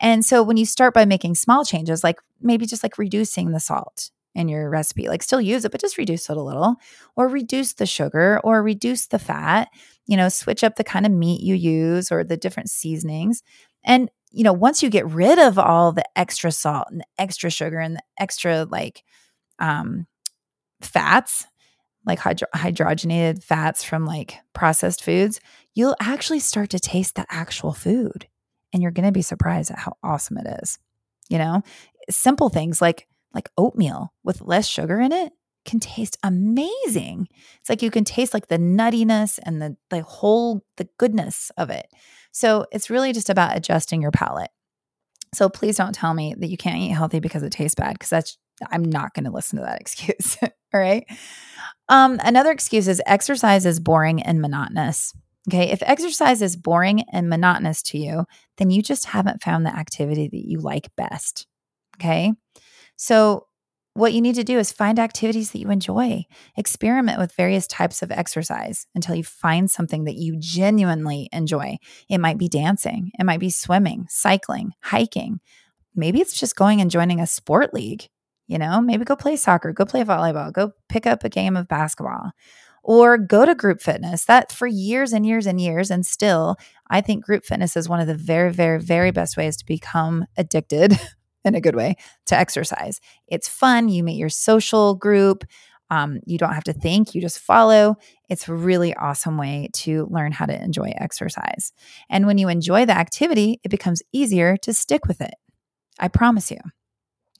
And 0.00 0.24
so 0.24 0.42
when 0.42 0.56
you 0.56 0.66
start 0.66 0.94
by 0.94 1.04
making 1.04 1.34
small 1.34 1.64
changes, 1.64 2.04
like 2.04 2.16
maybe 2.40 2.66
just 2.66 2.82
like 2.82 2.98
reducing 2.98 3.50
the 3.50 3.60
salt 3.60 4.10
in 4.34 4.48
your 4.48 4.68
recipe, 4.68 5.08
like 5.08 5.22
still 5.22 5.40
use 5.40 5.64
it, 5.64 5.72
but 5.72 5.80
just 5.80 5.96
reduce 5.96 6.28
it 6.28 6.36
a 6.36 6.42
little, 6.42 6.76
or 7.16 7.28
reduce 7.28 7.72
the 7.72 7.86
sugar, 7.86 8.38
or 8.44 8.62
reduce 8.62 9.06
the 9.06 9.18
fat, 9.18 9.68
you 10.06 10.16
know, 10.16 10.28
switch 10.28 10.62
up 10.62 10.76
the 10.76 10.84
kind 10.84 11.06
of 11.06 11.12
meat 11.12 11.40
you 11.40 11.54
use 11.54 12.12
or 12.12 12.22
the 12.22 12.36
different 12.36 12.68
seasonings. 12.68 13.42
And 13.84 14.10
you 14.32 14.44
know, 14.44 14.52
once 14.52 14.82
you 14.82 14.90
get 14.90 15.06
rid 15.06 15.38
of 15.38 15.58
all 15.58 15.92
the 15.92 16.04
extra 16.14 16.52
salt 16.52 16.88
and 16.90 17.00
the 17.00 17.06
extra 17.18 17.48
sugar 17.48 17.78
and 17.78 17.96
the 17.96 18.02
extra 18.18 18.64
like 18.64 19.02
um, 19.58 20.06
fats, 20.80 21.46
like 22.04 22.18
hydro- 22.18 22.48
hydrogenated 22.54 23.42
fats 23.42 23.82
from 23.82 24.06
like 24.06 24.38
processed 24.52 25.02
foods, 25.02 25.40
you'll 25.74 25.96
actually 26.00 26.40
start 26.40 26.70
to 26.70 26.78
taste 26.78 27.16
the 27.16 27.26
actual 27.30 27.72
food. 27.72 28.26
And 28.72 28.82
you're 28.82 28.92
going 28.92 29.06
to 29.06 29.12
be 29.12 29.22
surprised 29.22 29.70
at 29.70 29.78
how 29.78 29.96
awesome 30.02 30.38
it 30.38 30.58
is. 30.62 30.78
You 31.28 31.38
know, 31.38 31.62
simple 32.10 32.48
things 32.48 32.80
like 32.80 33.06
like 33.34 33.50
oatmeal 33.58 34.12
with 34.24 34.40
less 34.40 34.66
sugar 34.66 35.00
in 35.00 35.12
it 35.12 35.32
can 35.66 35.80
taste 35.80 36.16
amazing. 36.22 37.28
It's 37.60 37.68
like 37.68 37.82
you 37.82 37.90
can 37.90 38.04
taste 38.04 38.32
like 38.32 38.46
the 38.46 38.58
nuttiness 38.58 39.38
and 39.42 39.60
the 39.60 39.76
the 39.90 40.02
whole 40.02 40.64
the 40.76 40.88
goodness 40.98 41.50
of 41.56 41.68
it. 41.70 41.86
So 42.32 42.66
it's 42.72 42.90
really 42.90 43.12
just 43.12 43.28
about 43.28 43.56
adjusting 43.56 44.00
your 44.00 44.10
palate. 44.10 44.50
So 45.34 45.48
please 45.48 45.76
don't 45.76 45.94
tell 45.94 46.14
me 46.14 46.34
that 46.38 46.48
you 46.48 46.56
can't 46.56 46.78
eat 46.78 46.90
healthy 46.90 47.20
because 47.20 47.42
it 47.42 47.50
tastes 47.50 47.74
bad 47.74 47.94
because 47.94 48.10
that's 48.10 48.38
I'm 48.70 48.84
not 48.84 49.14
going 49.14 49.24
to 49.24 49.30
listen 49.30 49.58
to 49.58 49.64
that 49.64 49.80
excuse. 49.80 50.38
All 50.42 50.80
right. 50.80 51.06
Um, 51.88 52.20
another 52.22 52.50
excuse 52.50 52.88
is 52.88 53.00
exercise 53.06 53.66
is 53.66 53.80
boring 53.80 54.22
and 54.22 54.40
monotonous. 54.40 55.12
Okay. 55.48 55.70
If 55.70 55.82
exercise 55.82 56.42
is 56.42 56.56
boring 56.56 57.04
and 57.12 57.28
monotonous 57.28 57.82
to 57.84 57.98
you, 57.98 58.24
then 58.56 58.70
you 58.70 58.82
just 58.82 59.06
haven't 59.06 59.42
found 59.42 59.64
the 59.64 59.76
activity 59.76 60.28
that 60.28 60.48
you 60.48 60.58
like 60.58 60.90
best. 60.96 61.46
Okay. 61.96 62.32
So 62.96 63.46
what 63.96 64.12
you 64.12 64.20
need 64.20 64.34
to 64.34 64.44
do 64.44 64.58
is 64.58 64.72
find 64.72 64.98
activities 64.98 65.52
that 65.52 65.58
you 65.58 65.70
enjoy. 65.70 66.26
Experiment 66.56 67.18
with 67.18 67.32
various 67.32 67.66
types 67.66 68.02
of 68.02 68.10
exercise 68.10 68.86
until 68.94 69.14
you 69.14 69.24
find 69.24 69.70
something 69.70 70.04
that 70.04 70.16
you 70.16 70.36
genuinely 70.38 71.30
enjoy. 71.32 71.78
It 72.10 72.18
might 72.18 72.36
be 72.36 72.48
dancing, 72.48 73.10
it 73.18 73.24
might 73.24 73.40
be 73.40 73.48
swimming, 73.48 74.06
cycling, 74.10 74.72
hiking. 74.82 75.40
Maybe 75.94 76.20
it's 76.20 76.38
just 76.38 76.56
going 76.56 76.82
and 76.82 76.90
joining 76.90 77.20
a 77.20 77.26
sport 77.26 77.72
league. 77.72 78.08
You 78.46 78.58
know, 78.58 78.80
maybe 78.80 79.04
go 79.04 79.16
play 79.16 79.36
soccer, 79.36 79.72
go 79.72 79.84
play 79.84 80.04
volleyball, 80.04 80.52
go 80.52 80.72
pick 80.88 81.06
up 81.06 81.24
a 81.24 81.28
game 81.28 81.56
of 81.56 81.68
basketball, 81.68 82.30
or 82.84 83.18
go 83.18 83.44
to 83.44 83.54
group 83.54 83.80
fitness. 83.80 84.24
That 84.26 84.52
for 84.52 84.66
years 84.66 85.12
and 85.12 85.26
years 85.26 85.46
and 85.46 85.60
years, 85.60 85.90
and 85.90 86.06
still, 86.06 86.56
I 86.88 87.00
think 87.00 87.24
group 87.24 87.44
fitness 87.44 87.76
is 87.76 87.88
one 87.88 88.00
of 88.00 88.06
the 88.06 88.14
very, 88.14 88.52
very, 88.52 88.80
very 88.80 89.10
best 89.10 89.36
ways 89.36 89.56
to 89.56 89.66
become 89.66 90.26
addicted 90.36 90.98
in 91.44 91.54
a 91.54 91.60
good 91.60 91.74
way 91.74 91.96
to 92.26 92.36
exercise. 92.36 93.00
It's 93.26 93.48
fun. 93.48 93.88
You 93.88 94.04
meet 94.04 94.18
your 94.18 94.28
social 94.28 94.94
group. 94.94 95.44
Um, 95.90 96.20
you 96.26 96.36
don't 96.36 96.52
have 96.52 96.64
to 96.64 96.72
think, 96.72 97.14
you 97.14 97.20
just 97.20 97.38
follow. 97.38 97.96
It's 98.28 98.48
a 98.48 98.54
really 98.54 98.92
awesome 98.94 99.38
way 99.38 99.70
to 99.74 100.08
learn 100.10 100.32
how 100.32 100.46
to 100.46 100.62
enjoy 100.64 100.92
exercise. 100.96 101.72
And 102.10 102.26
when 102.26 102.38
you 102.38 102.48
enjoy 102.48 102.86
the 102.86 102.98
activity, 102.98 103.60
it 103.62 103.68
becomes 103.68 104.02
easier 104.12 104.56
to 104.58 104.74
stick 104.74 105.06
with 105.06 105.20
it. 105.20 105.34
I 106.00 106.08
promise 106.08 106.50
you. 106.50 106.58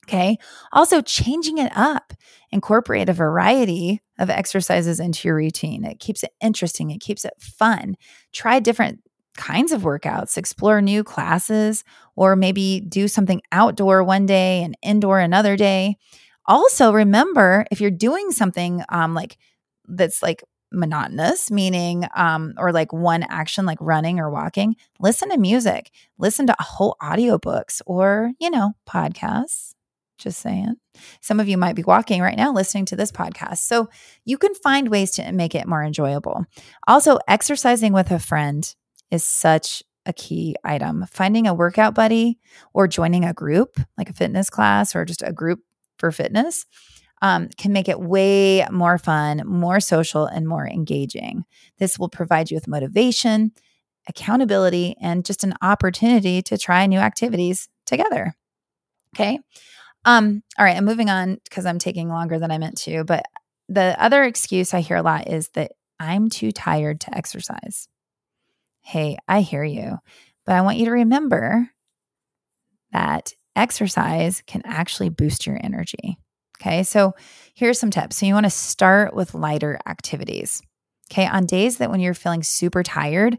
Okay. 0.08 0.38
Also, 0.72 1.00
changing 1.00 1.58
it 1.58 1.72
up, 1.74 2.12
incorporate 2.52 3.08
a 3.08 3.12
variety 3.12 4.00
of 4.20 4.30
exercises 4.30 5.00
into 5.00 5.26
your 5.26 5.36
routine. 5.36 5.84
It 5.84 5.98
keeps 5.98 6.22
it 6.22 6.30
interesting, 6.40 6.90
it 6.90 7.00
keeps 7.00 7.24
it 7.24 7.34
fun. 7.40 7.96
Try 8.32 8.60
different 8.60 9.00
kinds 9.36 9.72
of 9.72 9.82
workouts, 9.82 10.38
explore 10.38 10.80
new 10.80 11.02
classes, 11.02 11.82
or 12.14 12.36
maybe 12.36 12.80
do 12.88 13.08
something 13.08 13.42
outdoor 13.50 14.04
one 14.04 14.26
day 14.26 14.62
and 14.62 14.76
indoor 14.82 15.18
another 15.18 15.56
day. 15.56 15.96
Also, 16.46 16.92
remember 16.92 17.66
if 17.72 17.80
you're 17.80 17.90
doing 17.90 18.30
something 18.30 18.82
um, 18.88 19.12
like 19.12 19.38
that's 19.88 20.22
like 20.22 20.44
monotonous, 20.72 21.50
meaning, 21.50 22.06
um, 22.16 22.54
or 22.58 22.72
like 22.72 22.92
one 22.92 23.24
action 23.24 23.66
like 23.66 23.78
running 23.80 24.20
or 24.20 24.30
walking, 24.30 24.76
listen 25.00 25.30
to 25.30 25.38
music, 25.38 25.90
listen 26.18 26.46
to 26.46 26.54
whole 26.60 26.96
audiobooks 27.02 27.82
or, 27.86 28.32
you 28.40 28.50
know, 28.50 28.72
podcasts. 28.88 29.75
Just 30.18 30.40
saying. 30.40 30.76
Some 31.20 31.40
of 31.40 31.48
you 31.48 31.58
might 31.58 31.76
be 31.76 31.82
walking 31.82 32.22
right 32.22 32.36
now 32.36 32.52
listening 32.52 32.86
to 32.86 32.96
this 32.96 33.12
podcast. 33.12 33.58
So 33.58 33.88
you 34.24 34.38
can 34.38 34.54
find 34.54 34.88
ways 34.88 35.10
to 35.12 35.32
make 35.32 35.54
it 35.54 35.68
more 35.68 35.84
enjoyable. 35.84 36.44
Also, 36.86 37.18
exercising 37.28 37.92
with 37.92 38.10
a 38.10 38.18
friend 38.18 38.74
is 39.10 39.24
such 39.24 39.82
a 40.06 40.12
key 40.12 40.56
item. 40.64 41.04
Finding 41.10 41.46
a 41.46 41.54
workout 41.54 41.94
buddy 41.94 42.38
or 42.72 42.88
joining 42.88 43.24
a 43.24 43.34
group, 43.34 43.78
like 43.98 44.08
a 44.08 44.14
fitness 44.14 44.48
class 44.48 44.96
or 44.96 45.04
just 45.04 45.22
a 45.22 45.32
group 45.32 45.60
for 45.98 46.10
fitness, 46.10 46.64
um, 47.22 47.48
can 47.56 47.72
make 47.72 47.88
it 47.88 48.00
way 48.00 48.66
more 48.70 48.98
fun, 48.98 49.42
more 49.46 49.80
social, 49.80 50.26
and 50.26 50.46
more 50.46 50.66
engaging. 50.66 51.44
This 51.78 51.98
will 51.98 52.08
provide 52.08 52.50
you 52.50 52.56
with 52.56 52.68
motivation, 52.68 53.52
accountability, 54.08 54.96
and 55.00 55.24
just 55.24 55.44
an 55.44 55.54
opportunity 55.62 56.42
to 56.42 56.58
try 56.58 56.86
new 56.86 56.98
activities 56.98 57.68
together. 57.86 58.34
Okay. 59.14 59.40
Um, 60.06 60.42
all 60.56 60.64
right, 60.64 60.76
I'm 60.76 60.84
moving 60.84 61.10
on 61.10 61.38
because 61.44 61.66
I'm 61.66 61.80
taking 61.80 62.08
longer 62.08 62.38
than 62.38 62.50
I 62.50 62.58
meant 62.58 62.78
to. 62.78 63.04
But 63.04 63.24
the 63.68 63.96
other 63.98 64.22
excuse 64.22 64.72
I 64.72 64.80
hear 64.80 64.96
a 64.96 65.02
lot 65.02 65.28
is 65.28 65.48
that 65.50 65.72
I'm 65.98 66.30
too 66.30 66.52
tired 66.52 67.00
to 67.02 67.14
exercise. 67.16 67.88
Hey, 68.82 69.18
I 69.26 69.40
hear 69.40 69.64
you. 69.64 69.98
But 70.46 70.54
I 70.54 70.60
want 70.60 70.78
you 70.78 70.84
to 70.84 70.92
remember 70.92 71.68
that 72.92 73.32
exercise 73.56 74.42
can 74.46 74.62
actually 74.64 75.08
boost 75.08 75.44
your 75.46 75.58
energy. 75.60 76.18
Okay. 76.60 76.84
So 76.84 77.14
here's 77.54 77.80
some 77.80 77.90
tips. 77.90 78.16
So 78.16 78.26
you 78.26 78.34
want 78.34 78.46
to 78.46 78.50
start 78.50 79.12
with 79.12 79.34
lighter 79.34 79.78
activities. 79.86 80.62
Okay. 81.10 81.26
On 81.26 81.46
days 81.46 81.78
that 81.78 81.90
when 81.90 82.00
you're 82.00 82.14
feeling 82.14 82.44
super 82.44 82.84
tired, 82.84 83.38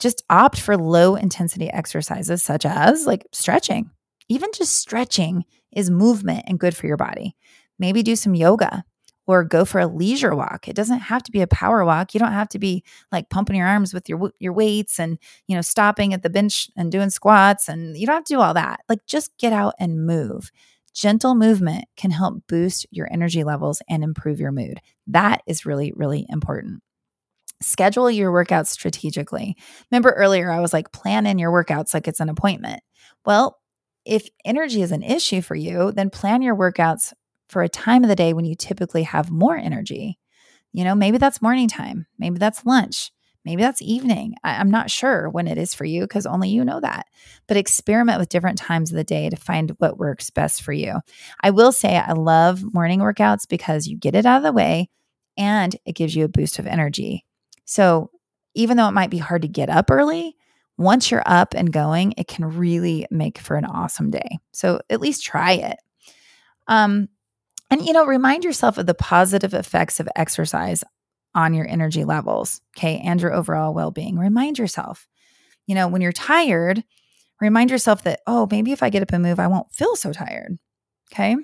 just 0.00 0.24
opt 0.28 0.60
for 0.60 0.76
low 0.76 1.14
intensity 1.14 1.70
exercises 1.70 2.42
such 2.42 2.66
as 2.66 3.06
like 3.06 3.26
stretching. 3.32 3.90
Even 4.28 4.50
just 4.54 4.76
stretching 4.76 5.44
is 5.72 5.90
movement 5.90 6.44
and 6.46 6.58
good 6.58 6.76
for 6.76 6.86
your 6.86 6.96
body. 6.96 7.36
Maybe 7.78 8.02
do 8.02 8.16
some 8.16 8.34
yoga 8.34 8.84
or 9.26 9.44
go 9.44 9.64
for 9.64 9.78
a 9.78 9.86
leisure 9.86 10.34
walk. 10.34 10.66
It 10.68 10.74
doesn't 10.74 11.00
have 11.00 11.22
to 11.24 11.30
be 11.30 11.42
a 11.42 11.46
power 11.46 11.84
walk. 11.84 12.14
You 12.14 12.20
don't 12.20 12.32
have 12.32 12.48
to 12.50 12.58
be 12.58 12.82
like 13.12 13.28
pumping 13.28 13.56
your 13.56 13.66
arms 13.66 13.92
with 13.92 14.08
your 14.08 14.32
your 14.40 14.52
weights 14.54 14.98
and, 14.98 15.18
you 15.46 15.54
know, 15.54 15.60
stopping 15.60 16.14
at 16.14 16.22
the 16.22 16.30
bench 16.30 16.70
and 16.76 16.90
doing 16.90 17.10
squats 17.10 17.68
and 17.68 17.96
you 17.96 18.06
don't 18.06 18.16
have 18.16 18.24
to 18.24 18.34
do 18.34 18.40
all 18.40 18.54
that. 18.54 18.80
Like 18.88 19.04
just 19.06 19.36
get 19.38 19.52
out 19.52 19.74
and 19.78 20.06
move. 20.06 20.50
Gentle 20.94 21.34
movement 21.34 21.84
can 21.96 22.10
help 22.10 22.42
boost 22.48 22.86
your 22.90 23.06
energy 23.12 23.44
levels 23.44 23.82
and 23.88 24.02
improve 24.02 24.40
your 24.40 24.50
mood. 24.50 24.80
That 25.06 25.42
is 25.46 25.66
really 25.66 25.92
really 25.94 26.26
important. 26.30 26.82
Schedule 27.60 28.10
your 28.10 28.32
workouts 28.32 28.68
strategically. 28.68 29.56
Remember 29.90 30.10
earlier, 30.10 30.50
I 30.50 30.60
was 30.60 30.72
like, 30.72 30.92
plan 30.92 31.26
in 31.26 31.38
your 31.38 31.52
workouts 31.52 31.92
like 31.92 32.08
it's 32.08 32.20
an 32.20 32.28
appointment. 32.28 32.80
Well, 33.26 33.58
if 34.08 34.30
energy 34.42 34.80
is 34.80 34.90
an 34.90 35.02
issue 35.02 35.42
for 35.42 35.54
you, 35.54 35.92
then 35.92 36.08
plan 36.08 36.40
your 36.40 36.56
workouts 36.56 37.12
for 37.50 37.62
a 37.62 37.68
time 37.68 38.02
of 38.02 38.08
the 38.08 38.16
day 38.16 38.32
when 38.32 38.46
you 38.46 38.54
typically 38.54 39.02
have 39.02 39.30
more 39.30 39.56
energy. 39.56 40.18
You 40.72 40.84
know, 40.84 40.94
maybe 40.94 41.18
that's 41.18 41.42
morning 41.42 41.68
time, 41.68 42.06
maybe 42.18 42.38
that's 42.38 42.64
lunch, 42.64 43.12
maybe 43.44 43.60
that's 43.60 43.82
evening. 43.82 44.34
I, 44.42 44.62
am 44.62 44.70
not 44.70 44.90
sure 44.90 45.28
when 45.28 45.46
it 45.46 45.58
is 45.58 45.74
for 45.74 45.84
you 45.84 46.02
because 46.02 46.24
only 46.24 46.48
you 46.48 46.64
know 46.64 46.80
that. 46.80 47.06
But 47.46 47.58
experiment 47.58 48.18
with 48.18 48.30
different 48.30 48.56
times 48.56 48.90
of 48.90 48.96
the 48.96 49.04
day 49.04 49.28
to 49.28 49.36
find 49.36 49.74
what 49.76 49.98
works 49.98 50.30
best 50.30 50.62
for 50.62 50.72
you. 50.72 51.00
I 51.42 51.50
will 51.50 51.70
say 51.70 51.98
I 51.98 52.12
love 52.12 52.62
morning 52.72 53.00
workouts 53.00 53.46
because 53.46 53.86
you 53.86 53.98
get 53.98 54.14
it 54.14 54.24
out 54.24 54.38
of 54.38 54.42
the 54.42 54.52
way 54.52 54.88
and 55.36 55.76
it 55.84 55.92
gives 55.92 56.16
you 56.16 56.24
a 56.24 56.28
boost 56.28 56.58
of 56.58 56.66
energy. 56.66 57.26
So 57.66 58.10
even 58.54 58.78
though 58.78 58.88
it 58.88 58.92
might 58.92 59.10
be 59.10 59.18
hard 59.18 59.42
to 59.42 59.48
get 59.48 59.68
up 59.68 59.90
early, 59.90 60.34
once 60.78 61.10
you're 61.10 61.22
up 61.26 61.54
and 61.54 61.72
going, 61.72 62.14
it 62.16 62.28
can 62.28 62.44
really 62.56 63.06
make 63.10 63.38
for 63.38 63.56
an 63.56 63.66
awesome 63.66 64.10
day. 64.10 64.38
So 64.52 64.80
at 64.88 65.00
least 65.00 65.24
try 65.24 65.52
it. 65.52 65.76
Um, 66.68 67.08
and, 67.70 67.84
you 67.84 67.92
know, 67.92 68.06
remind 68.06 68.44
yourself 68.44 68.78
of 68.78 68.86
the 68.86 68.94
positive 68.94 69.52
effects 69.52 70.00
of 70.00 70.08
exercise 70.16 70.82
on 71.34 71.52
your 71.52 71.68
energy 71.68 72.04
levels, 72.04 72.60
okay, 72.76 73.02
and 73.04 73.20
your 73.20 73.34
overall 73.34 73.74
well 73.74 73.90
being. 73.90 74.16
Remind 74.16 74.58
yourself, 74.58 75.06
you 75.66 75.74
know, 75.74 75.88
when 75.88 76.00
you're 76.00 76.12
tired, 76.12 76.82
remind 77.40 77.70
yourself 77.70 78.04
that, 78.04 78.20
oh, 78.26 78.48
maybe 78.50 78.72
if 78.72 78.82
I 78.82 78.88
get 78.88 79.02
up 79.02 79.12
and 79.12 79.22
move, 79.22 79.38
I 79.38 79.48
won't 79.48 79.74
feel 79.74 79.96
so 79.96 80.12
tired, 80.12 80.56
okay? 81.12 81.36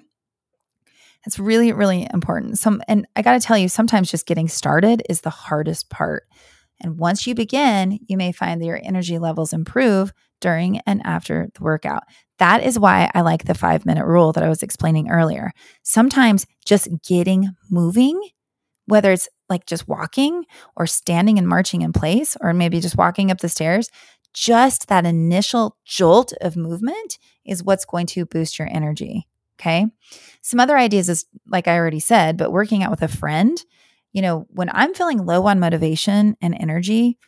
It's 1.26 1.38
really, 1.38 1.72
really 1.72 2.06
important. 2.12 2.58
Some, 2.58 2.82
and 2.88 3.06
I 3.16 3.22
got 3.22 3.32
to 3.32 3.40
tell 3.40 3.58
you, 3.58 3.68
sometimes 3.68 4.10
just 4.10 4.26
getting 4.26 4.48
started 4.48 5.02
is 5.08 5.22
the 5.22 5.30
hardest 5.30 5.90
part. 5.90 6.24
And 6.80 6.98
once 6.98 7.26
you 7.26 7.34
begin, 7.34 7.98
you 8.06 8.16
may 8.16 8.32
find 8.32 8.60
that 8.60 8.66
your 8.66 8.80
energy 8.82 9.18
levels 9.18 9.52
improve 9.52 10.12
during 10.40 10.80
and 10.80 11.00
after 11.04 11.48
the 11.54 11.62
workout. 11.62 12.02
That 12.38 12.62
is 12.62 12.78
why 12.78 13.10
I 13.14 13.20
like 13.20 13.44
the 13.44 13.54
five 13.54 13.86
minute 13.86 14.06
rule 14.06 14.32
that 14.32 14.44
I 14.44 14.48
was 14.48 14.62
explaining 14.62 15.10
earlier. 15.10 15.52
Sometimes 15.82 16.46
just 16.66 16.88
getting 17.06 17.50
moving, 17.70 18.20
whether 18.86 19.12
it's 19.12 19.28
like 19.48 19.66
just 19.66 19.88
walking 19.88 20.44
or 20.76 20.86
standing 20.86 21.38
and 21.38 21.48
marching 21.48 21.82
in 21.82 21.92
place, 21.92 22.36
or 22.40 22.52
maybe 22.52 22.80
just 22.80 22.96
walking 22.96 23.30
up 23.30 23.38
the 23.38 23.48
stairs, 23.48 23.88
just 24.32 24.88
that 24.88 25.06
initial 25.06 25.76
jolt 25.84 26.32
of 26.40 26.56
movement 26.56 27.18
is 27.44 27.62
what's 27.62 27.84
going 27.84 28.06
to 28.06 28.26
boost 28.26 28.58
your 28.58 28.68
energy. 28.70 29.26
Okay. 29.60 29.86
Some 30.42 30.60
other 30.60 30.76
ideas 30.76 31.08
is 31.08 31.26
like 31.46 31.68
I 31.68 31.76
already 31.76 32.00
said, 32.00 32.36
but 32.36 32.52
working 32.52 32.82
out 32.82 32.90
with 32.90 33.02
a 33.02 33.08
friend, 33.08 33.62
you 34.14 34.22
know, 34.22 34.46
when 34.48 34.70
I'm 34.72 34.94
feeling 34.94 35.26
low 35.26 35.46
on 35.46 35.60
motivation 35.60 36.36
and 36.40 36.56
energy, 36.58 37.18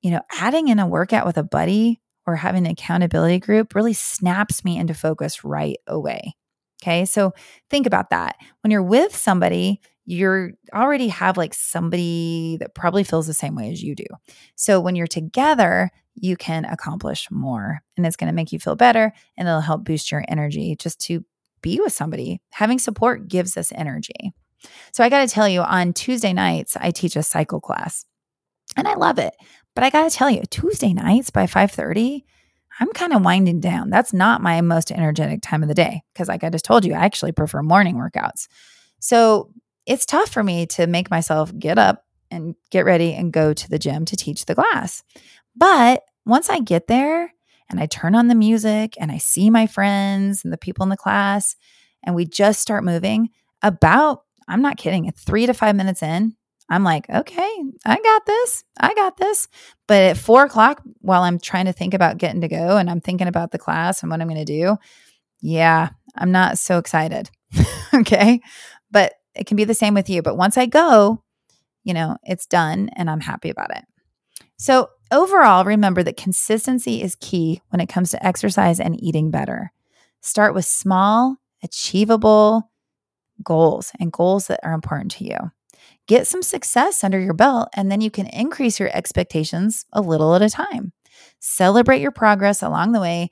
you 0.00 0.10
know, 0.10 0.22
adding 0.32 0.68
in 0.68 0.80
a 0.80 0.86
workout 0.86 1.26
with 1.26 1.36
a 1.36 1.44
buddy 1.44 2.00
or 2.26 2.34
having 2.34 2.66
an 2.66 2.72
accountability 2.72 3.38
group 3.38 3.74
really 3.74 3.92
snaps 3.92 4.64
me 4.64 4.78
into 4.78 4.94
focus 4.94 5.44
right 5.44 5.76
away. 5.86 6.34
Okay. 6.82 7.04
So 7.04 7.32
think 7.70 7.86
about 7.86 8.10
that. 8.10 8.36
When 8.62 8.70
you're 8.70 8.82
with 8.82 9.14
somebody, 9.14 9.80
you're 10.06 10.52
already 10.74 11.08
have 11.08 11.36
like 11.36 11.54
somebody 11.54 12.56
that 12.60 12.74
probably 12.74 13.04
feels 13.04 13.26
the 13.26 13.34
same 13.34 13.54
way 13.54 13.70
as 13.70 13.82
you 13.82 13.94
do. 13.94 14.06
So 14.56 14.80
when 14.80 14.96
you're 14.96 15.06
together, 15.06 15.90
you 16.14 16.36
can 16.36 16.64
accomplish 16.64 17.28
more 17.30 17.82
and 17.96 18.06
it's 18.06 18.16
going 18.16 18.28
to 18.28 18.34
make 18.34 18.52
you 18.52 18.58
feel 18.58 18.74
better 18.74 19.12
and 19.36 19.46
it'll 19.46 19.60
help 19.60 19.84
boost 19.84 20.10
your 20.10 20.24
energy 20.28 20.76
just 20.78 20.98
to 21.02 21.24
be 21.60 21.78
with 21.78 21.92
somebody. 21.92 22.40
Having 22.50 22.78
support 22.80 23.28
gives 23.28 23.56
us 23.56 23.70
energy. 23.72 24.32
So 24.92 25.02
I 25.04 25.08
got 25.08 25.26
to 25.26 25.32
tell 25.32 25.48
you, 25.48 25.60
on 25.62 25.92
Tuesday 25.92 26.32
nights, 26.32 26.76
I 26.80 26.90
teach 26.90 27.16
a 27.16 27.22
cycle 27.22 27.60
class 27.60 28.04
and 28.76 28.86
I 28.86 28.94
love 28.94 29.18
it. 29.18 29.34
But 29.74 29.84
I 29.84 29.90
got 29.90 30.10
to 30.10 30.16
tell 30.16 30.30
you, 30.30 30.42
Tuesday 30.50 30.92
nights 30.92 31.30
by 31.30 31.46
5:30, 31.46 32.24
I'm 32.80 32.92
kind 32.92 33.12
of 33.12 33.24
winding 33.24 33.60
down. 33.60 33.90
That's 33.90 34.12
not 34.12 34.42
my 34.42 34.60
most 34.60 34.90
energetic 34.90 35.42
time 35.42 35.62
of 35.62 35.68
the 35.68 35.74
day 35.74 36.02
because 36.12 36.28
like 36.28 36.44
I 36.44 36.50
just 36.50 36.64
told 36.64 36.84
you, 36.84 36.94
I 36.94 37.04
actually 37.04 37.32
prefer 37.32 37.62
morning 37.62 37.96
workouts. 37.96 38.48
So, 39.00 39.50
it's 39.84 40.06
tough 40.06 40.30
for 40.30 40.44
me 40.44 40.66
to 40.66 40.86
make 40.86 41.10
myself 41.10 41.52
get 41.58 41.76
up 41.76 42.04
and 42.30 42.54
get 42.70 42.84
ready 42.84 43.14
and 43.14 43.32
go 43.32 43.52
to 43.52 43.68
the 43.68 43.78
gym 43.78 44.04
to 44.04 44.16
teach 44.16 44.46
the 44.46 44.54
class. 44.54 45.02
But 45.56 46.04
once 46.24 46.48
I 46.48 46.60
get 46.60 46.86
there 46.86 47.34
and 47.68 47.80
I 47.80 47.86
turn 47.86 48.14
on 48.14 48.28
the 48.28 48.36
music 48.36 48.94
and 49.00 49.10
I 49.10 49.18
see 49.18 49.50
my 49.50 49.66
friends 49.66 50.44
and 50.44 50.52
the 50.52 50.58
people 50.58 50.84
in 50.84 50.88
the 50.88 50.96
class 50.96 51.56
and 52.04 52.14
we 52.14 52.24
just 52.24 52.60
start 52.60 52.84
moving, 52.84 53.30
about, 53.62 54.22
I'm 54.52 54.62
not 54.62 54.76
kidding, 54.76 55.10
three 55.12 55.46
to 55.46 55.54
five 55.54 55.74
minutes 55.74 56.02
in, 56.02 56.36
I'm 56.72 56.84
like, 56.84 57.08
okay, 57.10 57.62
I 57.84 58.00
got 58.00 58.24
this. 58.24 58.64
I 58.80 58.94
got 58.94 59.18
this. 59.18 59.46
But 59.86 60.02
at 60.02 60.16
four 60.16 60.44
o'clock, 60.44 60.82
while 61.00 61.22
I'm 61.22 61.38
trying 61.38 61.66
to 61.66 61.72
think 61.72 61.92
about 61.92 62.16
getting 62.16 62.40
to 62.40 62.48
go 62.48 62.78
and 62.78 62.88
I'm 62.88 63.02
thinking 63.02 63.28
about 63.28 63.50
the 63.50 63.58
class 63.58 64.02
and 64.02 64.10
what 64.10 64.22
I'm 64.22 64.28
going 64.28 64.44
to 64.44 64.44
do, 64.44 64.76
yeah, 65.42 65.90
I'm 66.16 66.32
not 66.32 66.58
so 66.58 66.78
excited. 66.78 67.30
okay. 67.94 68.40
But 68.90 69.12
it 69.34 69.46
can 69.46 69.58
be 69.58 69.64
the 69.64 69.74
same 69.74 69.92
with 69.92 70.08
you. 70.08 70.22
But 70.22 70.38
once 70.38 70.56
I 70.56 70.64
go, 70.64 71.22
you 71.84 71.92
know, 71.92 72.16
it's 72.22 72.46
done 72.46 72.88
and 72.96 73.10
I'm 73.10 73.20
happy 73.20 73.50
about 73.50 73.76
it. 73.76 73.84
So, 74.56 74.88
overall, 75.10 75.64
remember 75.64 76.02
that 76.04 76.16
consistency 76.16 77.02
is 77.02 77.16
key 77.16 77.60
when 77.68 77.80
it 77.80 77.88
comes 77.88 78.12
to 78.12 78.24
exercise 78.24 78.80
and 78.80 79.02
eating 79.02 79.30
better. 79.30 79.72
Start 80.20 80.54
with 80.54 80.64
small, 80.64 81.36
achievable 81.62 82.70
goals 83.42 83.92
and 83.98 84.12
goals 84.12 84.46
that 84.46 84.60
are 84.62 84.72
important 84.72 85.10
to 85.12 85.24
you. 85.24 85.36
Get 86.06 86.26
some 86.26 86.42
success 86.42 87.04
under 87.04 87.20
your 87.20 87.34
belt, 87.34 87.68
and 87.74 87.90
then 87.90 88.00
you 88.00 88.10
can 88.10 88.26
increase 88.26 88.80
your 88.80 88.94
expectations 88.94 89.86
a 89.92 90.00
little 90.00 90.34
at 90.34 90.42
a 90.42 90.50
time. 90.50 90.92
Celebrate 91.38 92.00
your 92.00 92.10
progress 92.10 92.62
along 92.62 92.92
the 92.92 93.00
way 93.00 93.30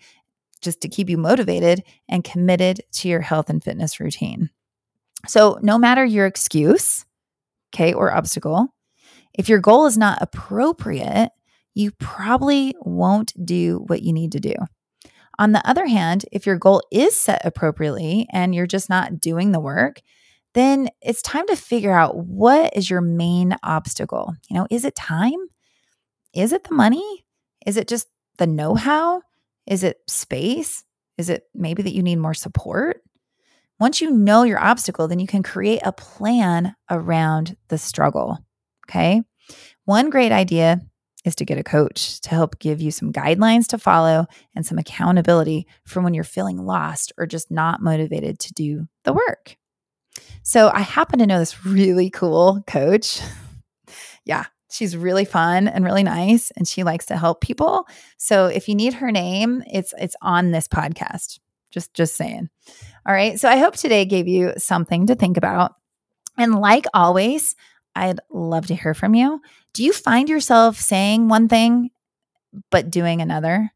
just 0.60 0.80
to 0.82 0.88
keep 0.88 1.08
you 1.08 1.16
motivated 1.16 1.82
and 2.08 2.22
committed 2.22 2.82
to 2.92 3.08
your 3.08 3.20
health 3.20 3.50
and 3.50 3.62
fitness 3.62 3.98
routine. 3.98 4.50
So, 5.26 5.58
no 5.62 5.78
matter 5.78 6.04
your 6.04 6.26
excuse, 6.26 7.04
okay, 7.74 7.92
or 7.92 8.12
obstacle, 8.12 8.68
if 9.34 9.48
your 9.48 9.60
goal 9.60 9.86
is 9.86 9.98
not 9.98 10.20
appropriate, 10.20 11.30
you 11.74 11.92
probably 11.92 12.74
won't 12.80 13.32
do 13.44 13.84
what 13.86 14.02
you 14.02 14.12
need 14.12 14.32
to 14.32 14.40
do. 14.40 14.54
On 15.40 15.52
the 15.52 15.66
other 15.66 15.86
hand, 15.86 16.26
if 16.30 16.44
your 16.44 16.58
goal 16.58 16.82
is 16.92 17.16
set 17.16 17.40
appropriately 17.46 18.28
and 18.30 18.54
you're 18.54 18.66
just 18.66 18.90
not 18.90 19.18
doing 19.18 19.52
the 19.52 19.58
work, 19.58 20.02
then 20.52 20.90
it's 21.00 21.22
time 21.22 21.46
to 21.46 21.56
figure 21.56 21.94
out 21.94 22.18
what 22.18 22.76
is 22.76 22.90
your 22.90 23.00
main 23.00 23.56
obstacle. 23.62 24.34
You 24.50 24.56
know, 24.56 24.66
is 24.70 24.84
it 24.84 24.94
time? 24.94 25.38
Is 26.34 26.52
it 26.52 26.64
the 26.64 26.74
money? 26.74 27.24
Is 27.64 27.78
it 27.78 27.88
just 27.88 28.06
the 28.36 28.46
know 28.46 28.74
how? 28.74 29.22
Is 29.66 29.82
it 29.82 29.96
space? 30.08 30.84
Is 31.16 31.30
it 31.30 31.44
maybe 31.54 31.82
that 31.84 31.94
you 31.94 32.02
need 32.02 32.16
more 32.16 32.34
support? 32.34 33.00
Once 33.78 34.02
you 34.02 34.10
know 34.10 34.42
your 34.42 34.60
obstacle, 34.60 35.08
then 35.08 35.20
you 35.20 35.26
can 35.26 35.42
create 35.42 35.80
a 35.84 35.92
plan 35.92 36.74
around 36.90 37.56
the 37.68 37.78
struggle. 37.78 38.36
Okay. 38.86 39.22
One 39.86 40.10
great 40.10 40.32
idea 40.32 40.82
is 41.24 41.34
to 41.36 41.44
get 41.44 41.58
a 41.58 41.64
coach 41.64 42.20
to 42.22 42.30
help 42.30 42.58
give 42.58 42.80
you 42.80 42.90
some 42.90 43.12
guidelines 43.12 43.66
to 43.68 43.78
follow 43.78 44.26
and 44.54 44.64
some 44.64 44.78
accountability 44.78 45.66
for 45.84 46.00
when 46.00 46.14
you're 46.14 46.24
feeling 46.24 46.58
lost 46.58 47.12
or 47.18 47.26
just 47.26 47.50
not 47.50 47.82
motivated 47.82 48.38
to 48.38 48.52
do 48.54 48.86
the 49.04 49.12
work. 49.12 49.56
So 50.42 50.70
I 50.72 50.80
happen 50.80 51.18
to 51.18 51.26
know 51.26 51.38
this 51.38 51.64
really 51.66 52.10
cool 52.10 52.62
coach. 52.66 53.20
yeah, 54.24 54.44
she's 54.70 54.96
really 54.96 55.24
fun 55.24 55.68
and 55.68 55.84
really 55.84 56.02
nice 56.02 56.50
and 56.52 56.66
she 56.66 56.82
likes 56.82 57.06
to 57.06 57.16
help 57.16 57.40
people. 57.40 57.86
So 58.16 58.46
if 58.46 58.68
you 58.68 58.74
need 58.74 58.94
her 58.94 59.10
name, 59.10 59.62
it's 59.70 59.92
it's 59.98 60.16
on 60.22 60.50
this 60.50 60.68
podcast. 60.68 61.38
Just 61.70 61.94
just 61.94 62.14
saying. 62.14 62.48
All 63.06 63.14
right. 63.14 63.38
So 63.38 63.48
I 63.48 63.56
hope 63.56 63.76
today 63.76 64.04
gave 64.04 64.28
you 64.28 64.52
something 64.56 65.06
to 65.06 65.14
think 65.14 65.36
about. 65.36 65.74
And 66.36 66.54
like 66.54 66.86
always, 66.94 67.54
I'd 67.94 68.20
love 68.30 68.66
to 68.66 68.74
hear 68.74 68.94
from 68.94 69.14
you. 69.14 69.40
Do 69.72 69.84
you 69.84 69.92
find 69.92 70.28
yourself 70.28 70.78
saying 70.78 71.28
one 71.28 71.48
thing 71.48 71.90
but 72.70 72.90
doing 72.90 73.20
another? 73.20 73.70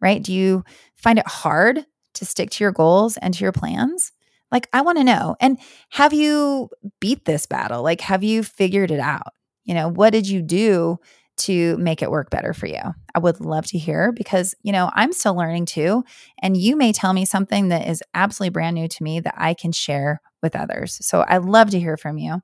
Right? 0.00 0.22
Do 0.22 0.32
you 0.32 0.64
find 0.96 1.18
it 1.18 1.26
hard 1.26 1.84
to 2.14 2.24
stick 2.24 2.50
to 2.50 2.64
your 2.64 2.72
goals 2.72 3.16
and 3.16 3.32
to 3.34 3.42
your 3.42 3.52
plans? 3.52 4.12
Like, 4.50 4.68
I 4.72 4.82
want 4.82 4.98
to 4.98 5.04
know. 5.04 5.36
And 5.40 5.58
have 5.90 6.12
you 6.12 6.68
beat 7.00 7.24
this 7.24 7.46
battle? 7.46 7.82
Like, 7.82 8.00
have 8.02 8.22
you 8.22 8.42
figured 8.42 8.90
it 8.90 9.00
out? 9.00 9.32
You 9.64 9.74
know, 9.74 9.88
what 9.88 10.10
did 10.10 10.28
you 10.28 10.42
do 10.42 10.98
to 11.36 11.76
make 11.78 12.02
it 12.02 12.10
work 12.10 12.30
better 12.30 12.52
for 12.52 12.66
you. 12.66 12.80
I 13.14 13.18
would 13.18 13.40
love 13.40 13.66
to 13.66 13.78
hear 13.78 14.12
because, 14.12 14.54
you 14.62 14.72
know, 14.72 14.90
I'm 14.94 15.12
still 15.12 15.34
learning 15.34 15.66
too. 15.66 16.04
And 16.40 16.56
you 16.56 16.76
may 16.76 16.92
tell 16.92 17.12
me 17.12 17.24
something 17.24 17.68
that 17.68 17.88
is 17.88 18.02
absolutely 18.14 18.50
brand 18.50 18.76
new 18.76 18.88
to 18.88 19.02
me 19.02 19.20
that 19.20 19.34
I 19.36 19.54
can 19.54 19.72
share 19.72 20.20
with 20.42 20.54
others. 20.54 20.98
So 21.04 21.24
I'd 21.26 21.44
love 21.44 21.70
to 21.70 21.80
hear 21.80 21.96
from 21.96 22.18
you. 22.18 22.40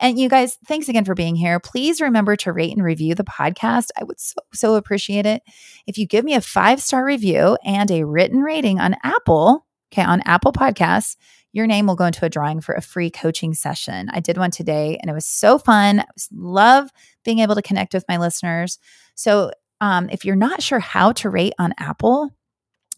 And 0.00 0.18
you 0.18 0.28
guys, 0.28 0.58
thanks 0.66 0.88
again 0.88 1.04
for 1.04 1.14
being 1.14 1.36
here. 1.36 1.60
Please 1.60 2.00
remember 2.00 2.36
to 2.36 2.52
rate 2.52 2.72
and 2.72 2.84
review 2.84 3.14
the 3.14 3.24
podcast. 3.24 3.88
I 3.98 4.04
would 4.04 4.20
so, 4.20 4.34
so 4.52 4.74
appreciate 4.74 5.26
it. 5.26 5.42
If 5.86 5.98
you 5.98 6.06
give 6.06 6.24
me 6.24 6.34
a 6.34 6.40
five 6.40 6.80
star 6.80 7.04
review 7.04 7.56
and 7.64 7.90
a 7.90 8.04
written 8.04 8.40
rating 8.40 8.80
on 8.80 8.96
Apple, 9.02 9.66
okay, 9.92 10.02
on 10.02 10.20
Apple 10.22 10.52
Podcasts, 10.52 11.16
your 11.52 11.66
name 11.66 11.86
will 11.86 11.96
go 11.96 12.04
into 12.04 12.24
a 12.24 12.28
drawing 12.28 12.60
for 12.60 12.74
a 12.74 12.82
free 12.82 13.10
coaching 13.10 13.54
session. 13.54 14.10
I 14.12 14.20
did 14.20 14.36
one 14.36 14.50
today 14.50 14.98
and 15.00 15.10
it 15.10 15.14
was 15.14 15.26
so 15.26 15.58
fun. 15.58 16.00
I 16.00 16.04
love 16.32 16.90
being 17.24 17.38
able 17.38 17.54
to 17.54 17.62
connect 17.62 17.94
with 17.94 18.04
my 18.08 18.18
listeners. 18.18 18.78
So, 19.14 19.52
um, 19.80 20.08
if 20.10 20.24
you're 20.24 20.36
not 20.36 20.62
sure 20.62 20.78
how 20.78 21.12
to 21.12 21.28
rate 21.28 21.52
on 21.58 21.74
Apple, 21.78 22.30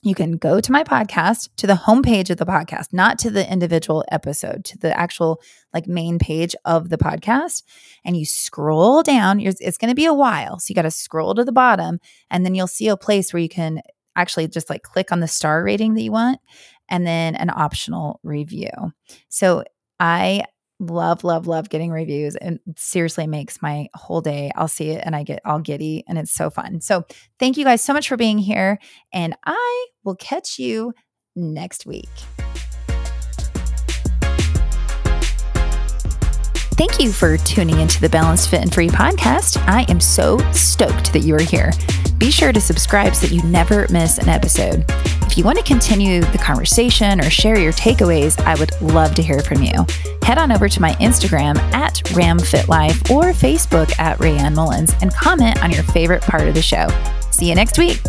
you 0.02 0.14
can 0.14 0.36
go 0.36 0.60
to 0.60 0.72
my 0.72 0.84
podcast 0.84 1.48
to 1.56 1.66
the 1.66 1.74
homepage 1.74 2.30
of 2.30 2.36
the 2.36 2.46
podcast 2.46 2.92
not 2.92 3.18
to 3.18 3.30
the 3.30 3.50
individual 3.50 4.04
episode 4.10 4.64
to 4.64 4.78
the 4.78 4.96
actual 4.98 5.40
like 5.74 5.86
main 5.86 6.18
page 6.18 6.54
of 6.64 6.88
the 6.88 6.98
podcast. 6.98 7.62
And 8.04 8.16
you 8.16 8.24
scroll 8.24 9.02
down 9.02 9.40
it's 9.40 9.78
going 9.78 9.90
to 9.90 9.94
be 9.94 10.06
a 10.06 10.14
while 10.14 10.58
so 10.58 10.70
you 10.70 10.74
got 10.74 10.82
to 10.82 10.90
scroll 10.90 11.34
to 11.34 11.44
the 11.44 11.52
bottom 11.52 12.00
and 12.30 12.44
then 12.44 12.54
you'll 12.54 12.66
see 12.66 12.88
a 12.88 12.96
place 12.96 13.32
where 13.32 13.42
you 13.42 13.48
can 13.48 13.80
actually 14.16 14.48
just 14.48 14.70
like 14.70 14.82
click 14.82 15.12
on 15.12 15.20
the 15.20 15.28
star 15.28 15.62
rating 15.62 15.94
that 15.94 16.02
you 16.02 16.12
want 16.12 16.40
and 16.88 17.06
then 17.06 17.34
an 17.34 17.50
optional 17.50 18.20
review. 18.22 18.70
So 19.28 19.64
i 20.00 20.44
love 20.80 21.24
love 21.24 21.46
love 21.46 21.68
getting 21.68 21.90
reviews 21.90 22.36
and 22.36 22.60
seriously 22.76 23.26
makes 23.26 23.60
my 23.60 23.88
whole 23.94 24.20
day 24.20 24.50
i'll 24.54 24.68
see 24.68 24.90
it 24.90 25.02
and 25.04 25.16
i 25.16 25.24
get 25.24 25.40
all 25.44 25.58
giddy 25.58 26.04
and 26.06 26.18
it's 26.18 26.32
so 26.32 26.50
fun 26.50 26.80
so 26.80 27.04
thank 27.40 27.56
you 27.56 27.64
guys 27.64 27.82
so 27.82 27.92
much 27.92 28.08
for 28.08 28.16
being 28.16 28.38
here 28.38 28.78
and 29.12 29.36
i 29.44 29.86
will 30.04 30.16
catch 30.16 30.58
you 30.58 30.92
next 31.34 31.84
week 31.84 32.08
Thank 36.78 37.00
you 37.00 37.10
for 37.10 37.36
tuning 37.38 37.80
into 37.80 38.00
the 38.00 38.08
Balanced 38.08 38.50
Fit 38.50 38.62
and 38.62 38.72
Free 38.72 38.86
podcast. 38.86 39.60
I 39.66 39.84
am 39.88 39.98
so 39.98 40.38
stoked 40.52 41.12
that 41.12 41.22
you 41.24 41.34
are 41.34 41.40
here. 41.40 41.72
Be 42.18 42.30
sure 42.30 42.52
to 42.52 42.60
subscribe 42.60 43.16
so 43.16 43.26
that 43.26 43.34
you 43.34 43.42
never 43.42 43.88
miss 43.90 44.18
an 44.18 44.28
episode. 44.28 44.88
You 45.38 45.44
want 45.44 45.56
to 45.58 45.62
continue 45.62 46.20
the 46.20 46.38
conversation 46.38 47.20
or 47.20 47.30
share 47.30 47.56
your 47.56 47.72
takeaways, 47.72 48.36
I 48.40 48.56
would 48.56 48.72
love 48.82 49.14
to 49.14 49.22
hear 49.22 49.38
from 49.38 49.62
you. 49.62 49.86
Head 50.20 50.36
on 50.36 50.50
over 50.50 50.68
to 50.68 50.82
my 50.82 50.94
Instagram 50.94 51.56
at 51.72 51.94
RamFitLife 52.06 53.08
or 53.08 53.26
Facebook 53.26 53.96
at 54.00 54.18
Raeanne 54.18 54.56
Mullins 54.56 54.96
and 55.00 55.14
comment 55.14 55.62
on 55.62 55.70
your 55.70 55.84
favorite 55.84 56.22
part 56.22 56.48
of 56.48 56.54
the 56.54 56.60
show. 56.60 56.88
See 57.30 57.48
you 57.48 57.54
next 57.54 57.78
week. 57.78 58.00